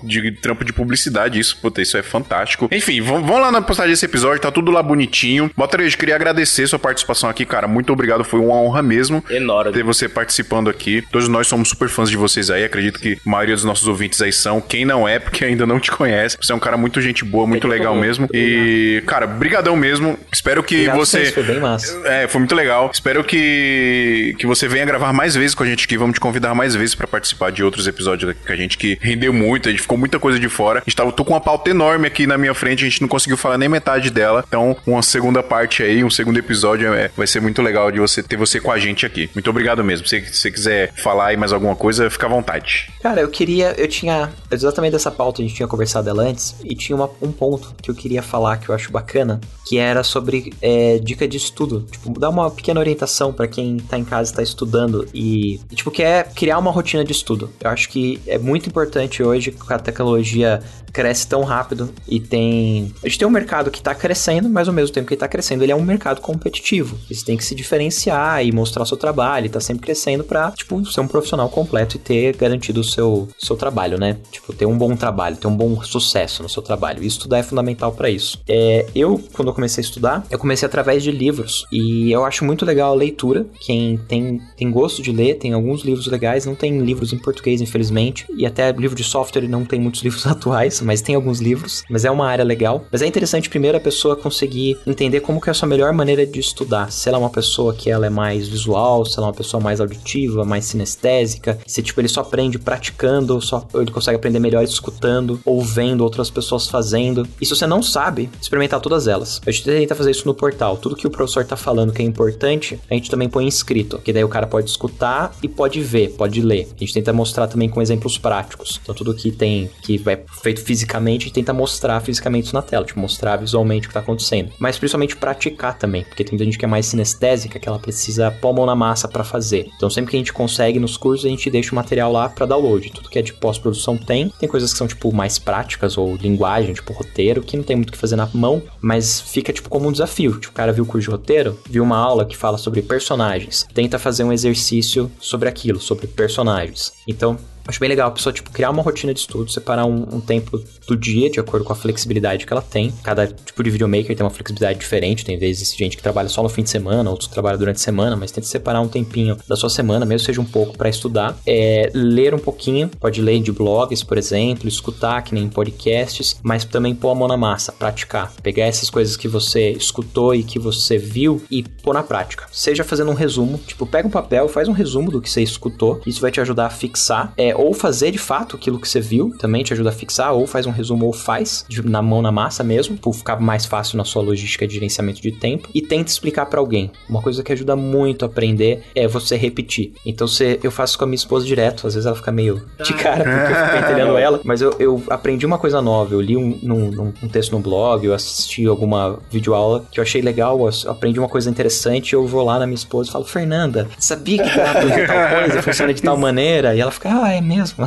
[0.02, 1.38] de trampo de publicidade.
[1.38, 2.68] Isso, puta, isso é fantástico.
[2.72, 5.50] Enfim, vão, lá na postagem desse episódio, tá tudo lá bonitinho.
[5.56, 7.68] Eu queria agradecer sua participação aqui, cara.
[7.68, 9.72] Muito obrigado, foi uma honra mesmo Enorme.
[9.72, 11.02] ter você participando aqui.
[11.10, 12.64] Todos nós somos super fãs de vocês aí.
[12.64, 14.60] Acredito que a maioria dos nossos ouvintes aí são.
[14.60, 16.36] Quem não é, porque ainda não te conhece.
[16.40, 18.28] Você é um cara muito gente boa, muito legal mesmo.
[18.32, 20.18] E, cara, brigadão mesmo.
[20.32, 21.18] Espero que Obrigado você.
[21.18, 22.00] vocês, foi bem massa.
[22.04, 22.90] É, foi muito legal.
[22.92, 25.96] Espero que, que você venha gravar mais vezes com a gente aqui.
[25.96, 29.32] Vamos te convidar mais vezes pra participar de outros episódios que a gente que rendeu
[29.32, 29.65] muito.
[29.66, 30.80] Muito, a gente ficou muita coisa de fora.
[30.80, 33.08] A gente tava, tô com uma pauta enorme aqui na minha frente, a gente não
[33.08, 34.44] conseguiu falar nem metade dela.
[34.46, 38.22] Então, uma segunda parte aí, um segundo episódio é, vai ser muito legal de você
[38.22, 39.28] ter você com a gente aqui.
[39.34, 40.06] Muito obrigado mesmo.
[40.06, 42.90] Se você quiser falar aí mais alguma coisa, fica à vontade.
[43.02, 43.74] Cara, eu queria.
[43.78, 44.30] Eu tinha.
[44.50, 47.90] Exatamente dessa pauta, a gente tinha conversado dela antes, e tinha uma- um ponto que
[47.90, 51.86] eu queria falar que eu acho bacana, que era sobre é, dica de estudo.
[51.90, 55.90] Tipo, dar uma pequena orientação pra quem tá em casa e tá estudando e, tipo,
[55.90, 57.50] quer criar uma rotina de estudo.
[57.62, 60.62] Eu acho que é muito importante hoje que a tecnologia
[60.96, 62.90] cresce tão rápido e tem.
[63.04, 65.28] A gente tem um mercado que tá crescendo, mas ao mesmo tempo que ele tá
[65.28, 66.96] crescendo, ele é um mercado competitivo.
[67.10, 70.84] Você tem que se diferenciar e mostrar seu trabalho, e tá sempre crescendo pra, tipo,
[70.86, 74.16] ser um profissional completo e ter garantido o seu, seu trabalho, né?
[74.30, 77.02] Tipo, ter um bom trabalho, ter um bom sucesso no seu trabalho.
[77.02, 78.40] E estudar é fundamental pra isso.
[78.48, 81.66] É, eu, quando eu comecei a estudar, eu comecei através de livros.
[81.70, 83.46] E eu acho muito legal a leitura.
[83.60, 87.60] Quem tem, tem gosto de ler, tem alguns livros legais, não tem livros em português,
[87.60, 88.24] infelizmente.
[88.34, 91.84] E até livro de software não tem muitos livros atuais, mas tem alguns livros.
[91.88, 92.84] Mas é uma área legal.
[92.90, 96.26] Mas é interessante primeiro a pessoa conseguir entender como que é a sua melhor maneira
[96.26, 96.90] de estudar.
[96.90, 99.62] Se ela é uma pessoa que ela é mais visual, se ela é uma pessoa
[99.62, 104.38] mais auditiva, mais sinestésica, se tipo ele só aprende praticando, ou só ele consegue aprender
[104.38, 107.26] melhor escutando ou vendo outras pessoas fazendo.
[107.40, 109.40] E se você não sabe, experimentar todas elas.
[109.46, 110.76] A gente tenta fazer isso no portal.
[110.76, 114.12] Tudo que o professor tá falando que é importante, a gente também põe escrito, que
[114.12, 116.68] daí o cara pode escutar e pode ver, pode ler.
[116.76, 118.80] A gente tenta mostrar também com exemplos práticos.
[118.82, 122.84] Então tudo que tem que vai feito fisicamente, gente tenta mostrar fisicamente isso na tela,
[122.84, 124.52] tipo mostrar visualmente o que tá acontecendo.
[124.58, 128.30] Mas principalmente praticar também, porque tem muita gente que é mais sinestésica, que ela precisa
[128.30, 129.68] pôr a mão na massa pra fazer.
[129.76, 132.46] Então sempre que a gente consegue nos cursos, a gente deixa o material lá pra
[132.46, 132.90] download.
[132.90, 134.32] Tudo que é de pós-produção tem.
[134.40, 137.90] Tem coisas que são tipo mais práticas ou linguagem, tipo roteiro, que não tem muito
[137.90, 140.38] o que fazer na mão, mas fica tipo como um desafio.
[140.38, 143.66] Tipo, o cara viu o curso de roteiro, viu uma aula que fala sobre personagens,
[143.74, 146.92] tenta fazer um exercício sobre aquilo, sobre personagens.
[147.06, 150.20] Então, Acho bem legal a pessoa, tipo, criar uma rotina de estudo, separar um, um
[150.20, 152.92] tempo do dia de acordo com a flexibilidade que ela tem.
[153.02, 155.24] Cada tipo de videomaker tem uma flexibilidade diferente.
[155.24, 158.16] Tem vezes gente que trabalha só no fim de semana, outros trabalham durante a semana,
[158.16, 161.36] mas tenta separar um tempinho da sua semana, mesmo seja um pouco para estudar.
[161.46, 166.64] É, ler um pouquinho, pode ler de blogs, por exemplo, escutar, que nem podcasts, mas
[166.64, 168.32] também pôr a mão na massa, praticar.
[168.42, 172.46] Pegar essas coisas que você escutou e que você viu e pôr na prática.
[172.52, 176.00] Seja fazendo um resumo, tipo, pega um papel, faz um resumo do que você escutou,
[176.06, 177.32] isso vai te ajudar a fixar.
[177.36, 180.46] É, ou fazer de fato aquilo que você viu, também te ajuda a fixar, ou
[180.46, 183.96] faz um resumo ou faz, de- na mão na massa mesmo, por ficar mais fácil
[183.96, 186.90] na sua logística de gerenciamento de tempo, e tenta explicar pra alguém.
[187.08, 189.92] Uma coisa que ajuda muito a aprender é você repetir.
[190.04, 192.92] Então você, eu faço com a minha esposa direto, às vezes ela fica meio de
[192.94, 196.36] cara, porque eu fico entendendo ela, mas eu, eu aprendi uma coisa nova, eu li
[196.36, 201.18] um, um texto no blog, eu assisti alguma videoaula que eu achei legal, eu aprendi
[201.18, 204.72] uma coisa interessante, eu vou lá na minha esposa e falo, Fernanda, sabia que dá
[204.72, 206.74] pra tal coisa, funciona de tal maneira?
[206.74, 207.86] E ela fica, ah, é mesmo.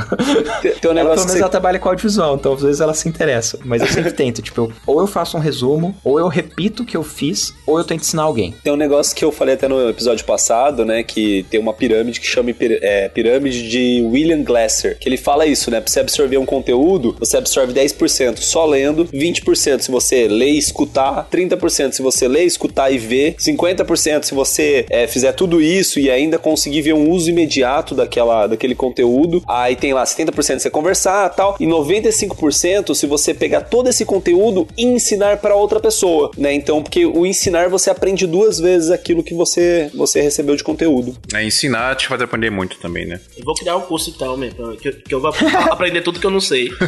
[0.62, 1.40] Tem, tem um Ela, negócio pelo menos você...
[1.40, 3.60] ela trabalha com audiovisual, então às vezes ela se interessa.
[3.64, 6.86] Mas eu sempre tento, tipo, eu- ou eu faço um resumo, ou eu repito o
[6.86, 8.54] que eu fiz, ou eu tento ensinar alguém.
[8.64, 11.04] Tem um negócio que eu falei até no episódio passado, né?
[11.04, 14.98] Que tem uma pirâmide que chama é, pirâmide de William Glasser.
[15.00, 15.80] Que ele fala isso, né?
[15.82, 20.58] Pra você absorver um conteúdo, você absorve 10% só lendo, 20% se você ler e
[20.58, 26.00] escutar, 30% se você ler, escutar e ver, 50% se você é, fizer tudo isso
[26.00, 29.42] e ainda conseguir ver um uso imediato daquela, daquele conteúdo.
[29.50, 34.68] Aí tem lá 70% você conversar tal, e 95% se você pegar todo esse conteúdo
[34.78, 36.54] e ensinar para outra pessoa, né?
[36.54, 41.16] Então, porque o ensinar você aprende duas vezes aquilo que você, você recebeu de conteúdo.
[41.34, 43.20] É, ensinar te faz aprender muito também, né?
[43.38, 45.32] Eu vou criar um curso então, pra- que, que eu vou
[45.72, 46.70] aprender tudo que eu não sei.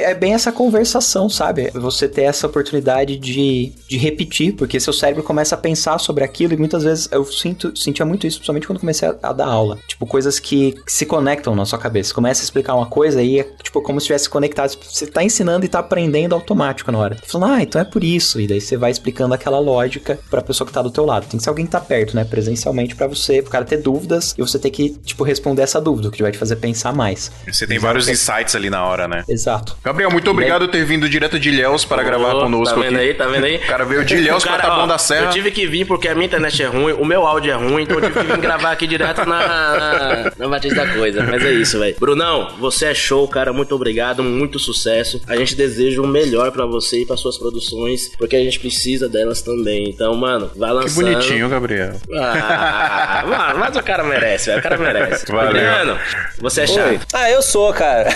[0.00, 1.70] É bem essa conversação, sabe?
[1.74, 6.54] Você ter essa oportunidade de, de repetir, porque seu cérebro começa a pensar sobre aquilo
[6.54, 9.78] e muitas vezes eu sinto, sentia muito isso, principalmente quando comecei a, a dar aula.
[9.86, 12.08] Tipo, coisas que, que se conectam na sua cabeça.
[12.10, 14.76] Você começa a explicar uma coisa e é tipo como se estivesse conectado.
[14.82, 17.16] Você tá ensinando e tá aprendendo automático na hora.
[17.22, 18.40] Você Falando, ah, então é por isso.
[18.40, 21.26] E daí você vai explicando aquela lógica pra pessoa que tá do teu lado.
[21.26, 22.24] Tem que ser alguém que tá perto, né?
[22.24, 26.08] Presencialmente pra você, pro cara ter dúvidas e você ter que, tipo, responder essa dúvida,
[26.08, 27.30] o que vai te fazer pensar mais.
[27.46, 29.24] Você tem vários insights ali na hora, né?
[29.28, 29.76] Exato.
[29.84, 32.96] Gabriel, muito obrigado por ter vindo direto de Ilhéus para gravar Ô, conosco Tá vendo
[32.96, 33.04] aqui.
[33.08, 33.56] aí, tá vendo aí?
[33.56, 35.26] O cara veio de Ilhéus pra Cara, Taboão da Serra.
[35.26, 37.82] Eu tive que vir porque a minha internet é ruim, o meu áudio é ruim,
[37.82, 41.07] então eu tive que vir gravar aqui direto na, na, na Batista da Coisa.
[41.16, 41.96] Mas é isso, velho.
[41.98, 43.52] Brunão, você é show, cara.
[43.52, 45.20] Muito obrigado, muito sucesso.
[45.26, 49.08] A gente deseja o melhor pra você e pra suas produções, porque a gente precisa
[49.08, 49.88] delas também.
[49.88, 51.04] Então, mano, vai Que lançando.
[51.04, 51.94] bonitinho, Gabriel.
[52.14, 54.58] Ah, mano, mas o cara merece, velho.
[54.58, 55.26] O cara merece.
[55.30, 55.48] Valeu.
[55.48, 55.98] Adriano,
[56.38, 57.06] você é chato.
[57.12, 58.08] Ah, eu sou, cara.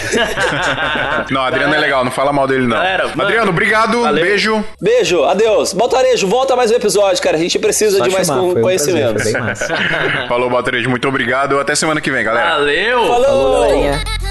[1.30, 2.76] Não, Adriano é legal, não fala mal dele, não.
[2.76, 4.24] Galera, mano, Adriano, obrigado, valeu.
[4.24, 4.64] beijo.
[4.80, 5.72] Beijo, adeus.
[5.72, 7.36] Baltarejo, volta mais um episódio, cara.
[7.36, 9.12] A gente precisa Só de mais chamar, con- foi um conhecimentos.
[9.22, 10.28] prazer, foi bem massa.
[10.28, 11.58] Falou, Baltarejo, muito obrigado.
[11.58, 12.50] Até semana que vem, galera.
[12.50, 12.81] Valeu!
[12.90, 13.24] Falou!
[13.24, 14.04] Falou, galerinha.
[14.04, 14.22] That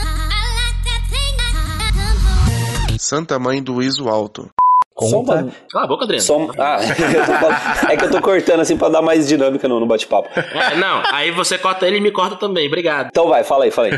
[3.01, 4.49] Santa Mãe do Iso Alto.
[4.93, 5.47] Conta.
[5.71, 6.23] Cala a boca, Adriano.
[6.23, 6.77] Só, ah,
[7.89, 10.29] é que eu tô cortando assim pra dar mais dinâmica no, no bate-papo.
[10.37, 13.07] É, não, aí você corta ele e me corta também, obrigado.
[13.07, 13.93] Então vai, fala aí, fala aí.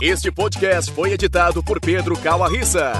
[0.00, 2.92] Este podcast foi editado por Pedro Calarissa